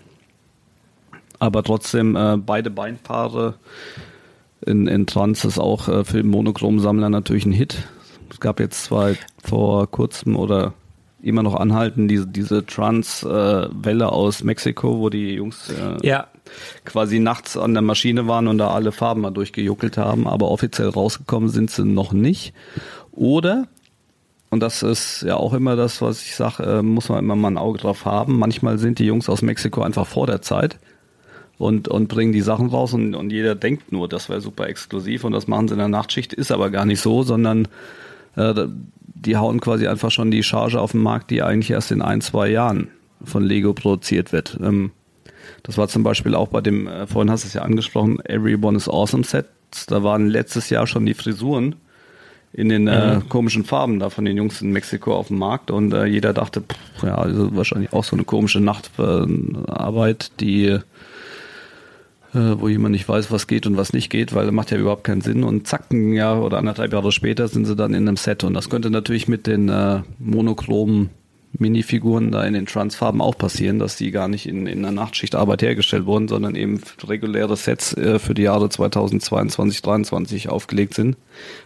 aber 1.38 1.62
trotzdem 1.62 2.16
äh, 2.16 2.36
beide 2.36 2.70
Beinpaare 2.70 3.54
in, 4.66 4.86
in 4.86 5.06
Trans 5.06 5.44
ist 5.44 5.58
auch 5.58 5.88
äh, 5.88 6.04
für 6.04 6.16
den 6.16 6.28
Monochrom-Sammler 6.28 7.10
natürlich 7.10 7.46
ein 7.46 7.52
Hit. 7.52 7.86
Es 8.30 8.40
gab 8.40 8.58
jetzt 8.60 8.84
zwar 8.84 9.12
vor 9.44 9.90
kurzem 9.90 10.36
oder 10.36 10.72
immer 11.22 11.42
noch 11.42 11.54
anhalten, 11.54 12.08
diese, 12.08 12.26
diese 12.26 12.66
Trans-Welle 12.66 14.04
äh, 14.04 14.08
aus 14.08 14.44
Mexiko, 14.44 14.98
wo 14.98 15.08
die 15.08 15.34
Jungs 15.34 15.70
äh, 15.70 16.06
ja. 16.06 16.26
quasi 16.84 17.18
nachts 17.18 17.56
an 17.56 17.72
der 17.72 17.82
Maschine 17.82 18.26
waren 18.26 18.46
und 18.46 18.58
da 18.58 18.68
alle 18.68 18.92
Farben 18.92 19.22
mal 19.22 19.30
durchgejuckelt 19.30 19.96
haben, 19.96 20.26
aber 20.26 20.50
offiziell 20.50 20.88
rausgekommen 20.88 21.48
sind 21.48 21.70
sie 21.70 21.84
noch 21.84 22.12
nicht. 22.12 22.52
Oder 23.10 23.68
und 24.54 24.60
das 24.60 24.84
ist 24.84 25.22
ja 25.22 25.34
auch 25.34 25.52
immer 25.52 25.74
das, 25.74 26.00
was 26.00 26.22
ich 26.22 26.36
sage, 26.36 26.62
äh, 26.62 26.80
muss 26.80 27.08
man 27.08 27.18
immer 27.18 27.34
mal 27.34 27.50
ein 27.50 27.58
Auge 27.58 27.80
drauf 27.80 28.04
haben. 28.04 28.38
Manchmal 28.38 28.78
sind 28.78 29.00
die 29.00 29.04
Jungs 29.04 29.28
aus 29.28 29.42
Mexiko 29.42 29.82
einfach 29.82 30.06
vor 30.06 30.28
der 30.28 30.42
Zeit 30.42 30.78
und, 31.58 31.88
und 31.88 32.06
bringen 32.06 32.32
die 32.32 32.40
Sachen 32.40 32.68
raus 32.68 32.94
und, 32.94 33.16
und 33.16 33.32
jeder 33.32 33.56
denkt 33.56 33.90
nur, 33.90 34.08
das 34.08 34.28
wäre 34.28 34.40
super 34.40 34.68
exklusiv 34.68 35.24
und 35.24 35.32
das 35.32 35.48
machen 35.48 35.66
sie 35.66 35.74
in 35.74 35.78
der 35.78 35.88
Nachtschicht, 35.88 36.32
ist 36.32 36.52
aber 36.52 36.70
gar 36.70 36.84
nicht 36.84 37.00
so, 37.00 37.24
sondern 37.24 37.66
äh, 38.36 38.54
die 38.96 39.36
hauen 39.36 39.60
quasi 39.60 39.88
einfach 39.88 40.12
schon 40.12 40.30
die 40.30 40.44
Charge 40.44 40.80
auf 40.80 40.92
den 40.92 41.02
Markt, 41.02 41.32
die 41.32 41.42
eigentlich 41.42 41.72
erst 41.72 41.90
in 41.90 42.00
ein, 42.00 42.20
zwei 42.20 42.48
Jahren 42.48 42.86
von 43.24 43.42
Lego 43.42 43.74
produziert 43.74 44.30
wird. 44.30 44.56
Ähm, 44.62 44.92
das 45.64 45.78
war 45.78 45.88
zum 45.88 46.04
Beispiel 46.04 46.36
auch 46.36 46.46
bei 46.46 46.60
dem, 46.60 46.86
äh, 46.86 47.08
vorhin 47.08 47.28
hast 47.28 47.42
du 47.42 47.48
es 47.48 47.54
ja 47.54 47.62
angesprochen, 47.62 48.24
Everyone 48.24 48.76
is 48.76 48.88
Awesome 48.88 49.24
Set. 49.24 49.46
Da 49.88 50.04
waren 50.04 50.28
letztes 50.28 50.70
Jahr 50.70 50.86
schon 50.86 51.06
die 51.06 51.14
Frisuren 51.14 51.74
in 52.54 52.68
den 52.68 52.86
äh, 52.86 53.20
komischen 53.28 53.64
Farben 53.64 53.98
da 53.98 54.10
von 54.10 54.24
den 54.24 54.36
Jungs 54.36 54.62
in 54.62 54.70
Mexiko 54.70 55.14
auf 55.14 55.28
dem 55.28 55.38
Markt. 55.38 55.72
Und 55.72 55.92
äh, 55.92 56.06
jeder 56.06 56.32
dachte, 56.32 56.60
pff, 56.60 57.02
ja, 57.02 57.16
also 57.16 57.54
wahrscheinlich 57.56 57.92
auch 57.92 58.04
so 58.04 58.14
eine 58.14 58.24
komische 58.24 58.60
Nachtarbeit, 58.60 60.30
die 60.40 60.66
äh, 60.66 60.78
wo 62.32 62.68
jemand 62.68 62.92
nicht 62.92 63.08
weiß, 63.08 63.32
was 63.32 63.48
geht 63.48 63.66
und 63.66 63.76
was 63.76 63.92
nicht 63.92 64.08
geht, 64.08 64.34
weil 64.34 64.44
das 64.46 64.54
macht 64.54 64.70
ja 64.70 64.78
überhaupt 64.78 65.02
keinen 65.04 65.20
Sinn. 65.20 65.42
Und 65.42 65.66
zack, 65.66 65.92
ein 65.92 66.12
Jahr 66.12 66.42
oder 66.42 66.58
anderthalb 66.58 66.92
Jahre 66.92 67.10
später 67.10 67.48
sind 67.48 67.64
sie 67.64 67.74
dann 67.74 67.92
in 67.92 68.06
einem 68.06 68.16
Set. 68.16 68.44
Und 68.44 68.54
das 68.54 68.70
könnte 68.70 68.90
natürlich 68.90 69.26
mit 69.26 69.48
den 69.48 69.68
äh, 69.68 70.02
monochromen 70.20 71.10
Minifiguren 71.58 72.32
da 72.32 72.42
in 72.44 72.54
den 72.54 72.66
Transfarben 72.66 73.20
auch 73.20 73.38
passieren, 73.38 73.78
dass 73.78 73.96
die 73.96 74.10
gar 74.10 74.28
nicht 74.28 74.46
in, 74.46 74.66
in 74.66 74.78
einer 74.78 74.92
Nachtschichtarbeit 74.92 75.62
hergestellt 75.62 76.06
wurden, 76.06 76.26
sondern 76.28 76.56
eben 76.56 76.80
reguläre 77.06 77.56
Sets 77.56 77.96
äh, 77.96 78.18
für 78.18 78.34
die 78.34 78.42
Jahre 78.42 78.68
2022, 78.68 79.82
2023 79.82 80.48
aufgelegt 80.48 80.94
sind. 80.94 81.16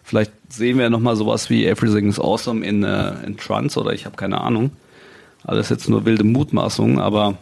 Vielleicht 0.03 0.33
sehen 0.49 0.79
wir 0.79 0.91
nochmal 0.91 1.17
sowas 1.17 1.49
wie 1.49 1.67
Everything 1.67 2.09
is 2.09 2.21
Awesome 2.21 2.65
in, 2.67 2.85
äh, 2.85 3.15
in 3.25 3.37
Trans 3.37 3.77
oder 3.77 3.93
ich 3.93 4.05
habe 4.05 4.17
keine 4.17 4.41
Ahnung. 4.41 4.73
Alles 5.45 5.71
jetzt 5.71 5.89
nur 5.89 6.05
wilde 6.05 6.25
Mutmaßungen, 6.25 6.99
aber 6.99 7.39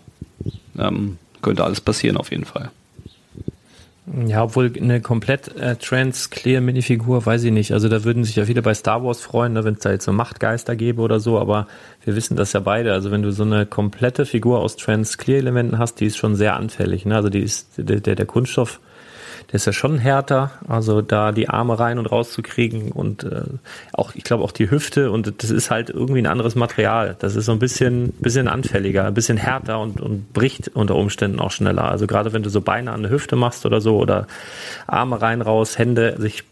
ähm, 0.78 1.18
könnte 1.42 1.64
alles 1.64 1.80
passieren 1.80 2.16
auf 2.16 2.30
jeden 2.30 2.44
Fall. 2.44 2.70
Ja, 4.26 4.44
obwohl 4.44 4.72
eine 4.80 5.00
komplett 5.00 5.56
äh, 5.56 5.74
trans-clear 5.74 6.60
Minifigur, 6.60 7.26
weiß 7.26 7.42
ich 7.42 7.50
nicht. 7.50 7.72
Also 7.72 7.88
da 7.88 8.04
würden 8.04 8.22
sich 8.22 8.36
ja 8.36 8.44
viele 8.44 8.62
bei 8.62 8.72
Star 8.72 9.02
Wars 9.02 9.20
freuen, 9.20 9.54
ne, 9.54 9.64
wenn 9.64 9.74
es 9.74 9.80
da 9.80 9.90
jetzt 9.90 10.04
so 10.04 10.12
Machtgeister 10.12 10.76
gäbe 10.76 11.02
oder 11.02 11.18
so, 11.18 11.40
aber 11.40 11.66
wir 12.04 12.14
wissen 12.14 12.36
das 12.36 12.52
ja 12.52 12.60
beide. 12.60 12.92
Also 12.92 13.10
wenn 13.10 13.22
du 13.22 13.32
so 13.32 13.42
eine 13.42 13.66
komplette 13.66 14.24
Figur 14.24 14.60
aus 14.60 14.76
trans-clear 14.76 15.38
Elementen 15.38 15.78
hast, 15.78 15.98
die 15.98 16.06
ist 16.06 16.18
schon 16.18 16.36
sehr 16.36 16.54
anfällig. 16.54 17.04
Ne? 17.04 17.16
Also 17.16 17.30
die 17.30 17.40
ist, 17.40 17.70
der, 17.78 17.98
der, 17.98 18.14
der 18.14 18.26
Kunststoff 18.26 18.78
der 19.48 19.54
ist 19.54 19.66
ja 19.66 19.72
schon 19.72 19.98
härter, 19.98 20.50
also 20.66 21.02
da 21.02 21.30
die 21.30 21.48
Arme 21.48 21.78
rein 21.78 21.98
und 21.98 22.06
raus 22.06 22.32
zu 22.32 22.42
kriegen 22.42 22.90
und 22.90 23.22
äh, 23.22 23.42
auch, 23.92 24.14
ich 24.14 24.24
glaube 24.24 24.42
auch 24.42 24.50
die 24.50 24.70
Hüfte 24.70 25.12
und 25.12 25.42
das 25.42 25.50
ist 25.50 25.70
halt 25.70 25.88
irgendwie 25.88 26.20
ein 26.20 26.26
anderes 26.26 26.56
Material. 26.56 27.14
Das 27.20 27.36
ist 27.36 27.46
so 27.46 27.52
ein 27.52 27.60
bisschen, 27.60 28.12
bisschen 28.18 28.48
anfälliger, 28.48 29.04
ein 29.04 29.14
bisschen 29.14 29.36
härter 29.36 29.78
und, 29.78 30.00
und 30.00 30.32
bricht 30.32 30.68
unter 30.74 30.96
Umständen 30.96 31.38
auch 31.38 31.52
schneller. 31.52 31.84
Also 31.84 32.08
gerade 32.08 32.32
wenn 32.32 32.42
du 32.42 32.50
so 32.50 32.60
Beine 32.60 32.90
an 32.90 33.02
der 33.02 33.12
Hüfte 33.12 33.36
machst 33.36 33.64
oder 33.66 33.80
so 33.80 33.98
oder 33.98 34.26
Arme 34.88 35.22
rein, 35.22 35.42
raus, 35.42 35.78
Hände, 35.78 36.14
also 36.16 36.24
ich 36.24 36.42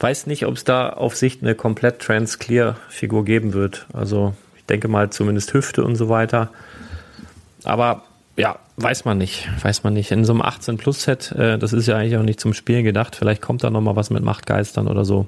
weiß 0.00 0.26
nicht, 0.26 0.46
ob 0.46 0.54
es 0.54 0.64
da 0.64 0.88
auf 0.88 1.16
Sicht 1.16 1.42
eine 1.42 1.54
komplett 1.54 2.00
Trans-Clear-Figur 2.00 3.26
geben 3.26 3.52
wird. 3.52 3.86
Also 3.92 4.32
ich 4.56 4.64
denke 4.64 4.88
mal 4.88 5.10
zumindest 5.10 5.52
Hüfte 5.52 5.84
und 5.84 5.96
so 5.96 6.08
weiter. 6.08 6.48
Aber 7.64 8.04
ja, 8.36 8.58
weiß 8.76 9.04
man 9.04 9.18
nicht, 9.18 9.48
weiß 9.62 9.84
man 9.84 9.92
nicht. 9.92 10.10
In 10.10 10.24
so 10.24 10.32
einem 10.32 10.42
18-Plus-Set, 10.42 11.32
äh, 11.32 11.58
das 11.58 11.72
ist 11.72 11.86
ja 11.86 11.96
eigentlich 11.96 12.16
auch 12.16 12.22
nicht 12.22 12.40
zum 12.40 12.54
Spielen 12.54 12.84
gedacht. 12.84 13.16
Vielleicht 13.16 13.42
kommt 13.42 13.62
da 13.62 13.70
noch 13.70 13.80
mal 13.80 13.96
was 13.96 14.10
mit 14.10 14.22
Machtgeistern 14.22 14.88
oder 14.88 15.04
so. 15.04 15.26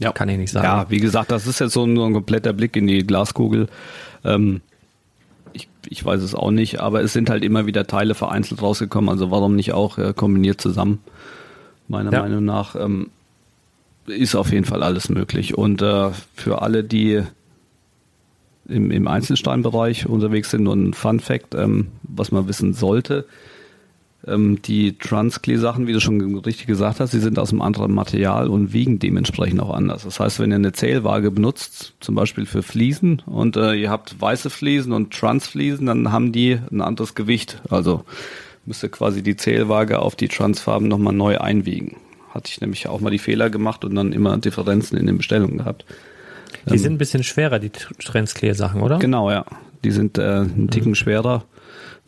Ja. 0.00 0.12
Kann 0.12 0.28
ich 0.28 0.38
nicht 0.38 0.50
sagen. 0.50 0.64
Ja, 0.64 0.90
wie 0.90 0.98
gesagt, 0.98 1.30
das 1.30 1.46
ist 1.46 1.60
jetzt 1.60 1.72
so 1.72 1.84
ein, 1.84 1.98
ein 1.98 2.12
kompletter 2.12 2.52
Blick 2.52 2.76
in 2.76 2.86
die 2.86 3.06
Glaskugel. 3.06 3.68
Ähm, 4.24 4.60
ich, 5.52 5.68
ich 5.88 6.04
weiß 6.04 6.22
es 6.22 6.34
auch 6.34 6.50
nicht, 6.50 6.80
aber 6.80 7.02
es 7.02 7.12
sind 7.12 7.30
halt 7.30 7.44
immer 7.44 7.66
wieder 7.66 7.86
Teile 7.86 8.14
vereinzelt 8.14 8.62
rausgekommen. 8.62 9.10
Also 9.10 9.30
warum 9.30 9.56
nicht 9.56 9.72
auch 9.72 9.98
äh, 9.98 10.12
kombiniert 10.12 10.60
zusammen? 10.60 11.00
Meiner 11.88 12.12
ja. 12.12 12.20
Meinung 12.20 12.44
nach 12.44 12.74
ähm, 12.76 13.10
ist 14.06 14.34
auf 14.34 14.52
jeden 14.52 14.64
Fall 14.64 14.82
alles 14.82 15.08
möglich. 15.08 15.56
Und 15.56 15.82
äh, 15.82 16.10
für 16.34 16.62
alle, 16.62 16.84
die 16.84 17.22
im, 18.68 18.90
im 18.90 19.08
Einzelsteinbereich 19.08 20.06
unterwegs 20.06 20.50
sind. 20.50 20.66
Und 20.68 20.90
ein 20.90 20.94
Fun 20.94 21.20
Fact, 21.20 21.54
ähm, 21.54 21.88
was 22.18 22.32
man 22.32 22.48
wissen 22.48 22.74
sollte, 22.74 23.26
ähm, 24.26 24.60
die 24.62 24.98
Transclear-Sachen, 24.98 25.86
wie 25.86 25.92
du 25.92 26.00
schon 26.00 26.38
richtig 26.38 26.66
gesagt 26.66 27.00
hast, 27.00 27.12
die 27.12 27.20
sind 27.20 27.38
aus 27.38 27.50
einem 27.50 27.62
anderen 27.62 27.92
Material 27.92 28.48
und 28.48 28.72
wiegen 28.72 28.98
dementsprechend 28.98 29.60
auch 29.60 29.72
anders. 29.72 30.04
Das 30.04 30.18
heißt, 30.18 30.40
wenn 30.40 30.50
ihr 30.50 30.56
eine 30.56 30.72
Zählwaage 30.72 31.30
benutzt, 31.30 31.94
zum 32.00 32.14
Beispiel 32.14 32.46
für 32.46 32.62
Fliesen, 32.62 33.22
und 33.26 33.56
äh, 33.56 33.74
ihr 33.74 33.90
habt 33.90 34.20
weiße 34.20 34.50
Fliesen 34.50 34.92
und 34.92 35.12
Transfliesen, 35.12 35.86
dann 35.86 36.10
haben 36.10 36.32
die 36.32 36.58
ein 36.70 36.80
anderes 36.80 37.14
Gewicht. 37.14 37.62
Also 37.70 38.04
müsst 38.66 38.82
ihr 38.82 38.90
quasi 38.90 39.22
die 39.22 39.36
Zählwaage 39.36 40.00
auf 40.00 40.16
die 40.16 40.28
Transfarben 40.28 40.88
nochmal 40.88 41.14
neu 41.14 41.38
einwiegen. 41.38 41.96
Hatte 42.30 42.50
ich 42.50 42.60
nämlich 42.60 42.88
auch 42.88 43.00
mal 43.00 43.10
die 43.10 43.18
Fehler 43.18 43.50
gemacht 43.50 43.84
und 43.84 43.94
dann 43.94 44.12
immer 44.12 44.36
Differenzen 44.36 44.98
in 44.98 45.06
den 45.06 45.16
Bestellungen 45.16 45.58
gehabt. 45.58 45.84
Die 46.66 46.72
ähm, 46.72 46.78
sind 46.78 46.92
ein 46.94 46.98
bisschen 46.98 47.22
schwerer, 47.22 47.58
die 47.58 47.70
Transclear-Sachen, 47.70 48.82
oder? 48.82 48.98
Genau, 48.98 49.30
ja. 49.30 49.44
Die 49.84 49.92
sind 49.92 50.18
äh, 50.18 50.22
einen 50.22 50.70
Ticken 50.70 50.90
mhm. 50.90 50.96
schwerer 50.96 51.44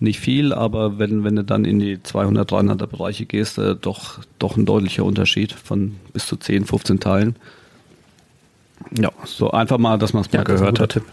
nicht 0.00 0.20
viel, 0.20 0.52
aber 0.52 0.98
wenn, 0.98 1.24
wenn 1.24 1.36
du 1.36 1.44
dann 1.44 1.64
in 1.64 1.78
die 1.78 2.02
200, 2.02 2.50
300er 2.50 2.86
Bereiche 2.86 3.26
gehst, 3.26 3.58
äh, 3.58 3.74
doch, 3.74 4.20
doch 4.38 4.56
ein 4.56 4.66
deutlicher 4.66 5.04
Unterschied 5.04 5.52
von 5.52 5.96
bis 6.12 6.26
zu 6.26 6.36
10, 6.36 6.64
15 6.64 7.00
Teilen. 7.00 7.36
Ja, 8.98 9.10
so 9.24 9.50
einfach 9.50 9.78
mal, 9.78 9.98
dass 9.98 10.12
man 10.12 10.22
es 10.22 10.32
mal 10.32 10.38
ja, 10.38 10.44
gehört 10.44 10.80
hat. 10.80 10.92
Tipp. 10.92 11.04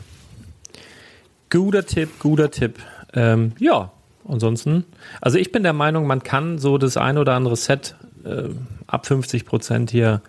Guter 1.49 1.85
Tipp, 1.85 2.09
guter 2.19 2.49
Tipp. 2.49 2.79
Ähm, 3.13 3.53
ja, 3.59 3.91
ansonsten, 4.27 4.85
also 5.21 5.37
ich 5.37 5.51
bin 5.51 5.63
der 5.63 5.73
Meinung, 5.73 6.07
man 6.07 6.23
kann 6.23 6.57
so 6.57 6.77
das 6.77 6.97
ein 6.97 7.17
oder 7.17 7.33
andere 7.33 7.55
Set 7.55 7.95
äh, 8.23 8.49
ab 8.87 9.05
50 9.05 9.45
Prozent 9.45 9.91
hier 9.91 10.21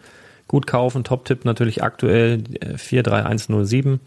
gut 0.49 0.67
kaufen. 0.67 1.05
Top-Tipp 1.05 1.45
natürlich 1.45 1.83
aktuell 1.83 2.43
43107. 2.43 4.01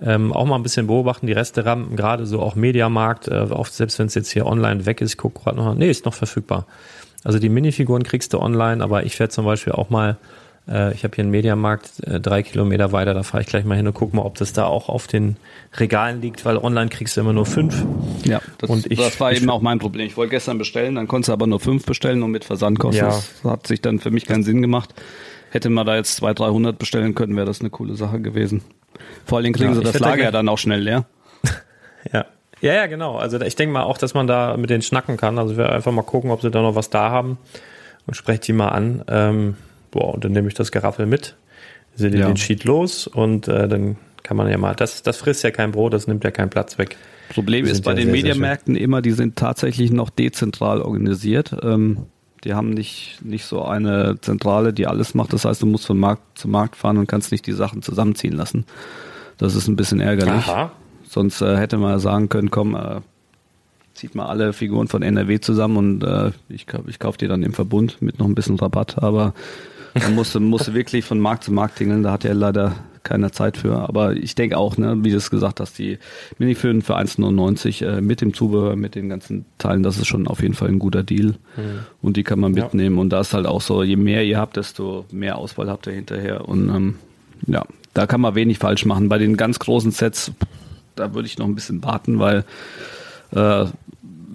Äh, 0.00 0.14
ähm, 0.14 0.32
auch 0.32 0.46
mal 0.46 0.56
ein 0.56 0.62
bisschen 0.62 0.86
beobachten, 0.86 1.26
die 1.26 1.32
Resterampen, 1.32 1.96
gerade 1.96 2.26
so 2.26 2.40
auch 2.40 2.54
Mediamarkt, 2.54 3.28
äh, 3.28 3.46
auch 3.50 3.66
selbst 3.66 3.98
wenn 3.98 4.06
es 4.06 4.14
jetzt 4.14 4.30
hier 4.30 4.46
online 4.46 4.86
weg 4.86 5.00
ist, 5.00 5.12
ich 5.12 5.16
gucke 5.16 5.42
gerade 5.42 5.56
noch, 5.56 5.74
nee, 5.74 5.90
ist 5.90 6.04
noch 6.04 6.14
verfügbar. 6.14 6.66
Also 7.22 7.38
die 7.38 7.48
Minifiguren 7.48 8.02
kriegst 8.02 8.32
du 8.32 8.38
online, 8.38 8.82
aber 8.82 9.04
ich 9.04 9.18
werde 9.18 9.32
zum 9.32 9.44
Beispiel 9.44 9.72
auch 9.72 9.90
mal, 9.90 10.18
äh, 10.68 10.92
ich 10.92 11.04
habe 11.04 11.14
hier 11.14 11.22
einen 11.22 11.30
Mediamarkt 11.30 12.06
äh, 12.06 12.20
drei 12.20 12.42
Kilometer 12.42 12.92
weiter, 12.92 13.14
da 13.14 13.22
fahre 13.22 13.42
ich 13.42 13.48
gleich 13.48 13.64
mal 13.64 13.76
hin 13.76 13.86
und 13.86 13.94
gucke 13.94 14.14
mal, 14.14 14.22
ob 14.22 14.36
das 14.36 14.52
da 14.52 14.66
auch 14.66 14.88
auf 14.88 15.06
den 15.06 15.36
Regalen 15.78 16.20
liegt, 16.20 16.44
weil 16.44 16.58
online 16.58 16.90
kriegst 16.90 17.16
du 17.16 17.22
immer 17.22 17.32
nur 17.32 17.46
fünf. 17.46 17.84
Ja, 18.24 18.40
das, 18.58 18.68
und 18.68 18.90
ich, 18.90 18.98
das 18.98 19.18
war 19.20 19.32
eben 19.32 19.48
auch 19.48 19.62
mein 19.62 19.78
Problem. 19.78 20.06
Ich 20.06 20.16
wollte 20.16 20.30
gestern 20.30 20.58
bestellen, 20.58 20.96
dann 20.96 21.08
konntest 21.08 21.28
du 21.28 21.32
aber 21.32 21.46
nur 21.46 21.60
fünf 21.60 21.86
bestellen 21.86 22.22
und 22.22 22.30
mit 22.30 22.44
Versandkosten. 22.44 23.06
Ja. 23.06 23.08
Das 23.08 23.44
hat 23.44 23.66
sich 23.66 23.80
dann 23.80 24.00
für 24.00 24.10
mich 24.10 24.26
keinen 24.26 24.42
Sinn 24.42 24.60
gemacht. 24.60 24.94
Hätte 25.50 25.70
man 25.70 25.86
da 25.86 25.96
jetzt 25.96 26.16
200, 26.16 26.40
300 26.40 26.78
bestellen 26.78 27.14
können, 27.14 27.36
wäre 27.36 27.46
das 27.46 27.60
eine 27.60 27.70
coole 27.70 27.94
Sache 27.94 28.20
gewesen. 28.20 28.62
Vor 29.24 29.38
allen 29.38 29.44
Dingen 29.44 29.54
kriegen 29.54 29.70
ja, 29.70 29.76
sie 29.76 29.82
das 29.82 29.98
Lager 29.98 30.24
ja 30.24 30.30
dann 30.30 30.48
auch 30.48 30.58
schnell 30.58 30.80
leer. 30.80 31.04
ja. 32.12 32.26
Ja, 32.60 32.72
ja, 32.72 32.86
genau. 32.86 33.16
Also 33.16 33.40
ich 33.40 33.56
denke 33.56 33.72
mal 33.74 33.82
auch, 33.82 33.98
dass 33.98 34.14
man 34.14 34.26
da 34.26 34.56
mit 34.56 34.70
denen 34.70 34.82
schnacken 34.82 35.16
kann. 35.16 35.38
Also 35.38 35.56
wir 35.56 35.70
einfach 35.70 35.92
mal 35.92 36.02
gucken, 36.02 36.30
ob 36.30 36.40
sie 36.40 36.50
da 36.50 36.62
noch 36.62 36.74
was 36.74 36.88
da 36.88 37.10
haben 37.10 37.38
und 38.06 38.14
spreche 38.14 38.40
die 38.40 38.52
mal 38.52 38.68
an. 38.68 39.04
Ähm, 39.08 39.56
boah, 39.90 40.14
und 40.14 40.24
dann 40.24 40.32
nehme 40.32 40.48
ich 40.48 40.54
das 40.54 40.72
Geraffel 40.72 41.06
mit, 41.06 41.36
sehe 41.94 42.10
ja. 42.10 42.26
den 42.26 42.36
Sheet 42.36 42.64
los 42.64 43.06
und 43.06 43.48
äh, 43.48 43.68
dann 43.68 43.96
kann 44.22 44.36
man 44.36 44.48
ja 44.48 44.56
mal, 44.56 44.74
das, 44.74 45.02
das 45.02 45.18
frisst 45.18 45.44
ja 45.44 45.50
kein 45.50 45.72
Brot, 45.72 45.92
das 45.92 46.06
nimmt 46.06 46.24
ja 46.24 46.30
keinen 46.30 46.48
Platz 46.48 46.78
weg. 46.78 46.96
Problem 47.28 47.66
ist 47.66 47.82
bei 47.84 47.92
ja 47.92 47.96
den 47.96 48.10
Mediamärkten 48.10 48.76
immer, 48.76 49.02
die 49.02 49.12
sind 49.12 49.36
tatsächlich 49.36 49.90
noch 49.90 50.10
dezentral 50.10 50.80
organisiert. 50.80 51.54
Ähm, 51.62 52.06
die 52.44 52.54
haben 52.54 52.70
nicht, 52.70 53.18
nicht 53.22 53.46
so 53.46 53.64
eine 53.64 54.20
Zentrale, 54.20 54.72
die 54.72 54.86
alles 54.86 55.14
macht. 55.14 55.32
Das 55.32 55.44
heißt, 55.44 55.62
du 55.62 55.66
musst 55.66 55.86
von 55.86 55.98
Markt 55.98 56.38
zu 56.38 56.48
Markt 56.48 56.76
fahren 56.76 56.98
und 56.98 57.06
kannst 57.06 57.32
nicht 57.32 57.46
die 57.46 57.52
Sachen 57.52 57.82
zusammenziehen 57.82 58.34
lassen. 58.34 58.66
Das 59.38 59.54
ist 59.54 59.66
ein 59.66 59.76
bisschen 59.76 60.00
ärgerlich. 60.00 60.46
Aha. 60.46 60.72
Sonst 61.08 61.40
äh, 61.40 61.56
hätte 61.56 61.78
man 61.78 61.98
sagen 62.00 62.28
können, 62.28 62.50
komm, 62.50 62.74
äh, 62.74 63.00
zieht 63.94 64.14
mal 64.14 64.26
alle 64.26 64.52
Figuren 64.52 64.88
von 64.88 65.02
NRW 65.02 65.40
zusammen 65.40 65.76
und 65.76 66.04
äh, 66.04 66.32
ich, 66.48 66.66
ich 66.86 66.98
kaufe 66.98 67.18
die 67.18 67.28
dann 67.28 67.42
im 67.42 67.54
Verbund 67.54 68.02
mit 68.02 68.18
noch 68.18 68.26
ein 68.26 68.34
bisschen 68.34 68.58
Rabatt. 68.58 69.02
Aber 69.02 69.32
man 69.94 70.14
musste, 70.14 70.40
musste 70.40 70.74
wirklich 70.74 71.04
von 71.04 71.20
Markt 71.20 71.44
zu 71.44 71.52
Markt 71.52 71.76
tingeln. 71.76 72.02
Da 72.02 72.12
hat 72.12 72.24
er 72.24 72.34
leider 72.34 72.74
keiner 73.04 73.30
Zeit 73.32 73.56
für. 73.56 73.76
Aber 73.76 74.14
ich 74.14 74.34
denke 74.34 74.58
auch, 74.58 74.76
ne, 74.76 74.96
wie 75.02 75.10
du 75.10 75.16
es 75.16 75.30
gesagt 75.30 75.60
hast, 75.60 75.78
die 75.78 75.98
Miniföhn 76.38 76.82
für 76.82 76.96
1,99 76.96 77.86
äh, 77.86 78.00
mit 78.00 78.20
dem 78.20 78.34
Zubehör, 78.34 78.76
mit 78.76 78.94
den 78.94 79.08
ganzen 79.08 79.44
Teilen, 79.58 79.82
das 79.82 79.98
ist 79.98 80.06
schon 80.06 80.26
auf 80.26 80.42
jeden 80.42 80.54
Fall 80.54 80.68
ein 80.68 80.78
guter 80.78 81.02
Deal. 81.02 81.34
Mhm. 81.56 81.80
Und 82.02 82.16
die 82.16 82.24
kann 82.24 82.40
man 82.40 82.52
mitnehmen. 82.52 82.96
Ja. 82.96 83.00
Und 83.02 83.10
da 83.10 83.20
ist 83.20 83.34
halt 83.34 83.46
auch 83.46 83.60
so, 83.60 83.82
je 83.82 83.96
mehr 83.96 84.24
ihr 84.24 84.38
habt, 84.38 84.56
desto 84.56 85.04
mehr 85.12 85.38
Auswahl 85.38 85.70
habt 85.70 85.86
ihr 85.86 85.92
hinterher. 85.92 86.48
Und 86.48 86.68
ähm, 86.68 86.94
ja, 87.46 87.64
da 87.92 88.06
kann 88.06 88.20
man 88.20 88.34
wenig 88.34 88.58
falsch 88.58 88.84
machen. 88.84 89.08
Bei 89.08 89.18
den 89.18 89.36
ganz 89.36 89.58
großen 89.58 89.92
Sets, 89.92 90.32
da 90.96 91.14
würde 91.14 91.26
ich 91.26 91.38
noch 91.38 91.46
ein 91.46 91.54
bisschen 91.54 91.84
warten, 91.84 92.18
weil 92.18 92.44
äh, 93.32 93.66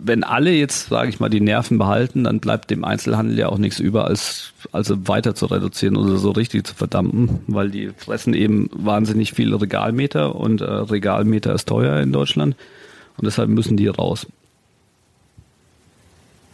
wenn 0.02 0.24
alle 0.24 0.52
jetzt, 0.52 0.90
sage 0.90 1.10
ich 1.10 1.20
mal, 1.20 1.30
die 1.30 1.42
Nerven 1.42 1.78
behalten, 1.78 2.24
dann 2.24 2.40
bleibt 2.40 2.70
dem 2.72 2.84
Einzelhandel 2.84 3.38
ja 3.38 3.50
auch 3.50 3.58
nichts 3.58 3.80
über, 3.80 4.06
als 4.06 4.54
also 4.72 5.08
weiter 5.08 5.36
zu 5.36 5.48
reduzieren 5.48 5.98
oder 5.98 6.18
so 6.18 6.32
richtig 6.32 6.66
zu 6.66 6.76
verdampen, 6.76 7.42
weil 7.48 7.70
die 7.70 7.92
fressen 7.98 8.34
eben 8.34 8.70
wahnsinnig 8.74 9.34
viele 9.34 9.60
Regalmeter 9.60 10.36
und 10.36 10.62
äh, 10.62 10.66
Regalmeter 10.66 11.54
ist 11.54 11.68
teuer 11.68 12.00
in 12.00 12.12
Deutschland 12.12 12.56
und 13.18 13.26
deshalb 13.26 13.50
müssen 13.50 13.78
die 13.78 13.88
raus. 13.88 14.28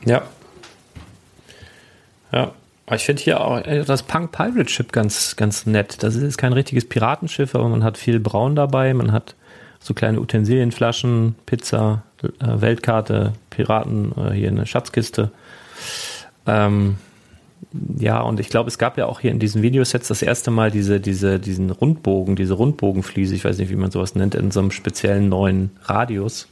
Ja. 0.05 0.23
Ja. 2.31 2.51
Ich 2.91 3.03
finde 3.03 3.23
hier 3.23 3.41
auch 3.41 3.57
äh, 3.65 3.83
das 3.83 4.03
Punk 4.03 4.31
Pirate 4.31 4.69
Ship 4.69 4.91
ganz, 4.91 5.35
ganz 5.35 5.65
nett. 5.65 6.03
Das 6.03 6.15
ist 6.15 6.37
kein 6.37 6.53
richtiges 6.53 6.87
Piratenschiff, 6.87 7.55
aber 7.55 7.67
man 7.67 7.83
hat 7.83 7.97
viel 7.97 8.19
Braun 8.19 8.55
dabei, 8.55 8.93
man 8.93 9.11
hat 9.11 9.35
so 9.79 9.93
kleine 9.93 10.19
Utensilienflaschen, 10.19 11.35
Pizza, 11.45 12.03
Weltkarte, 12.39 13.33
Piraten, 13.49 14.11
äh, 14.17 14.31
hier 14.31 14.49
eine 14.49 14.65
Schatzkiste. 14.65 15.31
Ähm, 16.45 16.97
ja, 17.97 18.21
und 18.21 18.39
ich 18.39 18.49
glaube, 18.49 18.69
es 18.69 18.77
gab 18.77 18.97
ja 18.97 19.05
auch 19.05 19.19
hier 19.19 19.31
in 19.31 19.39
diesen 19.39 19.61
Videosets 19.61 20.07
das 20.07 20.21
erste 20.21 20.51
Mal 20.51 20.71
diese, 20.71 20.99
diese, 20.99 21.39
diesen 21.39 21.71
Rundbogen, 21.71 22.35
diese 22.35 22.53
Rundbogenfliese, 22.53 23.35
ich 23.35 23.43
weiß 23.43 23.57
nicht, 23.57 23.69
wie 23.69 23.75
man 23.75 23.91
sowas 23.91 24.15
nennt, 24.15 24.35
in 24.35 24.51
so 24.51 24.59
einem 24.59 24.71
speziellen 24.71 25.29
neuen 25.29 25.71
Radius. 25.83 26.47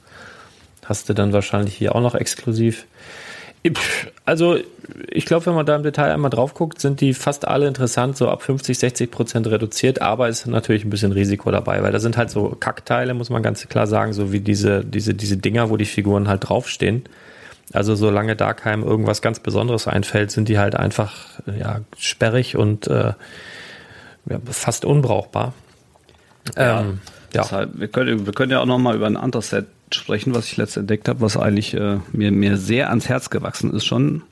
Hast 0.86 1.08
du 1.08 1.14
dann 1.14 1.32
wahrscheinlich 1.32 1.76
hier 1.76 1.96
auch 1.96 2.02
noch 2.02 2.16
exklusiv. 2.16 2.86
Also, 4.26 4.58
ich 5.10 5.26
glaube, 5.26 5.46
wenn 5.46 5.56
man 5.56 5.66
da 5.66 5.76
im 5.76 5.84
Detail 5.84 6.12
einmal 6.12 6.30
drauf 6.30 6.54
guckt, 6.54 6.82
sind 6.82 7.00
die 7.00 7.14
fast 7.14 7.48
alle 7.48 7.68
interessant, 7.68 8.18
so 8.18 8.30
ab 8.30 8.42
50, 8.42 8.78
60 8.78 9.12
Prozent 9.12 9.48
reduziert, 9.48 10.02
aber 10.02 10.28
ist 10.28 10.46
natürlich 10.48 10.84
ein 10.84 10.90
bisschen 10.90 11.14
Risiko 11.14 11.50
dabei, 11.52 11.82
weil 11.82 11.92
da 11.92 12.00
sind 12.00 12.18
halt 12.18 12.30
so 12.30 12.56
Kackteile, 12.60 13.14
muss 13.14 13.30
man 13.30 13.42
ganz 13.42 13.68
klar 13.70 13.88
sagen, 13.88 14.14
so 14.14 14.32
wie 14.34 14.42
diese, 14.42 14.84
diese, 14.84 15.14
diese 15.14 15.38
Dinger, 15.38 15.70
wo 15.70 15.78
die 15.78 15.86
Figuren 15.86 16.28
halt 16.28 16.50
draufstehen. 16.50 17.04
Also, 17.72 17.96
solange 17.96 18.36
da 18.36 18.54
keinem 18.54 18.84
irgendwas 18.84 19.22
ganz 19.22 19.40
Besonderes 19.40 19.88
einfällt, 19.88 20.32
sind 20.32 20.50
die 20.50 20.60
halt 20.60 20.76
einfach, 20.76 21.16
ja, 21.58 21.80
sperrig 21.98 22.58
und 22.58 22.88
äh, 22.88 23.14
ja, 24.30 24.40
fast 24.46 24.84
unbrauchbar. 24.84 25.54
Ja, 26.58 26.82
ähm, 26.82 27.00
ja. 27.34 27.44
Deshalb, 27.44 27.80
wir, 27.80 27.88
können, 27.88 28.26
wir 28.26 28.34
können 28.34 28.52
ja 28.52 28.60
auch 28.60 28.66
noch 28.66 28.78
mal 28.78 28.96
über 28.96 29.08
ein 29.08 29.18
anderes 29.18 29.50
Set 29.50 29.66
sprechen, 29.96 30.34
was 30.34 30.46
ich 30.46 30.58
letztens 30.58 30.82
entdeckt 30.82 31.08
habe, 31.08 31.22
was 31.22 31.38
eigentlich 31.38 31.74
äh, 31.74 31.98
mir, 32.12 32.32
mir 32.32 32.58
sehr 32.58 32.90
ans 32.90 33.10
Herz 33.10 33.30
gewachsen 33.30 33.74
ist 33.74 33.86
schon 33.86 34.24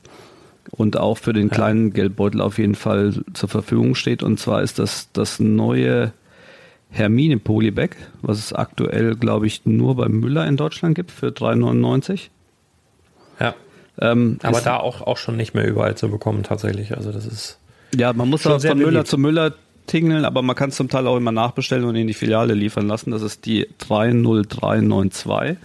und 0.69 0.97
auch 0.97 1.17
für 1.17 1.33
den 1.33 1.49
kleinen 1.49 1.93
Geldbeutel 1.93 2.41
auf 2.41 2.57
jeden 2.57 2.75
Fall 2.75 3.13
zur 3.33 3.49
Verfügung 3.49 3.95
steht. 3.95 4.23
Und 4.23 4.39
zwar 4.39 4.61
ist 4.61 4.79
das 4.79 5.09
das 5.13 5.39
neue 5.39 6.13
Hermine 6.89 7.37
Polybag, 7.37 7.91
was 8.21 8.37
es 8.37 8.53
aktuell, 8.53 9.15
glaube 9.15 9.47
ich, 9.47 9.65
nur 9.65 9.95
bei 9.95 10.09
Müller 10.09 10.45
in 10.45 10.57
Deutschland 10.57 10.95
gibt 10.95 11.11
für 11.11 11.27
3,99. 11.27 12.29
Ja. 13.39 13.55
Ähm, 13.99 14.39
Aber 14.43 14.61
da 14.61 14.77
auch, 14.77 15.01
auch 15.01 15.17
schon 15.17 15.37
nicht 15.37 15.53
mehr 15.53 15.67
überall 15.67 15.95
zu 15.95 16.09
bekommen 16.09 16.43
tatsächlich. 16.43 16.95
Also 16.95 17.11
das 17.11 17.25
ist. 17.25 17.59
Ja, 17.95 18.13
man 18.13 18.29
muss 18.29 18.43
von 18.43 18.59
Müller 18.77 19.05
zu 19.05 19.17
Müller 19.17 19.53
tingeln, 19.91 20.23
aber 20.23 20.41
man 20.41 20.55
kann 20.55 20.69
es 20.69 20.77
zum 20.77 20.87
Teil 20.87 21.05
auch 21.05 21.17
immer 21.17 21.33
nachbestellen 21.33 21.83
und 21.83 21.95
in 21.95 22.07
die 22.07 22.13
Filiale 22.13 22.53
liefern 22.53 22.87
lassen. 22.87 23.11
Das 23.11 23.21
ist 23.21 23.45
die 23.45 23.67
30392. 23.79 25.57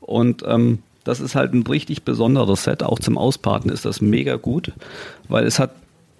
Und 0.00 0.42
ähm, 0.46 0.80
das 1.04 1.20
ist 1.20 1.34
halt 1.34 1.54
ein 1.54 1.62
richtig 1.62 2.02
besonderes 2.02 2.64
Set. 2.64 2.82
Auch 2.82 2.98
zum 2.98 3.16
Ausparten 3.16 3.70
ist 3.70 3.86
das 3.86 4.02
mega 4.02 4.36
gut, 4.36 4.72
weil 5.28 5.46
es 5.46 5.58
hat 5.58 5.74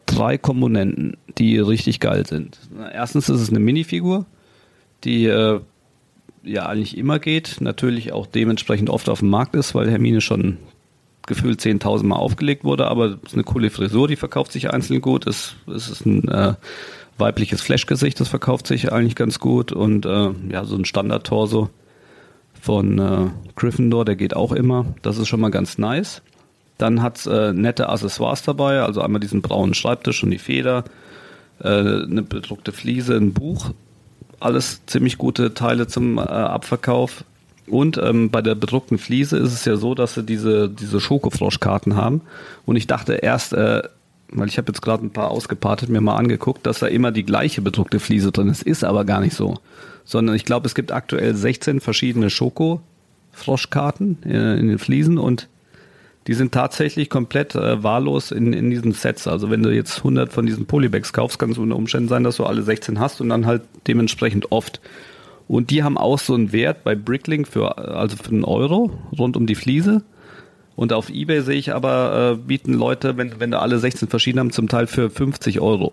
drei 0.06 0.38
Komponenten, 0.38 1.18
die 1.38 1.58
richtig 1.58 2.00
geil 2.00 2.26
sind. 2.26 2.58
Erstens 2.92 3.28
ist 3.28 3.40
es 3.40 3.50
eine 3.50 3.60
Minifigur, 3.60 4.24
die 5.04 5.26
äh, 5.26 5.60
ja 6.42 6.66
eigentlich 6.66 6.96
immer 6.96 7.18
geht, 7.18 7.58
natürlich 7.60 8.12
auch 8.12 8.26
dementsprechend 8.26 8.88
oft 8.88 9.08
auf 9.10 9.20
dem 9.20 9.30
Markt 9.30 9.54
ist, 9.54 9.74
weil 9.74 9.90
Hermine 9.90 10.22
schon 10.22 10.56
gefühlt 11.26 11.60
10.000 11.60 12.04
Mal 12.04 12.16
aufgelegt 12.16 12.64
wurde, 12.64 12.88
aber 12.88 13.06
es 13.06 13.16
ist 13.28 13.34
eine 13.34 13.44
coole 13.44 13.70
Frisur, 13.70 14.08
die 14.08 14.16
verkauft 14.16 14.52
sich 14.52 14.70
einzeln 14.72 15.00
gut. 15.00 15.26
Es, 15.26 15.54
es 15.72 15.88
ist 15.88 16.06
ein 16.06 16.26
äh, 16.28 16.54
weibliches 17.22 17.62
Flashgesicht, 17.62 18.20
das 18.20 18.28
verkauft 18.28 18.66
sich 18.66 18.92
eigentlich 18.92 19.14
ganz 19.14 19.38
gut 19.38 19.72
und 19.72 20.04
äh, 20.04 20.30
ja, 20.50 20.64
so 20.64 20.76
ein 20.76 20.84
Standard-Torso 20.84 21.70
von 22.60 22.98
äh, 22.98 23.30
Gryffindor, 23.56 24.04
der 24.04 24.16
geht 24.16 24.36
auch 24.36 24.52
immer. 24.52 24.86
Das 25.02 25.18
ist 25.18 25.28
schon 25.28 25.40
mal 25.40 25.50
ganz 25.50 25.78
nice. 25.78 26.22
Dann 26.78 27.00
hat 27.00 27.24
äh, 27.26 27.52
nette 27.52 27.88
Accessoires 27.88 28.42
dabei, 28.42 28.80
also 28.80 29.00
einmal 29.00 29.20
diesen 29.20 29.40
braunen 29.40 29.74
Schreibtisch 29.74 30.22
und 30.24 30.30
die 30.30 30.38
Feder, 30.38 30.84
äh, 31.62 31.68
eine 31.68 32.22
bedruckte 32.22 32.72
Fliese, 32.72 33.16
ein 33.16 33.32
Buch, 33.32 33.70
alles 34.40 34.84
ziemlich 34.86 35.16
gute 35.16 35.54
Teile 35.54 35.86
zum 35.86 36.18
äh, 36.18 36.22
Abverkauf. 36.22 37.24
Und 37.68 37.98
ähm, 37.98 38.30
bei 38.30 38.42
der 38.42 38.56
bedruckten 38.56 38.98
Fliese 38.98 39.38
ist 39.38 39.52
es 39.52 39.64
ja 39.64 39.76
so, 39.76 39.94
dass 39.94 40.14
sie 40.14 40.24
diese, 40.24 40.68
diese 40.68 41.00
Schokofroschkarten 41.00 41.94
haben. 41.94 42.22
Und 42.66 42.74
ich 42.74 42.88
dachte 42.88 43.14
erst, 43.14 43.52
äh, 43.52 43.82
weil 44.34 44.48
ich 44.48 44.58
habe 44.58 44.68
jetzt 44.68 44.82
gerade 44.82 45.04
ein 45.04 45.10
paar 45.10 45.30
ausgepartet, 45.30 45.88
mir 45.88 46.00
mal 46.00 46.16
angeguckt, 46.16 46.66
dass 46.66 46.80
da 46.80 46.86
immer 46.86 47.12
die 47.12 47.24
gleiche 47.24 47.62
bedruckte 47.62 48.00
Fliese 48.00 48.32
drin 48.32 48.48
ist. 48.48 48.62
Ist 48.62 48.84
aber 48.84 49.04
gar 49.04 49.20
nicht 49.20 49.34
so. 49.34 49.58
Sondern 50.04 50.34
ich 50.34 50.44
glaube, 50.44 50.66
es 50.66 50.74
gibt 50.74 50.92
aktuell 50.92 51.34
16 51.34 51.80
verschiedene 51.80 52.30
Schoko-Froschkarten 52.30 54.18
äh, 54.24 54.58
in 54.58 54.68
den 54.68 54.78
Fliesen 54.78 55.18
und 55.18 55.48
die 56.26 56.34
sind 56.34 56.52
tatsächlich 56.52 57.10
komplett 57.10 57.54
äh, 57.54 57.82
wahllos 57.82 58.30
in, 58.30 58.52
in 58.52 58.70
diesen 58.70 58.92
Sets. 58.92 59.26
Also 59.26 59.50
wenn 59.50 59.62
du 59.62 59.74
jetzt 59.74 59.98
100 59.98 60.32
von 60.32 60.46
diesen 60.46 60.66
Polybags 60.66 61.12
kaufst, 61.12 61.38
kann 61.38 61.50
es 61.50 61.58
unter 61.58 61.76
Umständen 61.76 62.08
sein, 62.08 62.24
dass 62.24 62.36
du 62.36 62.44
alle 62.44 62.62
16 62.62 63.00
hast 63.00 63.20
und 63.20 63.28
dann 63.28 63.46
halt 63.46 63.62
dementsprechend 63.88 64.52
oft. 64.52 64.80
Und 65.48 65.70
die 65.70 65.82
haben 65.82 65.98
auch 65.98 66.18
so 66.18 66.34
einen 66.34 66.52
Wert 66.52 66.84
bei 66.84 66.94
Bricklink 66.94 67.48
für, 67.48 67.76
also 67.76 68.16
für 68.16 68.30
einen 68.30 68.44
Euro 68.44 68.90
rund 69.18 69.36
um 69.36 69.46
die 69.46 69.56
Fliese. 69.56 70.02
Und 70.74 70.92
auf 70.92 71.10
Ebay 71.10 71.42
sehe 71.42 71.56
ich 71.56 71.74
aber, 71.74 72.32
äh, 72.32 72.36
bieten 72.36 72.74
Leute, 72.74 73.16
wenn, 73.16 73.38
wenn 73.40 73.50
du 73.50 73.60
alle 73.60 73.78
16 73.78 74.08
verschieden 74.08 74.38
haben, 74.38 74.52
zum 74.52 74.68
Teil 74.68 74.86
für 74.86 75.10
50 75.10 75.60
Euro. 75.60 75.92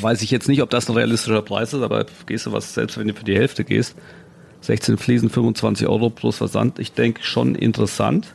Weiß 0.00 0.22
ich 0.22 0.30
jetzt 0.30 0.48
nicht, 0.48 0.62
ob 0.62 0.70
das 0.70 0.88
ein 0.88 0.96
realistischer 0.96 1.42
Preis 1.42 1.72
ist, 1.72 1.82
aber 1.82 2.06
gehst 2.26 2.46
du 2.46 2.52
was, 2.52 2.74
selbst 2.74 2.98
wenn 2.98 3.08
du 3.08 3.14
für 3.14 3.24
die 3.24 3.36
Hälfte 3.36 3.64
gehst, 3.64 3.96
16 4.62 4.96
Fliesen, 4.96 5.30
25 5.30 5.86
Euro 5.88 6.10
plus 6.10 6.38
Versand, 6.38 6.78
ich 6.78 6.92
denke 6.92 7.22
schon 7.22 7.54
interessant. 7.54 8.34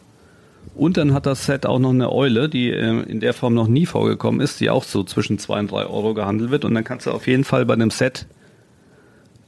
Und 0.76 0.98
dann 0.98 1.14
hat 1.14 1.26
das 1.26 1.46
Set 1.46 1.66
auch 1.66 1.80
noch 1.80 1.90
eine 1.90 2.12
Eule, 2.12 2.50
die 2.50 2.70
äh, 2.70 3.02
in 3.04 3.20
der 3.20 3.34
Form 3.34 3.54
noch 3.54 3.68
nie 3.68 3.86
vorgekommen 3.86 4.40
ist, 4.40 4.60
die 4.60 4.70
auch 4.70 4.84
so 4.84 5.04
zwischen 5.04 5.40
2 5.40 5.60
und 5.62 5.72
3 5.72 5.86
Euro 5.86 6.14
gehandelt 6.14 6.52
wird. 6.52 6.66
Und 6.66 6.74
dann 6.74 6.84
kannst 6.84 7.08
du 7.08 7.12
auf 7.12 7.28
jeden 7.28 7.44
Fall 7.44 7.66
bei 7.66 7.74
einem 7.74 7.92
Set 7.92 8.28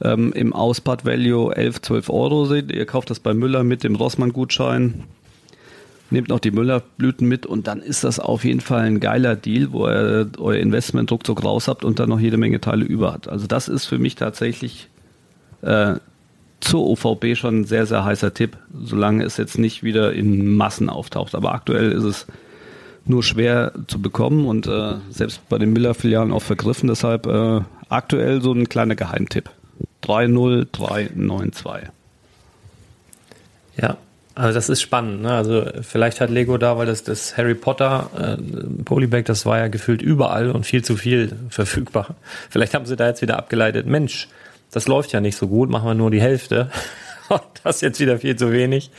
ähm, 0.02 0.32
im 0.32 0.52
Auspart 0.52 1.04
Value 1.04 1.54
11, 1.54 1.82
12 1.82 2.10
Euro 2.10 2.44
sehen. 2.44 2.68
Ihr 2.70 2.86
kauft 2.86 3.10
das 3.10 3.20
bei 3.20 3.34
Müller 3.34 3.62
mit 3.64 3.84
dem 3.84 3.94
Rossmann-Gutschein, 3.94 5.04
nehmt 6.12 6.28
noch 6.28 6.38
die 6.38 6.50
Müllerblüten 6.50 7.26
mit 7.26 7.46
und 7.46 7.66
dann 7.66 7.80
ist 7.80 8.04
das 8.04 8.20
auf 8.20 8.44
jeden 8.44 8.60
Fall 8.60 8.82
ein 8.82 9.00
geiler 9.00 9.34
Deal, 9.34 9.72
wo 9.72 9.86
ihr 9.88 10.30
euer 10.38 10.58
Investment 10.58 11.10
ruckzuck 11.10 11.42
raus 11.44 11.68
habt 11.68 11.84
und 11.84 11.98
dann 11.98 12.08
noch 12.08 12.20
jede 12.20 12.36
Menge 12.36 12.60
Teile 12.60 12.84
über 12.84 13.12
hat. 13.12 13.28
Also 13.28 13.46
das 13.46 13.68
ist 13.68 13.86
für 13.86 13.98
mich 13.98 14.14
tatsächlich 14.14 14.88
äh, 15.62 15.94
zur 16.60 16.86
OVB 16.86 17.36
schon 17.36 17.60
ein 17.60 17.64
sehr, 17.64 17.86
sehr 17.86 18.04
heißer 18.04 18.34
Tipp, 18.34 18.56
solange 18.84 19.24
es 19.24 19.36
jetzt 19.36 19.58
nicht 19.58 19.82
wieder 19.82 20.12
in 20.12 20.54
Massen 20.54 20.88
auftaucht. 20.88 21.34
Aber 21.34 21.54
aktuell 21.54 21.90
ist 21.90 22.04
es 22.04 22.26
nur 23.04 23.22
schwer 23.22 23.72
zu 23.88 24.00
bekommen 24.00 24.46
und 24.46 24.66
äh, 24.66 24.94
selbst 25.10 25.48
bei 25.48 25.58
den 25.58 25.72
Miller-Filialen 25.72 26.32
auch 26.32 26.42
vergriffen. 26.42 26.88
Deshalb 26.88 27.26
äh, 27.26 27.60
aktuell 27.88 28.40
so 28.42 28.52
ein 28.52 28.68
kleiner 28.68 28.94
Geheimtipp. 28.94 29.50
30392. 30.02 31.90
Ja, 33.76 33.96
also 34.42 34.54
das 34.54 34.68
ist 34.68 34.82
spannend. 34.82 35.22
Ne? 35.22 35.32
Also 35.32 35.64
vielleicht 35.82 36.20
hat 36.20 36.28
Lego 36.28 36.58
da, 36.58 36.76
weil 36.76 36.86
das, 36.86 37.04
das 37.04 37.36
Harry 37.36 37.54
Potter 37.54 38.10
äh, 38.18 38.82
Polybag, 38.82 39.22
das 39.24 39.46
war 39.46 39.58
ja 39.58 39.68
gefühlt 39.68 40.02
überall 40.02 40.50
und 40.50 40.66
viel 40.66 40.82
zu 40.82 40.96
viel 40.96 41.36
verfügbar. 41.48 42.16
Vielleicht 42.50 42.74
haben 42.74 42.84
sie 42.84 42.96
da 42.96 43.06
jetzt 43.06 43.22
wieder 43.22 43.38
abgeleitet, 43.38 43.86
Mensch, 43.86 44.28
das 44.72 44.88
läuft 44.88 45.12
ja 45.12 45.20
nicht 45.20 45.36
so 45.36 45.46
gut, 45.46 45.70
machen 45.70 45.86
wir 45.86 45.94
nur 45.94 46.10
die 46.10 46.20
Hälfte. 46.20 46.70
das 47.62 47.76
ist 47.76 47.82
jetzt 47.82 48.00
wieder 48.00 48.18
viel 48.18 48.34
zu 48.34 48.50
wenig. 48.50 48.90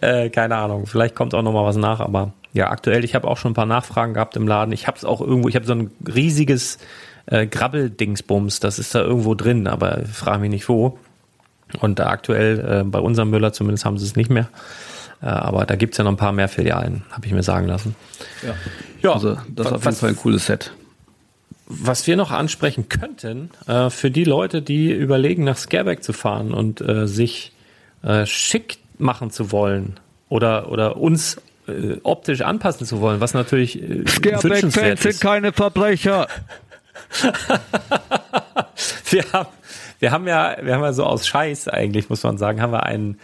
Äh, 0.00 0.30
keine 0.30 0.54
Ahnung, 0.54 0.86
vielleicht 0.86 1.16
kommt 1.16 1.34
auch 1.34 1.42
noch 1.42 1.52
mal 1.52 1.64
was 1.64 1.76
nach, 1.76 1.98
aber 1.98 2.32
ja, 2.52 2.70
aktuell, 2.70 3.04
ich 3.04 3.16
habe 3.16 3.26
auch 3.26 3.38
schon 3.38 3.50
ein 3.50 3.54
paar 3.54 3.66
Nachfragen 3.66 4.14
gehabt 4.14 4.36
im 4.36 4.46
Laden. 4.46 4.70
Ich 4.70 4.86
habe 4.86 4.96
es 4.96 5.04
auch 5.04 5.20
irgendwo, 5.20 5.48
ich 5.48 5.56
habe 5.56 5.66
so 5.66 5.74
ein 5.74 5.90
riesiges 6.06 6.78
äh, 7.26 7.48
Grabbeldingsbums, 7.48 8.60
das 8.60 8.78
ist 8.78 8.94
da 8.94 9.00
irgendwo 9.00 9.34
drin, 9.34 9.66
aber 9.66 10.04
frage 10.04 10.42
mich 10.42 10.50
nicht 10.50 10.68
wo. 10.68 10.96
Und 11.80 11.98
da 11.98 12.08
aktuell, 12.08 12.82
äh, 12.82 12.84
bei 12.84 12.98
unserem 12.98 13.30
Müller 13.30 13.52
zumindest 13.52 13.84
haben 13.84 13.98
sie 13.98 14.06
es 14.06 14.16
nicht 14.16 14.30
mehr. 14.30 14.48
Äh, 15.22 15.26
aber 15.26 15.66
da 15.66 15.76
gibt's 15.76 15.98
ja 15.98 16.04
noch 16.04 16.12
ein 16.12 16.16
paar 16.16 16.32
mehr 16.32 16.48
Filialen, 16.48 17.02
habe 17.10 17.26
ich 17.26 17.32
mir 17.32 17.42
sagen 17.42 17.66
lassen. 17.66 17.94
Ja, 18.42 18.54
ja 19.02 19.12
also 19.12 19.36
das 19.48 19.66
ist 19.66 19.72
auf 19.72 19.84
jeden 19.84 19.96
Fall 19.96 20.10
ein 20.10 20.16
cooles 20.16 20.46
Set 20.46 20.72
was 21.66 22.06
wir 22.06 22.16
noch 22.16 22.30
ansprechen 22.30 22.88
könnten, 22.88 23.50
äh, 23.66 23.90
für 23.90 24.10
die 24.10 24.24
Leute, 24.24 24.62
die 24.62 24.92
überlegen, 24.92 25.44
nach 25.44 25.56
Scareback 25.56 26.02
zu 26.02 26.12
fahren 26.12 26.54
und 26.54 26.80
äh, 26.80 27.06
sich 27.08 27.52
äh, 28.02 28.24
schick 28.26 28.78
machen 28.98 29.30
zu 29.30 29.50
wollen 29.52 29.98
oder, 30.28 30.70
oder 30.70 30.96
uns 30.96 31.38
äh, 31.66 31.96
optisch 32.02 32.42
anpassen 32.42 32.86
zu 32.86 33.00
wollen, 33.00 33.20
was 33.20 33.34
natürlich 33.34 33.82
äh, 33.82 34.06
Scareback-Fans 34.06 35.02
sind 35.02 35.20
keine 35.20 35.52
Verbrecher. 35.52 36.28
wir 39.10 39.24
haben, 39.32 39.48
wir 39.98 40.10
haben 40.10 40.26
ja, 40.26 40.56
wir 40.60 40.74
haben 40.74 40.82
ja 40.82 40.92
so 40.92 41.04
aus 41.04 41.26
Scheiß 41.26 41.68
eigentlich, 41.68 42.08
muss 42.10 42.22
man 42.22 42.38
sagen, 42.38 42.60
haben 42.60 42.72
wir 42.72 42.84
einen 42.84 43.18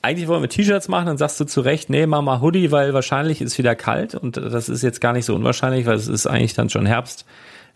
eigentlich 0.00 0.28
wollen 0.28 0.42
wir 0.42 0.48
T-Shirts 0.48 0.86
machen, 0.86 1.06
dann 1.06 1.18
sagst 1.18 1.40
du 1.40 1.44
zu 1.44 1.60
Recht, 1.60 1.90
nee, 1.90 2.06
mach 2.06 2.22
mal 2.22 2.40
Hoodie, 2.40 2.70
weil 2.70 2.94
wahrscheinlich 2.94 3.40
ist 3.40 3.58
wieder 3.58 3.74
kalt 3.74 4.14
und 4.14 4.36
das 4.36 4.68
ist 4.68 4.82
jetzt 4.82 5.00
gar 5.00 5.12
nicht 5.12 5.24
so 5.24 5.34
unwahrscheinlich, 5.34 5.86
weil 5.86 5.96
es 5.96 6.06
ist 6.06 6.26
eigentlich 6.26 6.54
dann 6.54 6.70
schon 6.70 6.86
Herbst 6.86 7.26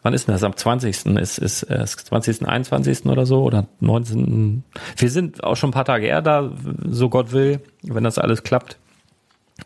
wann 0.03 0.15
ist 0.15 0.27
denn 0.27 0.35
das? 0.35 0.45
Am 0.45 0.57
20. 0.57 1.07
ist, 1.17 1.39
ist, 1.39 1.63
äh, 1.65 1.85
20. 1.85 2.47
21. 2.47 3.07
oder 3.07 3.25
so 3.25 3.43
oder 3.43 3.67
19. 3.81 4.65
Wir 4.97 5.11
sind 5.11 5.43
auch 5.43 5.57
schon 5.57 5.71
ein 5.71 5.73
paar 5.75 5.85
Tage 5.85 6.07
eher 6.07 6.23
da, 6.23 6.51
so 6.89 7.09
Gott 7.09 7.33
will, 7.33 7.61
wenn 7.83 8.05
das 8.05 8.19
alles 8.19 8.43
klappt. 8.43 8.79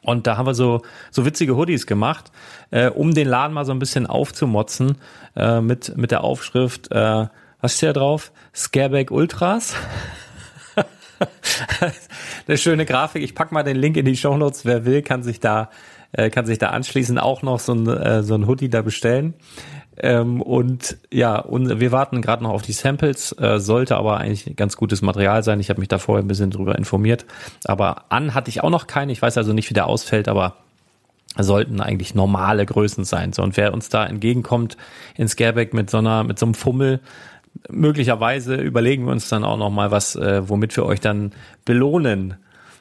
Und 0.03 0.27
da 0.27 0.37
haben 0.37 0.47
wir 0.47 0.55
so, 0.55 0.83
so 1.11 1.25
witzige 1.25 1.57
Hoodies 1.57 1.87
gemacht, 1.87 2.31
äh, 2.71 2.91
um 2.91 3.15
den 3.15 3.29
Laden 3.29 3.55
mal 3.55 3.65
so 3.65 3.73
ein 3.73 3.79
bisschen 3.79 4.07
aufzumotzen, 4.07 4.99
äh, 5.37 5.61
mit, 5.61 5.97
mit 5.97 6.11
der 6.11 6.23
Aufschrift, 6.23 6.93
äh, 6.93 7.27
was 7.61 7.77
steht 7.77 7.91
da 7.91 7.93
drauf? 7.95 8.33
Scareback 8.55 9.11
Ultras. 9.11 9.75
Eine 12.47 12.59
schöne 12.59 12.85
Grafik. 12.85 13.23
Ich 13.23 13.35
pack 13.35 13.53
mal 13.53 13.63
den 13.63 13.77
Link 13.77 13.97
in 13.97 14.05
die 14.05 14.17
Show 14.17 14.37
Notes. 14.37 14.65
Wer 14.65 14.85
will, 14.85 15.03
kann 15.03 15.23
sich 15.23 15.41
da, 15.41 15.71
äh, 16.13 16.31
kann 16.31 16.47
sich 16.47 16.59
da 16.59 16.71
anschließend 16.71 17.21
auch 17.21 17.43
noch 17.43 17.59
so 17.59 17.73
ein, 17.75 17.87
äh, 17.87 18.23
so 18.23 18.35
ein 18.35 18.47
Hoodie 18.47 18.69
da 18.69 18.83
bestellen. 18.83 19.35
Ähm, 19.99 20.43
und 20.43 20.99
ja, 21.11 21.39
und 21.39 21.81
wir 21.81 21.91
warten 21.91 22.21
gerade 22.21 22.43
noch 22.43 22.51
auf 22.51 22.63
die 22.63 22.73
Samples, 22.73 23.33
äh, 23.39 23.59
sollte 23.59 23.97
aber 23.97 24.19
eigentlich 24.19 24.55
ganz 24.57 24.77
gutes 24.77 25.01
Material 25.01 25.43
sein. 25.43 25.59
Ich 25.59 25.71
habe 25.71 25.81
mich 25.81 25.89
da 25.89 25.99
vorher 25.99 26.23
ein 26.23 26.29
bisschen 26.29 26.51
drüber 26.51 26.77
informiert. 26.77 27.25
Aber 27.65 28.05
an 28.11 28.35
hatte 28.35 28.51
ich 28.51 28.63
auch 28.63 28.71
noch 28.71 28.87
keine. 28.87 29.13
Ich 29.13 29.23
weiß 29.23 29.39
also 29.39 29.55
nicht, 29.55 29.71
wie 29.71 29.75
der 29.75 29.87
ausfällt, 29.87 30.29
aber 30.29 30.57
sollten 31.39 31.81
eigentlich 31.81 32.15
normale 32.15 32.65
Größen 32.65 33.05
sein. 33.05 33.33
So, 33.33 33.43
und 33.43 33.57
wer 33.57 33.73
uns 33.75 33.89
da 33.89 34.07
entgegenkommt 34.07 34.77
in 35.17 35.29
Scareback 35.29 35.75
mit 35.75 35.91
so 35.91 35.99
einer, 35.99 36.25
mit 36.25 36.39
so 36.39 36.47
einem 36.47 36.55
Fummel, 36.55 37.01
möglicherweise 37.69 38.57
überlegen 38.57 39.07
wir 39.07 39.13
uns 39.13 39.29
dann 39.29 39.45
auch 39.45 39.57
noch 39.57 39.71
mal 39.71 39.91
was, 39.91 40.17
äh, 40.17 40.49
womit 40.49 40.77
wir 40.77 40.85
euch 40.85 41.01
dann 41.01 41.33
belohnen. 41.65 42.35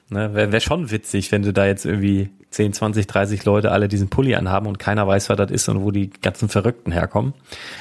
Ne, 0.10 0.34
Wäre 0.36 0.52
wär 0.52 0.60
schon 0.60 0.92
witzig, 0.92 1.32
wenn 1.32 1.42
du 1.42 1.52
da 1.52 1.66
jetzt 1.66 1.86
irgendwie 1.86 2.30
10, 2.52 2.74
20, 2.74 3.08
30 3.08 3.44
Leute 3.46 3.72
alle 3.72 3.88
diesen 3.88 4.10
Pulli 4.10 4.36
anhaben 4.36 4.68
und 4.68 4.78
keiner 4.78 5.08
weiß, 5.08 5.30
was 5.30 5.38
das 5.38 5.52
ist 5.52 5.68
und 5.68 5.82
wo 5.82 5.92
die 5.92 6.10
ganzen 6.10 6.48
Verrückten 6.48 6.92
herkommen. 6.92 7.34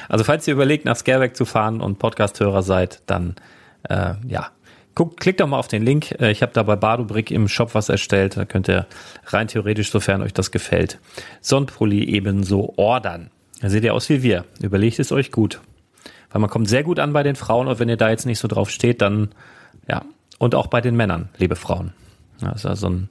Also 0.09 0.23
falls 0.23 0.47
ihr 0.47 0.53
überlegt, 0.53 0.85
nach 0.85 0.95
Scareback 0.95 1.35
zu 1.35 1.45
fahren 1.45 1.81
und 1.81 1.99
Podcast-Hörer 1.99 2.63
seid, 2.63 3.01
dann 3.05 3.35
äh, 3.89 4.15
ja, 4.27 4.49
guckt, 4.95 5.19
klickt 5.19 5.39
doch 5.39 5.47
mal 5.47 5.59
auf 5.59 5.67
den 5.67 5.83
Link. 5.83 6.19
Äh, 6.19 6.31
ich 6.31 6.41
habe 6.41 6.51
da 6.53 6.63
bei 6.63 6.75
Badobrick 6.75 7.29
im 7.29 7.47
Shop 7.47 7.75
was 7.75 7.89
erstellt. 7.89 8.37
Da 8.37 8.45
könnt 8.45 8.67
ihr 8.67 8.87
rein 9.27 9.47
theoretisch, 9.47 9.91
sofern 9.91 10.21
euch 10.23 10.33
das 10.33 10.51
gefällt, 10.51 10.99
Sonnenpulli 11.41 12.03
ebenso 12.05 12.73
ordern. 12.77 13.29
Da 13.61 13.69
seht 13.69 13.83
ihr 13.83 13.93
aus 13.93 14.09
wie 14.09 14.23
wir. 14.23 14.45
Überlegt 14.61 14.99
es 14.99 15.11
euch 15.11 15.31
gut. 15.31 15.61
Weil 16.35 16.41
man 16.41 16.49
kommt 16.49 16.67
sehr 16.67 16.83
gut 16.83 16.99
an 16.99 17.13
bei 17.13 17.23
den 17.23 17.37
Frauen 17.37 17.69
und 17.69 17.79
wenn 17.79 17.87
ihr 17.87 17.95
da 17.95 18.09
jetzt 18.09 18.25
nicht 18.25 18.39
so 18.39 18.49
drauf 18.49 18.69
steht, 18.69 19.01
dann 19.01 19.29
ja. 19.87 20.01
Und 20.37 20.53
auch 20.53 20.67
bei 20.67 20.81
den 20.81 20.93
Männern, 20.93 21.29
liebe 21.37 21.55
Frauen. 21.55 21.93
Das 22.41 22.65
also 22.65 22.89
ein, 22.89 23.09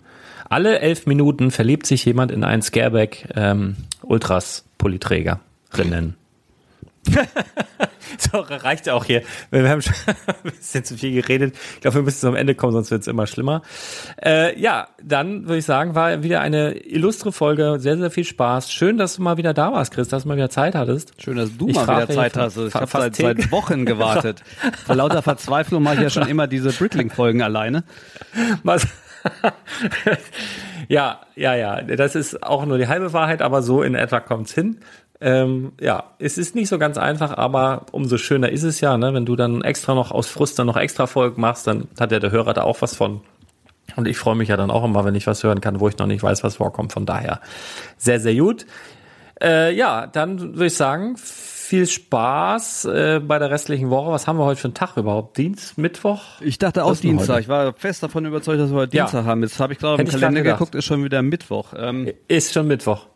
alle 0.50 0.80
elf 0.80 1.06
Minuten 1.06 1.50
verliebt 1.50 1.86
sich 1.86 2.04
jemand 2.04 2.30
in 2.30 2.44
einen 2.44 2.60
Scareback 2.60 3.32
ähm, 3.34 3.76
Ultras 4.02 4.66
Polyträgerinnen. 4.76 6.16
so, 8.18 8.38
reicht 8.38 8.86
ja 8.86 8.94
auch 8.94 9.04
hier. 9.04 9.22
Wir 9.50 9.68
haben 9.68 9.82
schon 9.82 9.94
ein 10.06 10.50
bisschen 10.50 10.84
zu 10.84 10.96
viel 10.96 11.20
geredet. 11.20 11.54
Ich 11.74 11.80
glaube, 11.80 11.96
wir 11.96 12.02
müssen 12.02 12.20
zum 12.20 12.34
Ende 12.34 12.54
kommen, 12.54 12.72
sonst 12.72 12.90
wird 12.90 13.02
es 13.02 13.08
immer 13.08 13.26
schlimmer. 13.26 13.62
Äh, 14.22 14.58
ja, 14.60 14.88
dann 15.02 15.44
würde 15.44 15.58
ich 15.58 15.64
sagen, 15.64 15.94
war 15.94 16.22
wieder 16.22 16.40
eine 16.40 16.72
illustre 16.72 17.32
Folge. 17.32 17.76
Sehr, 17.78 17.96
sehr 17.96 18.10
viel 18.10 18.24
Spaß. 18.24 18.72
Schön, 18.72 18.98
dass 18.98 19.16
du 19.16 19.22
mal 19.22 19.36
wieder 19.36 19.54
da 19.54 19.72
warst, 19.72 19.92
Chris, 19.92 20.08
dass 20.08 20.22
du 20.22 20.28
mal 20.28 20.36
wieder 20.36 20.50
Zeit 20.50 20.74
hattest. 20.74 21.20
Schön, 21.22 21.36
dass 21.36 21.56
du 21.56 21.68
ich 21.68 21.74
mal 21.74 21.86
wieder 21.86 22.08
Zeit 22.08 22.36
hast. 22.36 22.56
Ich 22.56 22.74
habe 22.74 22.86
seit, 22.86 23.16
seit 23.16 23.50
Wochen 23.50 23.84
gewartet. 23.84 24.42
Vor 24.86 24.96
lauter 24.96 25.22
Verzweiflung 25.22 25.82
mache 25.82 25.96
ich 25.96 26.02
ja 26.02 26.10
schon 26.10 26.28
immer 26.28 26.46
diese 26.46 26.70
Brickling-Folgen 26.70 27.42
alleine. 27.42 27.84
Was? 28.62 28.86
ja, 30.88 31.20
ja, 31.34 31.54
ja. 31.54 31.82
Das 31.82 32.14
ist 32.14 32.42
auch 32.42 32.66
nur 32.66 32.78
die 32.78 32.88
halbe 32.88 33.12
Wahrheit, 33.12 33.42
aber 33.42 33.62
so 33.62 33.82
in 33.82 33.94
etwa 33.94 34.20
kommt's 34.20 34.52
hin. 34.52 34.78
Ähm, 35.24 35.72
ja, 35.80 36.04
es 36.18 36.36
ist 36.36 36.54
nicht 36.54 36.68
so 36.68 36.78
ganz 36.78 36.98
einfach, 36.98 37.38
aber 37.38 37.86
umso 37.92 38.18
schöner 38.18 38.50
ist 38.50 38.62
es 38.62 38.82
ja, 38.82 38.98
ne? 38.98 39.14
wenn 39.14 39.24
du 39.24 39.36
dann 39.36 39.62
extra 39.62 39.94
noch 39.94 40.10
aus 40.10 40.26
Frust 40.26 40.58
dann 40.58 40.66
noch 40.66 40.76
extra 40.76 41.06
Folgen 41.06 41.40
machst, 41.40 41.66
dann 41.66 41.88
hat 41.98 42.12
ja 42.12 42.18
der 42.18 42.30
Hörer 42.30 42.52
da 42.52 42.62
auch 42.62 42.82
was 42.82 42.94
von. 42.94 43.22
Und 43.96 44.06
ich 44.06 44.18
freue 44.18 44.34
mich 44.34 44.50
ja 44.50 44.58
dann 44.58 44.70
auch 44.70 44.84
immer, 44.84 45.06
wenn 45.06 45.14
ich 45.14 45.26
was 45.26 45.42
hören 45.42 45.62
kann, 45.62 45.80
wo 45.80 45.88
ich 45.88 45.96
noch 45.96 46.06
nicht 46.06 46.22
weiß, 46.22 46.44
was 46.44 46.56
vorkommt. 46.56 46.92
Von 46.92 47.06
daher 47.06 47.40
sehr, 47.96 48.20
sehr 48.20 48.34
gut. 48.34 48.66
Äh, 49.42 49.74
ja, 49.74 50.06
dann 50.06 50.40
würde 50.40 50.66
ich 50.66 50.74
sagen, 50.74 51.16
viel 51.16 51.86
Spaß 51.86 52.84
äh, 52.84 53.20
bei 53.26 53.38
der 53.38 53.50
restlichen 53.50 53.88
Woche. 53.88 54.10
Was 54.10 54.26
haben 54.26 54.38
wir 54.38 54.44
heute 54.44 54.60
für 54.60 54.68
einen 54.68 54.74
Tag 54.74 54.98
überhaupt? 54.98 55.38
Dienst, 55.38 55.78
Mittwoch? 55.78 56.20
Ich 56.42 56.58
dachte 56.58 56.84
auch 56.84 56.94
Dienstag. 56.96 57.40
Ich 57.40 57.48
war 57.48 57.72
fest 57.72 58.02
davon 58.02 58.26
überzeugt, 58.26 58.60
dass 58.60 58.70
wir 58.70 58.76
heute 58.76 58.94
ja. 58.94 59.04
Dienstag 59.04 59.24
haben. 59.24 59.42
Jetzt 59.42 59.58
habe 59.58 59.72
ich 59.72 59.78
gerade 59.78 60.02
im 60.02 60.06
Kalender 60.08 60.42
geguckt, 60.42 60.74
ist 60.74 60.84
schon 60.84 61.02
wieder 61.02 61.22
Mittwoch. 61.22 61.72
Ähm, 61.74 62.12
ist 62.28 62.52
schon 62.52 62.66
Mittwoch. 62.66 63.06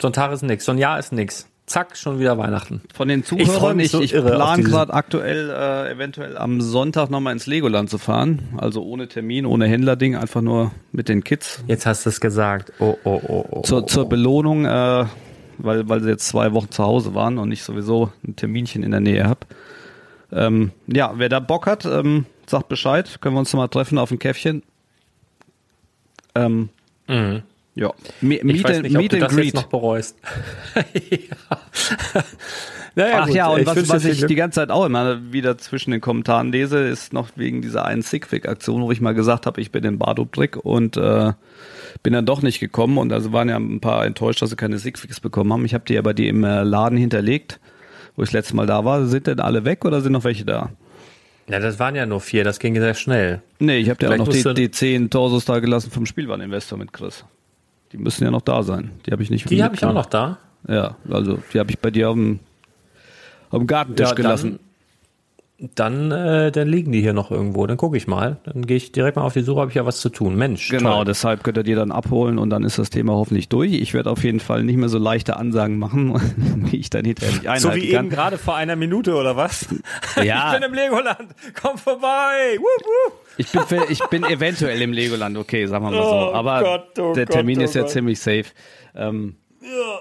So 0.00 0.08
ein 0.08 0.12
Tag 0.12 0.32
ist 0.32 0.42
nix. 0.42 0.64
So 0.64 0.72
ein 0.72 0.78
Jahr 0.78 0.98
ist 0.98 1.12
nix. 1.12 1.48
Zack, 1.66 1.98
schon 1.98 2.18
wieder 2.18 2.38
Weihnachten. 2.38 2.80
Von 2.94 3.08
den 3.08 3.24
Zuhörern, 3.24 3.78
ich, 3.78 3.90
so 3.90 4.00
ich, 4.00 4.14
ich 4.14 4.24
plane 4.24 4.62
gerade 4.62 4.94
aktuell 4.94 5.50
äh, 5.50 5.92
eventuell 5.92 6.38
am 6.38 6.62
Sonntag 6.62 7.10
nochmal 7.10 7.34
ins 7.34 7.46
Legoland 7.46 7.90
zu 7.90 7.98
fahren. 7.98 8.48
Also 8.56 8.82
ohne 8.82 9.06
Termin, 9.06 9.44
ohne 9.44 9.66
Händlerding, 9.66 10.16
einfach 10.16 10.40
nur 10.40 10.70
mit 10.92 11.10
den 11.10 11.24
Kids. 11.24 11.62
Jetzt 11.66 11.84
hast 11.84 12.06
du 12.06 12.10
es 12.10 12.20
gesagt. 12.20 12.72
Oh, 12.78 12.96
oh, 13.04 13.20
oh, 13.22 13.44
oh. 13.50 13.60
Zur, 13.62 13.86
zur 13.86 14.08
Belohnung, 14.08 14.64
äh, 14.64 15.04
weil, 15.58 15.88
weil 15.90 16.00
sie 16.00 16.08
jetzt 16.08 16.26
zwei 16.26 16.54
Wochen 16.54 16.70
zu 16.70 16.84
Hause 16.84 17.14
waren 17.14 17.36
und 17.36 17.52
ich 17.52 17.62
sowieso 17.62 18.12
ein 18.26 18.34
Terminchen 18.34 18.82
in 18.82 18.92
der 18.92 19.00
Nähe 19.00 19.24
habe. 19.24 19.40
Ähm, 20.32 20.72
ja, 20.86 21.12
wer 21.16 21.28
da 21.28 21.38
Bock 21.38 21.66
hat, 21.66 21.84
ähm, 21.84 22.24
sagt 22.46 22.68
Bescheid. 22.68 23.18
Können 23.20 23.34
wir 23.34 23.40
uns 23.40 23.52
nochmal 23.52 23.68
treffen 23.68 23.98
auf 23.98 24.10
ein 24.10 24.18
Käffchen. 24.18 24.62
Ähm, 26.34 26.70
mhm. 27.08 27.42
Ja, 27.78 27.92
Me 28.20 28.34
ich 28.38 28.64
weiß 28.64 28.82
nicht, 28.82 28.98
ob 28.98 29.08
du 29.08 29.18
das 29.20 29.36
jetzt 29.36 29.54
noch 29.54 29.66
bereust. 29.66 30.18
ja. 30.74 31.56
naja, 32.96 33.18
Ach 33.20 33.26
gut, 33.26 33.36
ja, 33.36 33.48
und 33.48 33.60
ich 33.60 33.66
was, 33.66 33.88
was 33.88 34.04
ich 34.04 34.26
die 34.26 34.34
ganze 34.34 34.56
Zeit 34.56 34.70
auch 34.70 34.84
immer 34.84 35.32
wieder 35.32 35.56
zwischen 35.58 35.92
den 35.92 36.00
Kommentaren 36.00 36.50
lese, 36.50 36.80
ist 36.80 37.12
noch 37.12 37.28
wegen 37.36 37.62
dieser 37.62 37.84
einen 37.84 38.02
Sigfig-Aktion, 38.02 38.82
wo 38.82 38.90
ich 38.90 39.00
mal 39.00 39.14
gesagt 39.14 39.46
habe, 39.46 39.60
ich 39.60 39.70
bin 39.70 39.84
in 39.84 39.96
Bardo-Brick 39.96 40.56
und 40.56 40.96
äh, 40.96 41.32
bin 42.02 42.14
dann 42.14 42.26
doch 42.26 42.42
nicht 42.42 42.58
gekommen 42.58 42.98
und 42.98 43.12
also 43.12 43.32
waren 43.32 43.48
ja 43.48 43.56
ein 43.56 43.78
paar 43.78 44.04
enttäuscht, 44.04 44.42
dass 44.42 44.50
sie 44.50 44.56
keine 44.56 44.78
Sigfigs 44.78 45.20
bekommen 45.20 45.52
haben. 45.52 45.64
Ich 45.64 45.72
habe 45.72 45.84
die 45.86 45.98
aber 45.98 46.14
die 46.14 46.26
im 46.26 46.42
äh, 46.42 46.64
Laden 46.64 46.98
hinterlegt, 46.98 47.60
wo 48.16 48.22
ich 48.22 48.30
das 48.30 48.34
letzte 48.34 48.56
Mal 48.56 48.66
da 48.66 48.84
war. 48.84 49.06
Sind 49.06 49.28
denn 49.28 49.38
alle 49.38 49.64
weg 49.64 49.84
oder 49.84 50.00
sind 50.00 50.12
noch 50.12 50.24
welche 50.24 50.44
da? 50.44 50.70
Ja, 51.48 51.60
das 51.60 51.78
waren 51.78 51.94
ja 51.94 52.06
nur 52.06 52.20
vier, 52.20 52.42
das 52.42 52.58
ging 52.58 52.74
sehr 52.74 52.94
schnell. 52.94 53.40
Nee, 53.60 53.78
ich 53.78 53.88
habe 53.88 53.98
dir 53.98 54.10
auch 54.10 54.16
noch 54.16 54.28
die, 54.28 54.42
die 54.54 54.70
zehn 54.72 55.10
Torsos 55.10 55.44
da 55.44 55.60
gelassen 55.60 55.92
vom 55.92 56.06
Spielwareninvestor 56.06 56.76
mit 56.76 56.92
Chris. 56.92 57.24
Die 57.92 57.98
müssen 57.98 58.24
ja 58.24 58.30
noch 58.30 58.42
da 58.42 58.62
sein. 58.62 58.92
Die 59.06 59.12
habe 59.12 59.22
ich 59.22 59.30
nicht. 59.30 59.48
Die 59.50 59.62
habe 59.62 59.74
ich 59.74 59.84
auch 59.84 59.92
noch 59.92 60.06
da. 60.06 60.38
Ja, 60.68 60.96
also 61.08 61.38
die 61.52 61.58
habe 61.58 61.70
ich 61.70 61.78
bei 61.78 61.90
dir 61.90 62.10
auf 62.10 62.14
dem, 62.14 62.40
auf 63.50 63.58
dem 63.58 63.66
Gartentisch 63.66 64.08
ja, 64.08 64.14
gelassen. 64.14 64.58
Dann, 65.74 66.12
äh, 66.12 66.52
dann 66.52 66.68
liegen 66.68 66.92
die 66.92 67.00
hier 67.00 67.12
noch 67.12 67.32
irgendwo. 67.32 67.66
Dann 67.66 67.76
gucke 67.76 67.96
ich 67.96 68.06
mal. 68.06 68.36
Dann 68.44 68.64
gehe 68.64 68.76
ich 68.76 68.92
direkt 68.92 69.16
mal 69.16 69.22
auf 69.22 69.32
die 69.32 69.40
Suche, 69.40 69.60
habe 69.60 69.70
ich 69.70 69.74
ja 69.74 69.84
was 69.84 69.98
zu 70.00 70.08
tun. 70.08 70.36
Mensch. 70.36 70.68
Genau, 70.68 70.96
toll. 70.96 71.06
deshalb 71.06 71.42
könnt 71.42 71.56
ihr 71.56 71.64
die 71.64 71.74
dann 71.74 71.90
abholen 71.90 72.38
und 72.38 72.50
dann 72.50 72.62
ist 72.62 72.78
das 72.78 72.90
Thema 72.90 73.14
hoffentlich 73.14 73.48
durch. 73.48 73.72
Ich 73.72 73.92
werde 73.92 74.10
auf 74.10 74.22
jeden 74.22 74.38
Fall 74.38 74.62
nicht 74.62 74.76
mehr 74.76 74.88
so 74.88 74.98
leichte 74.98 75.36
Ansagen 75.36 75.78
machen, 75.78 76.14
wie 76.70 76.76
ich 76.76 76.90
dann 76.90 77.04
hinterher 77.04 77.32
nicht 77.34 77.48
einhalten 77.48 77.62
So 77.62 77.74
wie 77.74 77.90
kann. 77.90 78.04
eben 78.04 78.10
gerade 78.10 78.38
vor 78.38 78.54
einer 78.54 78.76
Minute 78.76 79.16
oder 79.16 79.34
was? 79.34 79.66
Ja. 80.22 80.52
ich 80.54 80.60
bin 80.60 80.68
im 80.68 80.74
Legoland. 80.74 81.34
Komm 81.60 81.76
vorbei. 81.76 82.56
Wup, 82.58 83.12
wup. 83.12 83.27
Ich 83.38 83.50
bin, 83.52 83.80
ich 83.88 84.00
bin 84.10 84.24
eventuell 84.24 84.82
im 84.82 84.92
Legoland, 84.92 85.38
okay, 85.38 85.66
sagen 85.66 85.84
wir 85.84 85.92
mal 85.92 86.02
so. 86.02 86.08
Oh 86.08 86.34
Aber 86.34 86.62
Gott, 86.62 86.98
oh 86.98 87.12
der 87.14 87.26
Termin 87.26 87.56
Gott, 87.56 87.62
oh 87.62 87.64
ist 87.66 87.74
ja 87.74 87.82
Gott. 87.82 87.90
ziemlich 87.90 88.20
safe. 88.20 88.46
Ähm, 88.94 89.36
ja 89.62 90.00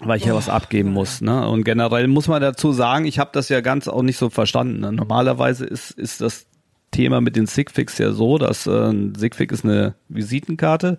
weil 0.00 0.18
ich 0.18 0.24
ja 0.24 0.34
was 0.34 0.48
abgeben 0.48 0.92
muss. 0.92 1.20
Ne? 1.20 1.48
Und 1.48 1.64
generell 1.64 2.08
muss 2.08 2.28
man 2.28 2.40
dazu 2.42 2.72
sagen, 2.72 3.04
ich 3.04 3.18
habe 3.18 3.30
das 3.32 3.48
ja 3.48 3.60
ganz 3.60 3.88
auch 3.88 4.02
nicht 4.02 4.16
so 4.16 4.30
verstanden. 4.30 4.80
Ne? 4.80 4.92
Normalerweise 4.92 5.64
ist, 5.64 5.92
ist 5.92 6.20
das 6.20 6.46
Thema 6.90 7.20
mit 7.20 7.36
den 7.36 7.46
Sigfigs 7.46 7.98
ja 7.98 8.12
so, 8.12 8.38
dass 8.38 8.66
äh, 8.66 8.90
ein 8.90 9.14
Sigfig 9.14 9.52
ist 9.52 9.64
eine 9.64 9.94
Visitenkarte, 10.08 10.98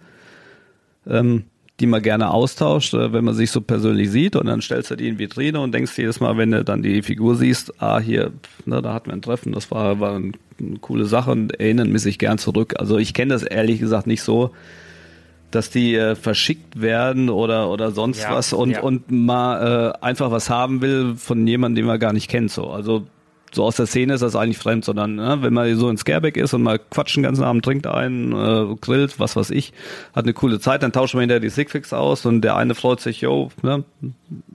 ähm, 1.08 1.46
die 1.80 1.88
man 1.88 2.02
gerne 2.02 2.32
austauscht, 2.32 2.94
äh, 2.94 3.12
wenn 3.12 3.26
man 3.26 3.34
sich 3.34 3.52
so 3.52 3.62
persönlich 3.62 4.10
sieht 4.10 4.36
und 4.36 4.48
dann 4.48 4.62
stellst 4.62 4.92
du 4.92 4.96
die 4.96 5.08
in 5.08 5.20
Vitrine 5.20 5.60
und 5.60 5.74
denkst 5.74 5.98
jedes 5.98 6.20
Mal, 6.20 6.38
wenn 6.38 6.52
du 6.52 6.64
dann 6.64 6.82
die 6.82 7.02
Figur 7.02 7.36
siehst, 7.36 7.82
ah, 7.82 8.00
hier, 8.00 8.32
ne, 8.66 8.82
da 8.82 8.94
hatten 8.94 9.08
wir 9.08 9.14
ein 9.14 9.22
Treffen, 9.22 9.52
das 9.52 9.72
war, 9.72 10.00
war 10.00 10.16
eine 10.16 10.32
coole 10.82 11.06
Sache 11.06 11.32
und 11.32 11.60
erinnern 11.60 11.92
mich 11.92 12.04
sich 12.04 12.18
gern 12.18 12.38
zurück. 12.38 12.76
Also 12.78 12.98
ich 12.98 13.14
kenne 13.14 13.34
das 13.34 13.44
ehrlich 13.44 13.80
gesagt 13.80 14.08
nicht 14.08 14.22
so, 14.22 14.52
dass 15.52 15.70
die 15.70 15.96
äh, 15.96 16.16
verschickt 16.16 16.82
werden 16.82 17.30
oder 17.30 17.70
oder 17.70 17.92
sonst 17.92 18.24
ja, 18.24 18.32
was 18.32 18.52
und 18.52 18.72
ja. 18.72 18.82
und 18.82 19.10
mal 19.12 19.94
äh, 20.02 20.06
einfach 20.06 20.32
was 20.32 20.50
haben 20.50 20.82
will 20.82 21.16
von 21.16 21.46
jemandem, 21.48 21.84
den 21.84 21.86
man 21.86 22.00
gar 22.00 22.14
nicht 22.14 22.30
kennt 22.30 22.52
so. 22.52 22.70
Also 22.70 23.08
so 23.52 23.64
aus 23.64 23.78
der 23.78 23.86
Szene 23.86 24.14
ist 24.14 24.22
das 24.22 24.36
eigentlich 24.36 24.58
fremd, 24.58 24.86
sondern 24.86 25.16
ne, 25.16 25.38
wenn 25.42 25.54
man 25.54 25.74
so 25.76 25.90
in 25.90 25.98
Scareback 25.98 26.38
ist 26.38 26.54
und 26.54 26.64
mal 26.64 26.80
quatschen 26.80 27.22
den 27.24 27.30
ganzen 27.30 27.44
Abend, 27.44 27.64
trinkt 27.64 27.88
einen, 27.88 28.34
äh, 28.34 28.76
grillt, 28.82 29.20
was 29.20 29.36
weiß 29.36 29.52
ich, 29.52 29.74
hat 30.14 30.26
eine 30.26 30.34
coole 30.34 30.60
Zeit, 30.60 30.84
dann 30.84 30.92
tauschen 30.92 31.18
wir 31.18 31.22
hinterher 31.22 31.40
die 31.40 31.50
Sigfix 31.50 31.94
aus 31.94 32.26
und 32.26 32.42
der 32.42 32.56
eine 32.58 32.76
freut 32.76 33.00
sich, 33.00 33.22
yo, 33.22 33.50
ne, 33.62 33.84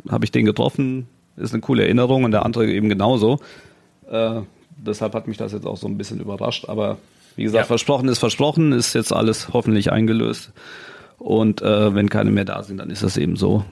habe 0.09 0.24
ich 0.24 0.30
den 0.32 0.45
getroffen, 0.45 1.07
ist 1.36 1.55
eine 1.55 1.62
coole 1.62 1.84
Erinnerung 1.84 2.24
und 2.24 2.32
der 2.32 2.45
andere 2.45 2.66
eben 2.66 2.88
genauso. 2.88 3.41
Äh, 4.11 4.41
deshalb 4.76 5.14
hat 5.14 5.28
mich 5.28 5.36
das 5.36 5.53
jetzt 5.53 5.66
auch 5.66 5.76
so 5.76 5.86
ein 5.86 5.97
bisschen 5.97 6.20
überrascht, 6.20 6.68
aber 6.68 6.99
wie 7.36 7.45
gesagt, 7.45 7.64
ja. 7.64 7.66
versprochen 7.66 8.09
ist 8.09 8.18
versprochen, 8.18 8.72
ist 8.72 8.95
jetzt 8.95 9.12
alles 9.12 9.53
hoffentlich 9.53 9.93
eingelöst. 9.93 10.53
Und 11.18 11.62
äh, 11.62 11.95
wenn 11.95 12.09
keine 12.09 12.30
mehr 12.30 12.45
da 12.45 12.62
sind, 12.62 12.78
dann 12.78 12.91
ist 12.91 13.03
das 13.03 13.16
eben 13.16 13.36
so. 13.36 13.64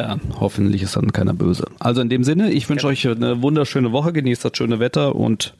Ja, 0.00 0.18
hoffentlich 0.38 0.82
ist 0.82 0.96
dann 0.96 1.12
keiner 1.12 1.34
böse. 1.34 1.66
Also 1.78 2.00
in 2.00 2.08
dem 2.08 2.24
Sinne, 2.24 2.50
ich 2.50 2.68
wünsche 2.68 2.86
ja. 2.86 2.90
euch 2.90 3.06
eine 3.06 3.42
wunderschöne 3.42 3.92
Woche, 3.92 4.12
genießt 4.12 4.44
das 4.44 4.52
schöne 4.56 4.80
Wetter 4.80 5.14
und 5.14 5.54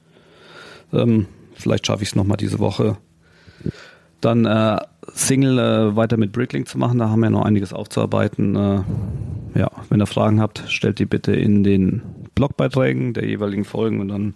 ähm, 0.93 1.27
vielleicht 1.55 1.87
schaffe 1.87 2.03
ich 2.03 2.11
es 2.11 2.15
nochmal 2.15 2.39
diese 2.39 2.59
Woche, 2.59 2.97
dann 4.21 4.47
äh, 4.47 4.79
Single 5.13 5.59
äh, 5.59 5.97
weiter 5.97 6.17
mit 6.17 6.33
Bricklink 6.33 6.69
zu 6.69 6.79
machen. 6.79 6.99
Da 6.99 7.11
haben 7.11 7.21
wir 7.21 7.31
noch 7.31 7.45
einiges 7.45 7.73
aufzuarbeiten. 7.73 8.57
Äh, 8.57 9.59
ja, 9.59 9.71
wenn 9.89 10.01
ihr 10.01 10.07
Fragen 10.07 10.41
habt, 10.41 10.65
stellt 10.69 10.99
die 10.99 11.07
bitte 11.07 11.33
in 11.33 11.65
den 11.65 12.03
Blogbeiträgen 12.35 13.13
der 13.13 13.27
jeweiligen 13.27 13.65
Folgen 13.65 14.01
und 14.01 14.09
dann 14.09 14.35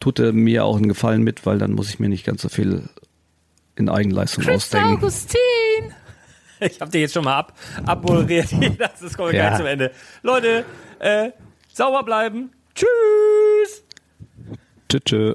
tut 0.00 0.18
er 0.18 0.32
mir 0.32 0.64
auch 0.64 0.76
einen 0.76 0.88
Gefallen 0.88 1.22
mit, 1.22 1.44
weil 1.44 1.58
dann 1.58 1.72
muss 1.72 1.90
ich 1.90 1.98
mir 1.98 2.08
nicht 2.08 2.24
ganz 2.24 2.42
so 2.42 2.48
viel 2.48 2.88
in 3.76 3.88
Eigenleistung 3.88 4.44
Chris 4.44 4.56
ausdenken. 4.56 4.96
Augustin! 4.96 5.38
Ich 6.70 6.80
habe 6.80 6.90
dir 6.90 7.00
jetzt 7.00 7.14
schon 7.14 7.24
mal 7.24 7.36
ab, 7.36 7.52
abmoderiert. 7.86 8.48
das 8.78 9.16
kommt 9.16 9.32
ja. 9.32 9.48
gleich 9.48 9.56
zum 9.56 9.66
Ende. 9.66 9.92
Leute, 10.22 10.64
äh, 10.98 11.30
sauber 11.72 12.02
bleiben. 12.02 12.50
Tschüss. 12.74 13.84
tschüss. 15.04 15.34